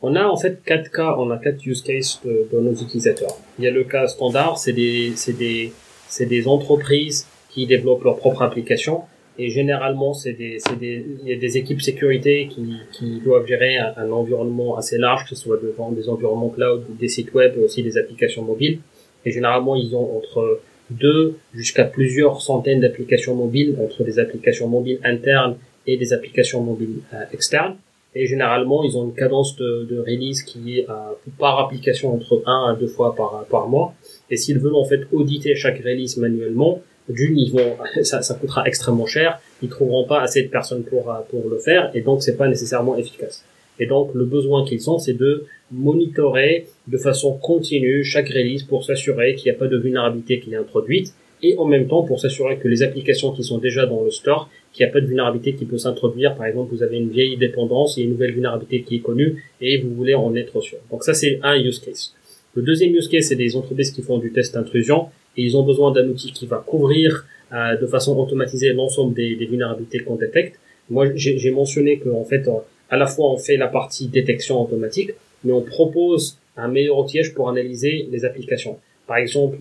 On 0.00 0.16
a 0.16 0.24
en 0.24 0.38
fait 0.38 0.62
quatre 0.64 0.90
cas, 0.90 1.14
on 1.18 1.30
a 1.30 1.36
quatre 1.36 1.66
use 1.66 1.82
cases 1.82 2.18
de 2.24 2.58
nos 2.58 2.72
utilisateurs. 2.72 3.36
Il 3.58 3.66
y 3.66 3.68
a 3.68 3.70
le 3.70 3.84
cas 3.84 4.06
standard, 4.06 4.56
c'est 4.56 4.72
des, 4.72 5.12
c'est 5.16 5.36
des 5.36 5.74
c'est 6.08 6.26
des 6.26 6.48
entreprises 6.48 7.26
qui 7.50 7.66
développent 7.66 8.04
leur 8.04 8.16
propre 8.16 8.42
application 8.42 9.02
et 9.38 9.50
généralement 9.50 10.14
c'est 10.14 10.32
des, 10.32 10.58
des, 10.80 11.04
il 11.22 11.28
y 11.28 11.32
a 11.32 11.36
des 11.38 11.56
équipes 11.58 11.82
sécurité 11.82 12.48
qui, 12.48 12.76
qui 12.92 13.20
doivent 13.20 13.46
gérer 13.46 13.76
un, 13.76 14.10
environnement 14.10 14.76
assez 14.76 14.98
large, 14.98 15.24
que 15.24 15.30
ce 15.30 15.36
soit 15.36 15.58
devant 15.62 15.90
des 15.92 16.08
environnements 16.08 16.48
cloud, 16.48 16.84
des 16.98 17.08
sites 17.08 17.32
web 17.34 17.54
et 17.56 17.60
aussi 17.60 17.82
des 17.82 17.98
applications 17.98 18.42
mobiles. 18.42 18.80
Et 19.24 19.30
généralement 19.30 19.76
ils 19.76 19.94
ont 19.94 20.16
entre 20.16 20.60
de 20.90 21.34
jusqu'à 21.54 21.84
plusieurs 21.84 22.40
centaines 22.40 22.80
d'applications 22.80 23.34
mobiles 23.34 23.76
entre 23.82 24.04
des 24.04 24.18
applications 24.18 24.68
mobiles 24.68 25.00
internes 25.04 25.56
et 25.86 25.96
des 25.96 26.12
applications 26.12 26.62
mobiles 26.62 27.00
euh, 27.12 27.24
externes. 27.32 27.76
Et 28.14 28.26
généralement, 28.26 28.82
ils 28.82 28.96
ont 28.96 29.04
une 29.04 29.14
cadence 29.14 29.56
de, 29.56 29.86
de 29.90 29.98
release 29.98 30.42
qui 30.42 30.78
est 30.78 30.88
euh, 30.88 30.94
par 31.38 31.60
application 31.60 32.14
entre 32.14 32.42
1 32.46 32.72
à 32.72 32.74
2 32.74 32.86
fois 32.86 33.14
par, 33.14 33.44
par 33.50 33.68
mois. 33.68 33.94
Et 34.30 34.36
s'ils 34.36 34.58
veulent 34.58 34.74
en 34.74 34.84
fait 34.84 35.02
auditer 35.12 35.54
chaque 35.54 35.78
release 35.78 36.16
manuellement, 36.16 36.82
d'une, 37.08 37.38
ils 37.38 37.52
vont, 37.52 37.76
ça, 38.02 38.22
ça 38.22 38.34
coûtera 38.34 38.66
extrêmement 38.66 39.06
cher. 39.06 39.40
Ils 39.62 39.68
trouveront 39.68 40.06
pas 40.06 40.20
assez 40.20 40.42
de 40.42 40.48
personnes 40.48 40.82
pour, 40.84 41.10
euh, 41.10 41.20
pour 41.30 41.48
le 41.48 41.58
faire, 41.58 41.90
et 41.94 42.00
donc 42.00 42.22
c'est 42.22 42.36
pas 42.36 42.48
nécessairement 42.48 42.96
efficace. 42.96 43.44
Et 43.78 43.86
donc, 43.86 44.14
le 44.14 44.24
besoin 44.24 44.64
qu'ils 44.64 44.88
ont, 44.90 44.98
c'est 44.98 45.12
de 45.12 45.44
monitorer 45.70 46.66
de 46.86 46.96
façon 46.96 47.32
continue 47.36 48.04
chaque 48.04 48.28
release 48.28 48.62
pour 48.62 48.84
s'assurer 48.84 49.34
qu'il 49.34 49.50
n'y 49.50 49.56
a 49.56 49.58
pas 49.58 49.66
de 49.66 49.76
vulnérabilité 49.76 50.40
qui 50.40 50.52
est 50.52 50.56
introduite 50.56 51.12
et 51.42 51.56
en 51.58 51.66
même 51.66 51.86
temps 51.86 52.02
pour 52.02 52.20
s'assurer 52.20 52.56
que 52.56 52.68
les 52.68 52.82
applications 52.82 53.32
qui 53.32 53.44
sont 53.44 53.58
déjà 53.58 53.84
dans 53.84 54.02
le 54.02 54.10
store, 54.10 54.48
qu'il 54.72 54.84
n'y 54.86 54.90
a 54.90 54.92
pas 54.92 55.00
de 55.00 55.06
vulnérabilité 55.06 55.54
qui 55.54 55.66
peut 55.66 55.78
s'introduire. 55.78 56.34
Par 56.34 56.46
exemple, 56.46 56.74
vous 56.74 56.82
avez 56.82 56.96
une 56.96 57.10
vieille 57.10 57.36
dépendance 57.36 57.98
et 57.98 58.02
une 58.02 58.10
nouvelle 58.10 58.32
vulnérabilité 58.32 58.82
qui 58.82 58.96
est 58.96 59.00
connue 59.00 59.44
et 59.60 59.78
vous 59.82 59.94
voulez 59.94 60.14
en 60.14 60.34
être 60.34 60.60
sûr. 60.60 60.78
Donc 60.90 61.04
ça, 61.04 61.12
c'est 61.12 61.38
un 61.42 61.56
use 61.56 61.78
case. 61.78 62.14
Le 62.56 62.62
deuxième 62.62 62.94
use 62.94 63.08
case, 63.08 63.26
c'est 63.26 63.36
des 63.36 63.54
entreprises 63.54 63.90
qui 63.90 64.00
font 64.00 64.16
du 64.16 64.32
test 64.32 64.54
d'intrusion 64.54 65.08
et 65.36 65.42
ils 65.42 65.56
ont 65.58 65.62
besoin 65.62 65.92
d'un 65.92 66.08
outil 66.08 66.32
qui 66.32 66.46
va 66.46 66.64
couvrir 66.66 67.26
euh, 67.52 67.76
de 67.76 67.86
façon 67.86 68.18
automatisée 68.18 68.72
l'ensemble 68.72 69.12
des, 69.12 69.36
des 69.36 69.44
vulnérabilités 69.44 69.98
qu'on 69.98 70.16
détecte. 70.16 70.58
Moi, 70.88 71.14
j'ai 71.14 71.50
mentionné 71.50 71.98
qu'en 71.98 72.24
fait, 72.24 72.48
à 72.88 72.96
la 72.96 73.06
fois 73.06 73.30
on 73.30 73.36
fait 73.36 73.58
la 73.58 73.68
partie 73.68 74.08
détection 74.08 74.62
automatique, 74.62 75.10
mais 75.44 75.52
on 75.52 75.60
propose 75.60 76.38
un 76.56 76.68
meilleur 76.68 76.98
outillage 76.98 77.34
pour 77.34 77.50
analyser 77.50 78.08
les 78.10 78.24
applications. 78.24 78.78
Par 79.06 79.18
exemple, 79.18 79.58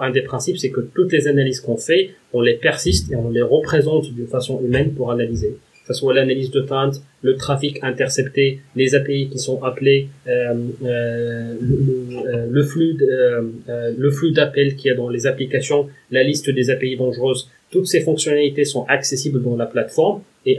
un 0.00 0.10
des 0.10 0.22
principes, 0.22 0.58
c'est 0.58 0.70
que 0.70 0.80
toutes 0.80 1.12
les 1.12 1.28
analyses 1.28 1.60
qu'on 1.60 1.76
fait, 1.76 2.10
on 2.32 2.40
les 2.40 2.54
persiste 2.54 3.10
et 3.12 3.16
on 3.16 3.30
les 3.30 3.42
représente 3.42 4.12
d'une 4.12 4.26
façon 4.26 4.60
humaine 4.60 4.92
pour 4.94 5.12
analyser. 5.12 5.56
Que 5.86 5.92
ce 5.92 6.00
soit 6.00 6.14
l'analyse 6.14 6.50
de 6.50 6.62
feinte, 6.62 7.02
le 7.22 7.36
trafic 7.36 7.78
intercepté, 7.82 8.60
les 8.76 8.94
API 8.94 9.28
qui 9.28 9.38
sont 9.38 9.62
appelés, 9.64 10.08
euh, 10.28 10.54
euh, 10.84 11.54
le, 11.60 12.60
euh, 12.60 12.64
flux, 12.64 12.96
euh, 13.00 13.42
euh, 13.68 13.92
le 13.96 14.10
flux 14.10 14.30
d'appels 14.32 14.76
qu'il 14.76 14.90
y 14.90 14.92
a 14.92 14.96
dans 14.96 15.08
les 15.08 15.26
applications, 15.26 15.88
la 16.10 16.22
liste 16.22 16.50
des 16.50 16.70
API 16.70 16.96
dangereuses. 16.96 17.48
Toutes 17.70 17.86
ces 17.86 18.00
fonctionnalités 18.00 18.64
sont 18.64 18.84
accessibles 18.88 19.42
dans 19.42 19.56
la 19.56 19.66
plateforme 19.66 20.22
et 20.46 20.58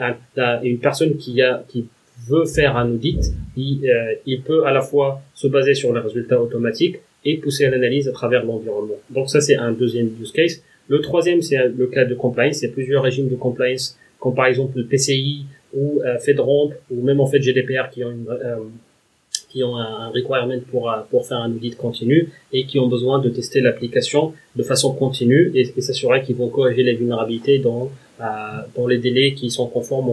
une 0.64 0.80
personne 0.80 1.16
qui 1.18 1.42
a 1.42 1.64
qui 1.68 1.88
veut 2.28 2.46
faire 2.46 2.78
un 2.78 2.90
audit, 2.92 3.20
il, 3.58 3.90
euh, 3.90 4.16
il 4.26 4.42
peut 4.42 4.66
à 4.66 4.72
la 4.72 4.82
fois 4.82 5.22
se 5.34 5.48
baser 5.48 5.74
sur 5.74 5.94
les 5.94 6.00
résultats 6.00 6.42
automatiques 6.42 6.98
et 7.26 7.38
pousser 7.38 7.70
l'analyse 7.70 8.08
à 8.08 8.12
travers 8.12 8.46
l'environnement. 8.46 9.00
Donc 9.10 9.30
ça, 9.30 9.42
c'est 9.42 9.56
un 9.56 9.72
deuxième 9.72 10.10
use 10.22 10.32
case. 10.32 10.62
Le 10.88 11.00
troisième, 11.02 11.42
c'est 11.42 11.70
le 11.70 11.88
cas 11.88 12.06
de 12.06 12.14
compliance. 12.16 12.62
Il 12.62 12.68
y 12.68 12.72
a 12.72 12.74
plusieurs 12.74 13.04
régimes 13.04 13.30
de 13.30 13.36
compliance, 13.36 13.98
comme 14.24 14.36
par 14.36 14.46
exemple 14.46 14.78
le 14.78 14.86
PCI 14.86 15.44
ou 15.74 16.02
euh, 16.06 16.18
FedRAMP 16.18 16.72
ou 16.92 17.02
même 17.02 17.20
en 17.20 17.28
fait 17.28 17.42
GDPR 17.42 17.90
qui 17.92 18.06
ont 18.06 18.12
une, 18.12 18.26
euh, 18.30 18.56
qui 19.50 19.62
ont 19.66 19.76
un 19.76 20.08
requirement 20.18 20.62
pour 20.72 20.90
euh, 20.90 21.02
pour 21.10 21.28
faire 21.28 21.40
un 21.40 21.52
audit 21.52 21.76
continu 21.76 22.30
et 22.54 22.66
qui 22.66 22.80
ont 22.80 22.88
besoin 22.88 23.20
de 23.20 23.30
tester 23.30 23.60
l'application 23.60 24.34
de 24.56 24.64
façon 24.64 24.94
continue 24.94 25.52
et, 25.54 25.66
s'assurer 25.82 26.24
qu'ils 26.24 26.38
vont 26.38 26.48
corriger 26.48 26.84
les 26.84 26.94
vulnérabilités 26.94 27.60
dans 27.60 27.92
euh, 28.22 28.26
dans 28.78 28.88
les 28.88 29.00
délais 29.00 29.34
qui 29.34 29.52
sont 29.52 29.68
conformes 29.68 30.12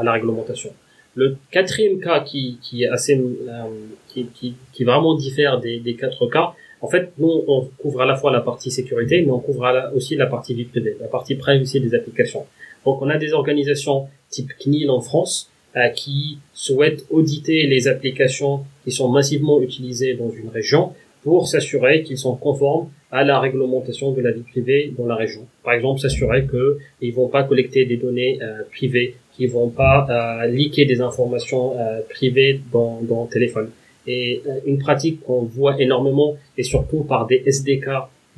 à 0.00 0.02
la 0.02 0.12
réglementation. 0.12 0.70
Le 1.14 1.36
quatrième 1.50 2.00
cas 2.00 2.20
qui, 2.20 2.58
qui 2.62 2.84
est 2.84 2.88
assez, 2.88 3.16
euh, 3.18 3.64
qui, 4.08 4.24
qui, 4.34 4.54
qui, 4.72 4.84
vraiment 4.84 5.14
diffère 5.14 5.60
des, 5.60 5.78
des 5.78 5.94
quatre 5.94 6.26
cas, 6.26 6.54
en 6.80 6.88
fait, 6.88 7.12
nous, 7.18 7.44
on 7.46 7.68
couvre 7.82 8.00
à 8.00 8.06
la 8.06 8.16
fois 8.16 8.32
la 8.32 8.40
partie 8.40 8.70
sécurité, 8.70 9.22
mais 9.22 9.30
on 9.30 9.38
couvre 9.38 9.90
aussi 9.94 10.16
la 10.16 10.26
partie 10.26 10.54
vie 10.54 10.66
la 11.00 11.08
partie 11.08 11.34
privacy 11.34 11.80
des 11.80 11.94
applications. 11.94 12.46
Donc, 12.84 13.02
on 13.02 13.08
a 13.08 13.18
des 13.18 13.32
organisations 13.32 14.08
type 14.30 14.52
CNIL 14.58 14.90
en 14.90 15.00
France 15.00 15.50
euh, 15.76 15.88
qui 15.88 16.38
souhaitent 16.52 17.06
auditer 17.10 17.66
les 17.66 17.88
applications 17.88 18.64
qui 18.84 18.92
sont 18.92 19.08
massivement 19.08 19.60
utilisées 19.60 20.14
dans 20.14 20.30
une 20.30 20.48
région 20.48 20.92
pour 21.22 21.46
s'assurer 21.46 22.02
qu'ils 22.02 22.18
sont 22.18 22.36
conformes 22.36 22.88
à 23.10 23.24
la 23.24 23.38
réglementation 23.38 24.12
de 24.12 24.20
la 24.20 24.32
vie 24.32 24.42
privée 24.42 24.92
dans 24.98 25.06
la 25.06 25.14
région. 25.14 25.46
Par 25.62 25.74
exemple, 25.74 26.00
s'assurer 26.00 26.46
qu'ils 26.46 27.14
vont 27.14 27.28
pas 27.28 27.44
collecter 27.44 27.84
des 27.84 27.96
données 27.96 28.38
euh, 28.42 28.62
privées 28.70 29.14
qui 29.36 29.46
vont 29.46 29.70
pas 29.70 30.06
euh, 30.08 30.46
leaker 30.46 30.86
des 30.86 31.00
informations 31.00 31.78
euh, 31.78 32.00
privées 32.08 32.60
dans, 32.72 33.00
dans 33.02 33.24
le 33.24 33.30
téléphone. 33.30 33.70
Et 34.06 34.42
euh, 34.46 34.60
une 34.66 34.78
pratique 34.78 35.22
qu'on 35.22 35.42
voit 35.42 35.80
énormément, 35.80 36.36
et 36.58 36.62
surtout 36.62 37.04
par 37.04 37.26
des 37.26 37.42
SDK 37.46 37.88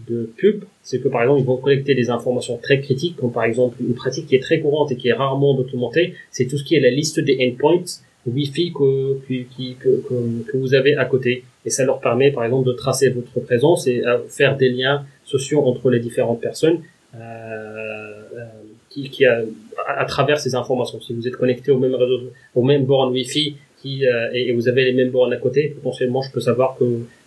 de 0.09 0.31
pub, 0.37 0.65
c'est 0.83 1.01
que 1.01 1.09
par 1.09 1.23
exemple 1.23 1.41
ils 1.41 1.47
vont 1.47 1.57
collecter 1.57 1.95
des 1.95 2.11
informations 2.11 2.59
très 2.59 2.81
critiques, 2.81 3.17
comme 3.17 3.33
par 3.33 3.45
exemple 3.45 3.77
une 3.81 3.95
pratique 3.95 4.27
qui 4.27 4.37
est 4.37 4.43
très 4.43 4.61
courante 4.61 4.91
et 4.93 4.97
qui 4.97 5.09
est 5.09 5.13
rarement 5.13 5.55
documentée, 5.55 6.15
c'est 6.31 6.47
tout 6.47 6.59
ce 6.59 6.65
qui 6.65 6.75
est 6.75 6.81
la 6.81 6.91
liste 6.91 7.21
des 7.21 7.39
endpoints 7.41 7.85
Wi-Fi 8.27 8.73
que, 8.73 9.19
que, 9.29 9.45
que, 9.53 10.51
que, 10.51 10.57
vous 10.57 10.73
avez 10.75 10.97
à 10.97 11.05
côté. 11.05 11.45
Et 11.67 11.71
ça 11.71 11.85
leur 11.85 12.01
permet 12.01 12.31
par 12.31 12.45
exemple 12.45 12.67
de 12.67 12.73
tracer 12.73 13.11
votre 13.11 13.39
présence 13.41 13.87
et 13.87 14.03
à 14.03 14.19
faire 14.29 14.57
des 14.57 14.71
liens 14.71 15.05
sociaux 15.25 15.63
entre 15.67 15.91
les 15.91 16.01
différentes 16.01 16.41
personnes. 16.41 16.79
Euh, 17.15 18.15
qui, 18.95 19.11
qui 19.11 19.25
a, 19.25 19.43
à, 19.87 20.05
travers 20.05 20.39
ces 20.39 20.55
informations. 20.55 21.01
Si 21.01 21.13
vous 21.13 21.27
êtes 21.27 21.37
connecté 21.37 21.73
au 21.73 21.79
même 21.79 21.95
réseau, 21.95 22.31
au 22.55 22.63
même 22.63 22.85
borne 22.85 23.11
Wi-Fi, 23.11 23.57
qui, 23.81 24.07
euh, 24.07 24.31
et, 24.33 24.53
vous 24.53 24.69
avez 24.69 24.85
les 24.85 24.93
mêmes 24.93 25.11
bornes 25.11 25.33
à 25.33 25.37
côté, 25.37 25.75
potentiellement, 25.75 26.23
je 26.23 26.31
peux 26.31 26.41
savoir 26.41 26.77
que, 26.79 26.85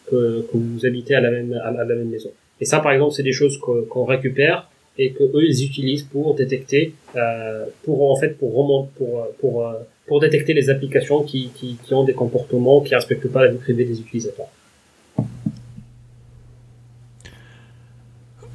que, 0.09 0.45
que 0.49 0.57
vous 0.57 0.86
habitez 0.86 1.15
à 1.15 1.22
la 1.22 1.30
même, 1.30 1.53
à, 1.53 1.72
la 1.72 1.84
même 1.84 2.09
maison. 2.09 2.32
Et 2.60 2.66
ça, 2.66 2.80
par 2.80 2.91
exemple, 2.91 3.14
c'est 3.14 3.24
des 3.24 3.32
choses 3.34 3.60
qu'on 3.60 4.05
récupère 4.05 4.70
et 4.97 5.12
que 5.12 5.24
eux 5.24 5.45
ils 5.47 5.64
utilisent 5.64 6.03
pour 6.03 6.34
détecter, 6.36 6.93
euh, 7.16 7.66
pour 7.84 8.12
en 8.12 8.16
fait 8.16 8.38
pour 8.38 8.55
remonter, 8.55 8.89
pour 8.97 9.28
pour 9.39 9.68
euh, 9.68 9.74
pour 10.08 10.20
détecter 10.20 10.53
les 10.53 10.70
applications 10.70 11.22
qui, 11.22 11.49
qui, 11.53 11.78
qui 11.84 11.93
ont 11.93 12.03
des 12.03 12.14
comportements 12.14 12.82
qui 12.82 12.95
respectent 12.95 13.32
pas 13.32 13.43
la 13.45 13.51
vie 13.51 13.58
privée 13.58 13.86
des 13.86 13.99
utilisateurs. 13.99 14.47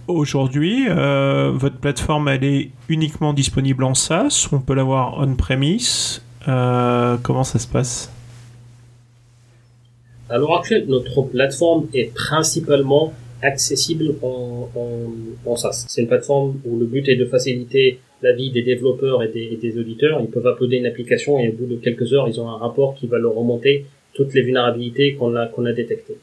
Aujourd'hui, 0.09 0.87
euh, 0.89 1.53
votre 1.55 1.77
plateforme, 1.77 2.29
elle 2.29 2.43
est 2.45 2.71
uniquement 2.89 3.33
disponible 3.33 3.85
en 3.85 3.95
SaaS 3.95 4.49
On 4.53 4.61
peut 4.61 4.75
l'avoir 4.75 5.19
on-premise? 5.19 6.23
Euh, 6.49 7.17
Comment 7.23 7.45
ça 7.45 7.59
se 7.59 7.69
passe? 7.69 8.13
À 10.29 10.39
l'heure 10.39 10.59
actuelle, 10.59 10.87
notre 10.89 11.23
plateforme 11.23 11.87
est 11.95 12.13
principalement 12.15 13.13
accessible 13.43 14.15
en, 14.23 14.69
en, 15.45 15.57
SaaS. 15.57 15.87
C'est 15.89 16.03
une 16.03 16.09
plateforme 16.09 16.61
où 16.65 16.79
le 16.79 16.87
but 16.87 17.09
est 17.09 17.17
de 17.17 17.25
faciliter 17.27 17.99
la 18.23 18.33
vie 18.33 18.51
des 18.51 18.63
développeurs 18.63 19.23
et 19.23 19.29
des, 19.29 19.59
des 19.61 19.79
auditeurs. 19.79 20.21
Ils 20.21 20.31
peuvent 20.31 20.47
uploader 20.47 20.77
une 20.77 20.87
application 20.87 21.39
et 21.41 21.49
au 21.49 21.53
bout 21.53 21.67
de 21.67 21.77
quelques 21.77 22.13
heures, 22.13 22.29
ils 22.29 22.41
ont 22.41 22.49
un 22.49 22.57
rapport 22.57 22.95
qui 22.95 23.07
va 23.07 23.19
leur 23.19 23.35
remonter 23.35 23.85
toutes 24.15 24.35
les 24.35 24.43
vulnérabilités 24.43 25.15
qu'on 25.15 25.35
a, 25.35 25.45
a 25.45 25.73
détectées. 25.73 26.17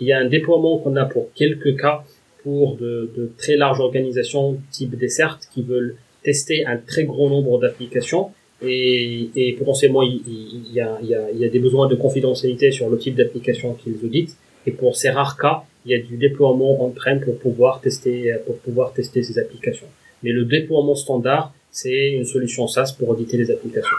Il 0.00 0.06
y 0.06 0.12
a 0.12 0.18
un 0.18 0.26
déploiement 0.26 0.78
qu'on 0.78 0.96
a 0.96 1.06
pour 1.06 1.32
quelques 1.34 1.76
cas 1.80 2.04
pour 2.42 2.76
de, 2.76 3.10
de, 3.16 3.30
très 3.38 3.56
larges 3.56 3.80
organisations 3.80 4.58
type 4.70 4.96
Desert 4.96 5.40
qui 5.52 5.62
veulent 5.62 5.96
tester 6.22 6.66
un 6.66 6.76
très 6.76 7.04
grand 7.04 7.28
nombre 7.28 7.58
d'applications 7.58 8.30
et, 8.62 9.30
et, 9.34 9.52
potentiellement 9.54 10.02
il, 10.02 10.20
il, 10.26 10.72
y 10.72 10.80
a, 10.80 10.98
il, 11.02 11.08
y 11.08 11.14
a, 11.14 11.30
il, 11.32 11.38
y 11.38 11.44
a, 11.44 11.48
des 11.48 11.58
besoins 11.58 11.88
de 11.88 11.94
confidentialité 11.94 12.70
sur 12.70 12.88
le 12.88 12.98
type 12.98 13.16
d'application 13.16 13.74
qu'ils 13.74 14.04
auditent 14.04 14.36
et 14.66 14.70
pour 14.70 14.96
ces 14.96 15.10
rares 15.10 15.36
cas 15.36 15.62
il 15.86 15.92
y 15.92 15.94
a 15.94 15.98
du 15.98 16.16
déploiement 16.16 16.84
on-prem 16.84 17.20
pour 17.20 17.38
pouvoir 17.38 17.80
tester 17.80 18.34
pour 18.44 18.58
pouvoir 18.58 18.92
tester 18.92 19.22
ces 19.22 19.38
applications. 19.38 19.86
Mais 20.22 20.32
le 20.32 20.44
déploiement 20.44 20.94
standard 20.94 21.54
c'est 21.70 22.12
une 22.12 22.24
solution 22.24 22.66
SaaS 22.66 22.94
pour 22.98 23.08
auditer 23.10 23.36
les 23.36 23.50
applications. 23.50 23.96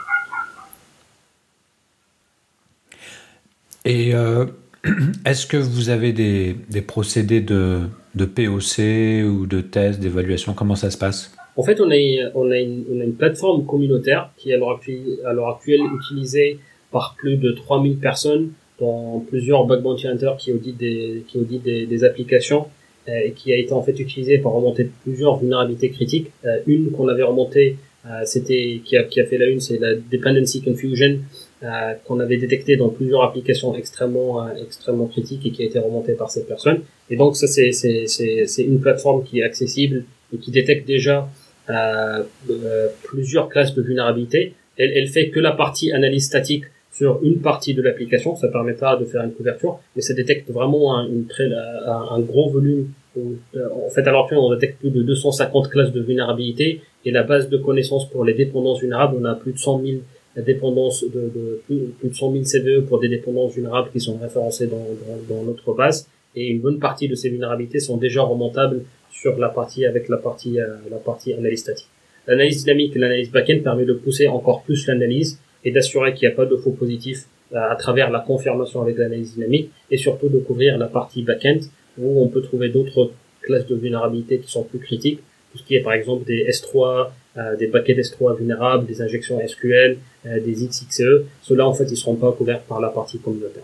Et 3.86 4.14
euh, 4.14 4.46
est-ce 5.26 5.48
que 5.48 5.58
vous 5.58 5.90
avez 5.90 6.12
des, 6.12 6.56
des 6.70 6.82
procédés 6.82 7.42
de 7.42 7.82
de 8.18 8.26
POC 8.26 9.24
ou 9.26 9.46
de 9.46 9.62
tests, 9.62 10.00
d'évaluation? 10.00 10.54
Comment 10.54 10.76
ça 10.76 10.90
se 10.90 10.98
passe? 10.98 11.34
En 11.56 11.64
fait, 11.64 11.80
on 11.80 11.90
a, 11.90 11.96
on, 12.36 12.52
a 12.52 12.58
une, 12.58 12.84
on 12.92 13.00
a 13.00 13.04
une 13.04 13.16
plateforme 13.16 13.66
communautaire 13.66 14.32
qui 14.38 14.52
est 14.52 14.56
à 14.56 14.58
l'heure 14.58 14.76
actuelle, 14.76 15.02
actuelle, 15.26 15.82
utilisée 15.96 16.60
par 16.92 17.16
plus 17.18 17.38
de 17.38 17.52
3000 17.52 17.98
personnes 17.98 18.52
dans 18.80 19.24
plusieurs 19.28 19.66
bug 19.66 19.82
bounty 19.82 20.08
hunters 20.08 20.38
qui 20.38 20.52
auditent 20.52 20.78
des, 20.78 21.24
qui 21.28 21.38
auditent 21.38 21.64
des, 21.64 21.86
des 21.86 22.04
applications 22.04 22.68
euh, 23.10 23.20
et 23.26 23.32
qui 23.32 23.54
a 23.54 23.58
été 23.58 23.74
en 23.74 23.82
fait 23.82 24.00
utilisée 24.00 24.38
pour 24.38 24.54
remonter 24.54 24.90
plusieurs 25.04 25.40
vulnérabilités 25.40 25.90
critiques. 25.90 26.32
Euh, 26.46 26.60
une 26.68 26.92
qu'on 26.92 27.08
avait 27.08 27.24
remontée, 27.24 27.78
euh, 28.06 28.10
c'était 28.26 28.82
qui 28.84 28.98
a, 28.98 29.04
qui 29.04 29.22
a 29.22 29.26
fait 29.26 29.38
la 29.38 29.48
une, 29.48 29.60
c'est 29.60 29.80
la 29.80 29.96
dependency 29.96 30.62
confusion 30.62 31.20
qu'on 32.06 32.20
avait 32.20 32.38
détecté 32.38 32.78
dans 32.78 32.90
plusieurs 32.90 33.24
applications 33.24 33.76
extrêmement 33.76 34.48
extrêmement 34.56 35.08
critiques 35.08 35.44
et 35.48 35.50
qui 35.50 35.64
a 35.64 35.66
été 35.66 35.80
remontée 35.80 36.14
par 36.14 36.30
cette 36.30 36.48
personne. 36.48 36.82
Et 37.10 37.16
donc 37.16 37.36
ça 37.36 37.48
c'est 37.48 37.72
c'est 37.72 38.06
c'est 38.06 38.64
une 38.64 38.80
plateforme 38.80 39.24
qui 39.24 39.40
est 39.40 39.44
accessible 39.44 40.06
et 40.32 40.38
qui 40.38 40.52
détecte 40.52 40.86
déjà 40.86 41.28
euh, 41.70 42.24
plusieurs 43.04 43.50
classes 43.50 43.74
de 43.74 43.82
vulnérabilité. 43.82 44.54
Elle, 44.78 44.92
elle 44.96 45.08
fait 45.08 45.30
que 45.30 45.40
la 45.40 45.52
partie 45.52 45.92
analyse 45.92 46.26
statique 46.26 46.66
sur 46.98 47.20
une 47.22 47.42
partie 47.42 47.76
de 47.76 47.82
l'application, 47.84 48.36
ça 48.36 48.48
permet 48.48 48.74
pas 48.74 48.96
de 48.96 49.06
faire 49.06 49.24
une 49.24 49.32
couverture, 49.32 49.80
mais 49.96 50.02
ça 50.02 50.16
détecte 50.16 50.50
vraiment 50.50 50.98
un, 50.98 51.08
une 51.08 51.28
très, 51.28 51.48
un, 51.86 52.20
gros 52.22 52.50
volume. 52.50 52.88
En 53.16 53.90
fait, 53.90 54.02
à 54.02 54.12
l'heure 54.12 54.24
actuelle, 54.24 54.40
on 54.40 54.52
détecte 54.54 54.80
plus 54.80 54.90
de 54.90 55.04
250 55.04 55.70
classes 55.70 55.92
de 55.92 56.02
vulnérabilité 56.02 56.82
et 57.06 57.12
la 57.12 57.22
base 57.24 57.50
de 57.50 57.58
connaissances 57.58 58.10
pour 58.10 58.26
les 58.26 58.34
dépendances 58.34 58.80
vulnérables, 58.80 59.16
on 59.20 59.26
a 59.26 59.36
plus 59.36 59.54
de 59.54 59.60
100 59.60 59.82
000 59.86 59.98
dépendances 60.38 61.04
de, 61.04 61.32
de 61.36 61.62
plus, 61.66 61.94
de 62.04 62.14
100 62.14 62.32
000 62.32 62.44
CVE 62.44 62.86
pour 62.86 63.00
des 63.00 63.10
dépendances 63.10 63.54
vulnérables 63.54 63.90
qui 63.92 64.00
sont 64.00 64.18
référencées 64.18 64.68
dans, 64.68 64.78
dans, 64.78 65.36
dans, 65.36 65.44
notre 65.44 65.74
base. 65.74 66.08
Et 66.36 66.48
une 66.48 66.60
bonne 66.60 66.80
partie 66.80 67.08
de 67.08 67.16
ces 67.16 67.30
vulnérabilités 67.30 67.80
sont 67.80 67.98
déjà 67.98 68.22
remontables 68.22 68.82
sur 69.12 69.38
la 69.38 69.50
partie 69.50 69.86
avec 69.86 70.10
la 70.10 70.18
partie 70.18 70.60
euh, 70.60 70.68
la 70.92 70.98
partie 70.98 71.34
analyse 71.34 71.62
statique. 71.62 71.88
L'analyse 72.28 72.64
dynamique 72.64 72.96
et 72.96 73.00
l'analyse 73.00 73.32
backend 73.32 73.64
permet 73.64 73.86
de 73.86 73.94
pousser 73.94 74.28
encore 74.28 74.62
plus 74.64 74.86
l'analyse 74.88 75.40
et 75.68 75.72
d'assurer 75.72 76.14
qu'il 76.14 76.28
n'y 76.28 76.34
a 76.34 76.36
pas 76.36 76.46
de 76.46 76.56
faux 76.56 76.72
positifs 76.72 77.26
euh, 77.54 77.58
à 77.70 77.76
travers 77.76 78.10
la 78.10 78.22
confirmation 78.22 78.82
avec 78.82 78.98
l'analyse 78.98 79.34
dynamique 79.34 79.70
et 79.92 79.98
surtout 79.98 80.30
de 80.30 80.40
couvrir 80.40 80.78
la 80.78 80.88
partie 80.88 81.24
backend 81.24 81.60
où 81.98 82.24
on 82.24 82.30
peut 82.30 82.42
trouver 82.42 82.70
d'autres 82.70 83.12
classes 83.42 83.68
de 83.68 83.76
vulnérabilité 83.76 84.40
qui 84.40 84.50
sont 84.50 84.64
plus 84.64 84.80
critiques, 84.80 85.20
tout 85.52 85.58
ce 85.58 85.64
qui 85.64 85.76
est 85.76 85.82
par 85.82 85.92
exemple 85.92 86.26
des 86.26 86.46
S3, 86.50 87.10
euh, 87.38 87.58
des 87.58 87.68
paquets 87.68 87.96
S3 87.96 88.38
vulnérables, 88.38 88.86
des 88.86 89.02
injections 89.02 89.46
SQL, 89.46 89.98
euh, 90.26 90.40
des 90.40 90.54
XXE. 90.54 91.26
Ceux-là 91.42 91.68
en 91.68 91.74
fait 91.74 91.86
ils 91.92 91.98
seront 91.98 92.16
pas 92.16 92.32
couverts 92.32 92.62
par 92.62 92.80
la 92.80 92.88
partie 92.88 93.20
communautaire. 93.20 93.64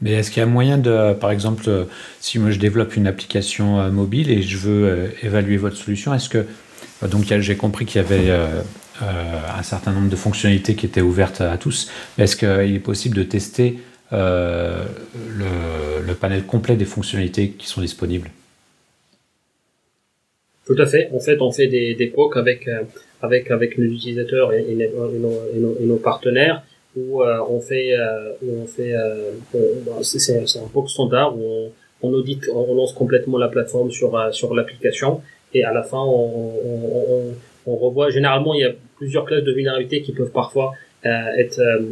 Mais 0.00 0.12
est-ce 0.12 0.30
qu'il 0.30 0.40
y 0.40 0.42
a 0.42 0.46
moyen 0.46 0.78
de, 0.78 1.14
par 1.14 1.30
exemple, 1.32 1.86
si 2.20 2.38
moi 2.38 2.50
je 2.50 2.58
développe 2.58 2.94
une 2.94 3.06
application 3.06 3.90
mobile 3.90 4.30
et 4.30 4.42
je 4.42 4.58
veux 4.58 5.08
évaluer 5.22 5.56
votre 5.56 5.76
solution, 5.76 6.12
est-ce 6.12 6.28
que 6.28 6.44
donc 7.08 7.24
j'ai 7.24 7.56
compris 7.56 7.86
qu'il 7.86 8.00
y 8.00 8.04
avait 8.04 8.30
euh, 9.02 9.40
un 9.58 9.62
certain 9.64 9.90
nombre 9.90 10.08
de 10.08 10.14
fonctionnalités 10.14 10.76
qui 10.76 10.86
étaient 10.86 11.00
ouvertes 11.00 11.40
à 11.40 11.58
tous. 11.58 11.90
Est-ce 12.16 12.36
qu'il 12.36 12.76
est 12.76 12.78
possible 12.78 13.16
de 13.16 13.24
tester 13.24 13.80
euh, 14.12 14.84
le, 16.06 16.14
panel 16.14 16.44
complet 16.44 16.76
des 16.76 16.84
fonctionnalités 16.84 17.50
qui 17.50 17.66
sont 17.66 17.80
disponibles? 17.80 18.30
Tout 20.64 20.76
à 20.78 20.86
fait. 20.86 21.10
En 21.12 21.18
fait, 21.18 21.40
on 21.40 21.50
fait 21.50 21.66
des, 21.66 21.96
des 21.96 22.06
POC 22.06 22.36
avec, 22.36 22.68
euh, 22.68 22.82
nos 23.78 23.84
utilisateurs 23.84 24.52
et, 24.52 24.76
nos, 25.80 25.96
partenaires 25.96 26.62
où 26.96 27.20
on 27.24 27.60
fait, 27.60 27.96
fait 28.68 28.94
c'est 30.02 30.58
un 30.60 30.68
POC 30.72 30.88
standard 30.88 31.36
où 31.36 31.42
on, 31.42 31.72
on 32.02 32.24
on 32.54 32.74
lance 32.76 32.92
complètement 32.92 33.38
la 33.38 33.48
plateforme 33.48 33.90
sur 33.90 34.54
l'application 34.54 35.20
et 35.54 35.64
à 35.64 35.72
la 35.72 35.82
fin 35.82 36.02
on, 36.02 36.52
on, 36.64 37.34
on 37.66 37.76
revoit 37.76 38.10
généralement 38.10 38.54
il 38.54 38.60
y 38.60 38.64
a 38.64 38.72
plusieurs 38.96 39.24
classes 39.24 39.44
de 39.44 39.52
vulnérabilité 39.52 40.02
qui 40.02 40.12
peuvent 40.12 40.30
parfois 40.30 40.72
euh, 41.06 41.10
être 41.38 41.58
euh, 41.58 41.82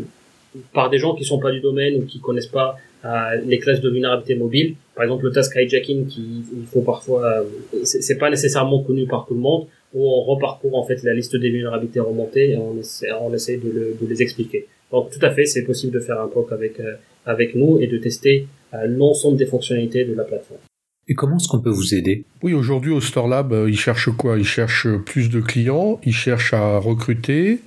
par 0.73 0.91
des 0.91 0.99
gens 0.99 1.15
qui 1.15 1.25
sont 1.25 1.39
pas 1.39 1.51
du 1.51 1.61
domaine 1.61 1.97
ou 1.97 2.07
qui 2.07 2.21
connaissent 2.21 2.47
pas 2.47 2.77
euh, 3.05 3.41
les 3.45 3.59
classes 3.59 3.81
de 3.81 3.91
vulnérabilité 3.91 4.35
mobile. 4.35 4.75
Par 4.95 5.05
exemple, 5.05 5.25
le 5.25 5.33
task 5.33 5.57
hijacking 5.57 6.07
qui 6.07 6.45
il 6.53 6.67
faut 6.67 6.83
parfois 6.83 7.45
c'est 7.85 8.19
pas 8.19 8.31
nécessairement 8.31 8.83
connu 8.83 9.07
par 9.07 9.27
tout 9.27 9.35
le 9.35 9.41
monde 9.41 9.67
où 9.95 10.09
on 10.09 10.23
reparcourt 10.23 10.77
en 10.77 10.85
fait 10.85 11.03
la 11.03 11.15
liste 11.15 11.37
des 11.37 11.51
vulnérabilités 11.51 12.01
remontées 12.01 12.51
et 12.51 12.57
on 12.57 12.79
essaie, 12.79 13.09
on 13.21 13.33
essaie 13.33 13.57
de, 13.57 13.71
le, 13.71 13.97
de 14.01 14.07
les 14.07 14.23
expliquer. 14.23 14.67
Donc 14.91 15.11
tout 15.11 15.25
à 15.25 15.31
fait, 15.31 15.47
c'est 15.47 15.65
possible 15.65 15.93
de 15.93 16.01
faire 16.01 16.21
un 16.21 16.29
POC 16.29 16.53
avec 16.53 16.81
avec 17.25 17.55
nous 17.55 17.79
et 17.81 17.87
de 17.87 17.99
tester 17.99 18.47
l'ensemble 18.87 19.37
des 19.37 19.47
fonctionnalités 19.47 20.05
de 20.05 20.15
la 20.15 20.25
plateforme. 20.25 20.61
Et 21.09 21.15
comment 21.15 21.37
est-ce 21.37 21.49
qu'on 21.49 21.59
peut 21.59 21.71
vous 21.71 21.95
aider? 21.95 22.25
Oui, 22.43 22.55
aujourd'hui 22.55 22.93
au 22.93 23.01
Store 23.01 23.27
Lab, 23.27 23.53
euh, 23.53 23.69
ils 23.69 23.79
cherchent 23.79 24.11
quoi? 24.17 24.39
Ils 24.39 24.47
cherchent 24.47 24.87
plus 25.05 25.31
de 25.31 25.41
clients, 25.41 26.01
ils 26.05 26.15
cherchent 26.15 26.55
à 26.55 26.79
recruter, 26.79 27.61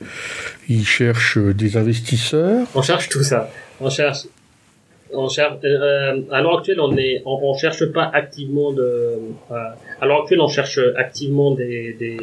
ils 0.69 0.85
cherchent 0.85 1.37
des 1.37 1.75
investisseurs. 1.75 2.65
On 2.75 2.81
cherche 2.81 3.09
tout 3.09 3.23
ça. 3.23 3.51
On 3.81 3.89
cherche. 3.89 4.27
On 5.11 5.27
cherche. 5.27 5.57
Euh, 5.65 6.21
à 6.31 6.41
l'heure 6.41 6.59
actuelle, 6.59 6.79
on 6.79 6.95
est, 6.95 7.21
on, 7.25 7.53
cherche 7.55 7.85
pas 7.91 8.09
activement 8.13 8.71
de. 8.71 8.81
Euh, 9.51 9.55
à 9.99 10.05
l'heure 10.05 10.21
actuelle, 10.21 10.39
on 10.39 10.47
cherche 10.47 10.79
activement 10.97 11.51
des, 11.51 11.93
des 11.99 12.17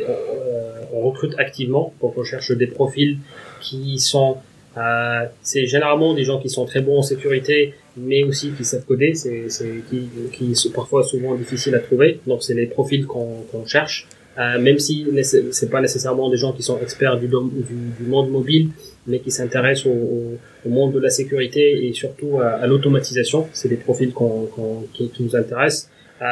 on 0.92 1.02
recrute 1.02 1.34
activement, 1.38 1.92
donc 2.00 2.16
on 2.16 2.24
cherche 2.24 2.52
des 2.52 2.66
profils 2.66 3.18
qui 3.60 3.98
sont 3.98 4.38
euh, 4.76 5.26
c'est 5.42 5.66
généralement 5.66 6.14
des 6.14 6.24
gens 6.24 6.38
qui 6.40 6.48
sont 6.48 6.64
très 6.64 6.80
bons 6.80 6.98
en 6.98 7.02
sécurité, 7.02 7.74
mais 7.96 8.22
aussi 8.24 8.52
qui 8.52 8.64
savent 8.64 8.84
coder, 8.84 9.14
c'est, 9.14 9.46
qui, 9.90 10.08
qui 10.32 10.54
sont 10.54 10.70
parfois 10.70 11.02
souvent 11.02 11.34
difficiles 11.34 11.74
à 11.74 11.80
trouver. 11.80 12.20
Donc 12.26 12.42
c'est 12.42 12.54
les 12.54 12.66
profils 12.66 13.06
qu'on, 13.06 13.42
qu'on 13.50 13.66
cherche, 13.66 14.08
euh, 14.38 14.58
même 14.58 14.78
si 14.78 15.06
c'est 15.22 15.70
pas 15.70 15.80
nécessairement 15.82 16.30
des 16.30 16.38
gens 16.38 16.52
qui 16.52 16.62
sont 16.62 16.78
experts 16.80 17.18
du, 17.18 17.28
du, 17.28 18.06
monde 18.06 18.30
mobile, 18.30 18.70
mais 19.06 19.18
qui 19.18 19.30
s'intéressent 19.30 19.86
au, 19.86 20.38
au, 20.64 20.68
monde 20.70 20.92
de 20.92 21.00
la 21.00 21.10
sécurité 21.10 21.86
et 21.86 21.92
surtout 21.92 22.40
à, 22.40 22.66
l'automatisation. 22.66 23.48
C'est 23.52 23.68
des 23.68 23.76
profils 23.76 24.12
qu'on, 24.12 24.48
qui, 24.94 25.10
qui, 25.10 25.22
nous 25.22 25.36
intéressent. 25.36 25.90
Euh, 26.22 26.24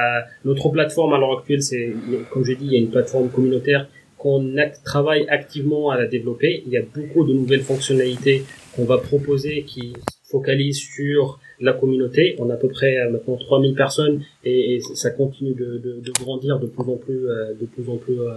notre 0.47 0.71
plateforme 0.71 1.13
à 1.13 1.19
l'heure 1.19 1.41
actuelle, 1.41 1.63
c'est 1.63 1.93
comme 2.31 2.45
j'ai 2.45 2.55
dit, 2.55 2.65
il 2.65 2.73
y 2.73 2.77
a 2.77 2.79
une 2.79 2.91
plateforme 2.91 3.29
communautaire 3.29 3.87
qu'on 4.21 4.55
travaille 4.85 5.27
activement 5.29 5.91
à 5.91 5.97
la 5.97 6.07
développer. 6.07 6.63
Il 6.67 6.73
y 6.73 6.77
a 6.77 6.83
beaucoup 6.83 7.25
de 7.25 7.33
nouvelles 7.33 7.63
fonctionnalités 7.63 8.45
qu'on 8.77 8.85
va 8.85 8.99
proposer 8.99 9.63
qui 9.63 9.95
focalisent 10.31 10.79
sur 10.95 11.41
la 11.61 11.73
communauté. 11.73 12.37
On 12.39 12.51
a 12.51 12.55
à 12.55 12.57
peu 12.57 12.69
près 12.69 12.97
euh, 12.99 13.11
maintenant 13.11 13.37
3000 13.37 13.75
personnes 13.75 14.23
et, 14.45 14.81
ça 14.95 15.11
continue 15.11 15.55
de, 15.55 15.79
de, 15.79 16.01
de, 16.01 16.13
grandir 16.21 16.59
de 16.59 16.67
plus 16.67 16.83
en 16.83 16.97
plus, 16.97 17.29
euh, 17.29 17.53
de 17.61 17.67
plus 17.67 17.91
en 17.91 17.97
plus 17.97 18.21
euh, 18.21 18.31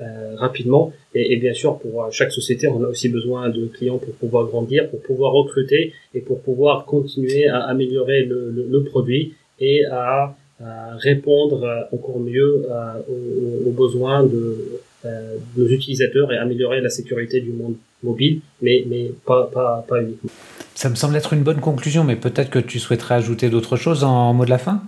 euh 0.00 0.36
rapidement. 0.36 0.92
Et, 1.14 1.36
bien 1.36 1.54
sûr, 1.54 1.78
pour 1.78 2.06
chaque 2.12 2.32
société, 2.32 2.68
on 2.68 2.82
a 2.84 2.88
aussi 2.88 3.08
besoin 3.08 3.48
de 3.48 3.66
clients 3.66 3.98
pour 3.98 4.14
pouvoir 4.14 4.46
grandir, 4.46 4.88
pour 4.90 5.00
pouvoir 5.00 5.32
recruter 5.32 5.92
et 6.14 6.20
pour 6.20 6.40
pouvoir 6.42 6.84
continuer 6.84 7.46
à 7.48 7.60
améliorer 7.60 8.24
le, 8.24 8.50
le, 8.50 8.66
le 8.68 8.84
produit 8.84 9.34
et 9.60 9.84
à, 9.86 10.36
à, 10.62 10.96
répondre 10.96 11.88
encore 11.92 12.20
mieux 12.20 12.66
aux, 13.08 13.68
aux, 13.68 13.72
besoins 13.72 14.24
de 14.24 14.80
euh, 15.04 15.36
nos 15.56 15.66
utilisateurs 15.66 16.32
et 16.32 16.36
améliorer 16.36 16.80
la 16.80 16.90
sécurité 16.90 17.40
du 17.40 17.52
monde 17.52 17.76
mobile, 18.02 18.40
mais, 18.62 18.84
mais 18.86 19.10
pas, 19.26 19.50
pas, 19.52 19.84
pas 19.88 20.02
uniquement. 20.02 20.30
Ça 20.74 20.88
me 20.88 20.94
semble 20.94 21.16
être 21.16 21.32
une 21.32 21.42
bonne 21.42 21.60
conclusion, 21.60 22.04
mais 22.04 22.16
peut-être 22.16 22.50
que 22.50 22.58
tu 22.58 22.78
souhaiterais 22.78 23.14
ajouter 23.14 23.50
d'autres 23.50 23.76
choses 23.76 24.04
en, 24.04 24.32
mot 24.32 24.44
de 24.44 24.50
la 24.50 24.58
fin? 24.58 24.82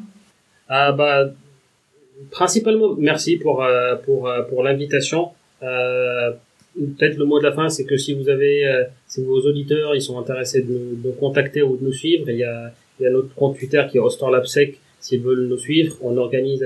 Ah 0.68 0.92
bah, 0.92 1.32
Principalement, 2.30 2.94
merci 2.98 3.36
pour, 3.36 3.62
euh, 3.62 3.96
pour, 3.96 4.28
euh, 4.28 4.42
pour 4.42 4.62
l'invitation. 4.62 5.30
Euh, 5.62 6.30
peut-être 6.74 7.16
le 7.16 7.24
mot 7.24 7.38
de 7.38 7.44
la 7.44 7.52
fin, 7.52 7.68
c'est 7.68 7.84
que 7.84 7.96
si 7.96 8.14
vous 8.14 8.28
avez, 8.28 8.64
si 9.06 9.22
vos 9.22 9.40
auditeurs, 9.40 9.94
ils 9.94 10.02
sont 10.02 10.18
intéressés 10.18 10.62
de 10.62 10.96
nous 11.04 11.12
contacter 11.12 11.62
ou 11.62 11.76
de 11.76 11.84
nous 11.84 11.92
suivre, 11.92 12.30
il 12.30 12.36
y 12.36 12.44
a, 12.44 12.72
il 12.98 13.04
y 13.04 13.06
a 13.06 13.10
notre 13.10 13.34
compte 13.34 13.58
Twitter 13.58 13.82
qui 13.90 13.98
est 13.98 14.00
Osterlabsec, 14.00 14.78
s'ils 15.00 15.20
veulent 15.20 15.48
nous 15.48 15.58
suivre. 15.58 15.96
On 16.00 16.16
organise 16.16 16.64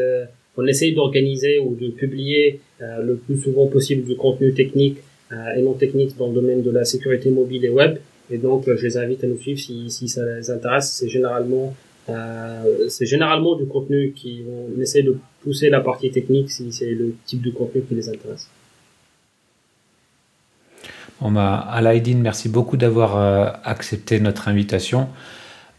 on 0.57 0.67
essaye 0.67 0.95
d'organiser 0.95 1.59
ou 1.59 1.75
de 1.75 1.89
publier 1.89 2.61
euh, 2.81 3.03
le 3.03 3.17
plus 3.17 3.41
souvent 3.41 3.67
possible 3.67 4.05
du 4.05 4.17
contenu 4.17 4.53
technique 4.55 4.99
euh, 5.33 5.55
et 5.57 5.63
non 5.63 5.75
technique 5.75 6.17
dans 6.17 6.29
le 6.29 6.35
domaine 6.35 6.63
de 6.63 6.71
la 6.71 6.85
sécurité 6.85 7.31
mobile 7.31 7.65
et 7.65 7.69
web. 7.69 7.99
Et 8.31 8.39
donc, 8.39 8.67
euh, 8.67 8.77
je 8.77 8.85
les 8.85 8.97
invite 8.97 9.23
à 9.25 9.27
nous 9.27 9.39
suivre 9.39 9.59
si, 9.59 10.09
ça 10.09 10.23
les 10.25 10.51
intéresse. 10.51 10.93
C'est 10.93 11.09
généralement 11.09 11.75
du 13.57 13.67
contenu 13.67 14.13
qui 14.13 14.43
on 14.49 14.81
essaie 14.81 15.03
de 15.03 15.17
pousser 15.43 15.69
la 15.71 15.81
partie 15.81 16.11
technique 16.11 16.51
si 16.51 16.73
c'est 16.73 16.91
le 16.91 17.15
type 17.27 17.43
de 17.43 17.51
contenu 17.51 17.83
qui 17.83 17.95
les 17.95 18.09
intéresse. 18.09 18.49
Bah, 21.21 21.57
Alaïdine, 21.71 22.21
merci 22.21 22.49
beaucoup 22.49 22.77
d'avoir 22.77 23.61
accepté 23.67 24.21
notre 24.21 24.49
invitation. 24.49 25.09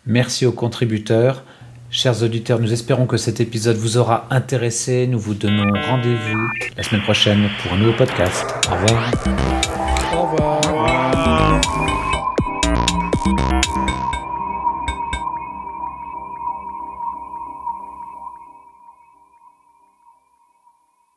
Merci 0.05 0.45
aux 0.45 0.51
contributeurs. 0.51 1.43
Chers 1.89 2.21
auditeurs, 2.21 2.59
nous 2.59 2.73
espérons 2.73 3.05
que 3.05 3.15
cet 3.17 3.39
épisode 3.39 3.77
vous 3.77 3.97
aura 3.97 4.27
intéressé. 4.29 5.07
Nous 5.07 5.19
vous 5.19 5.33
donnons 5.33 5.71
rendez-vous 5.89 6.37
la 6.75 6.83
semaine 6.83 7.01
prochaine 7.01 7.49
pour 7.63 7.73
un 7.73 7.77
nouveau 7.77 7.93
podcast. 7.93 8.45
Au 8.69 8.75
revoir. 8.75 9.11
Au 10.13 10.21
revoir. 10.23 10.56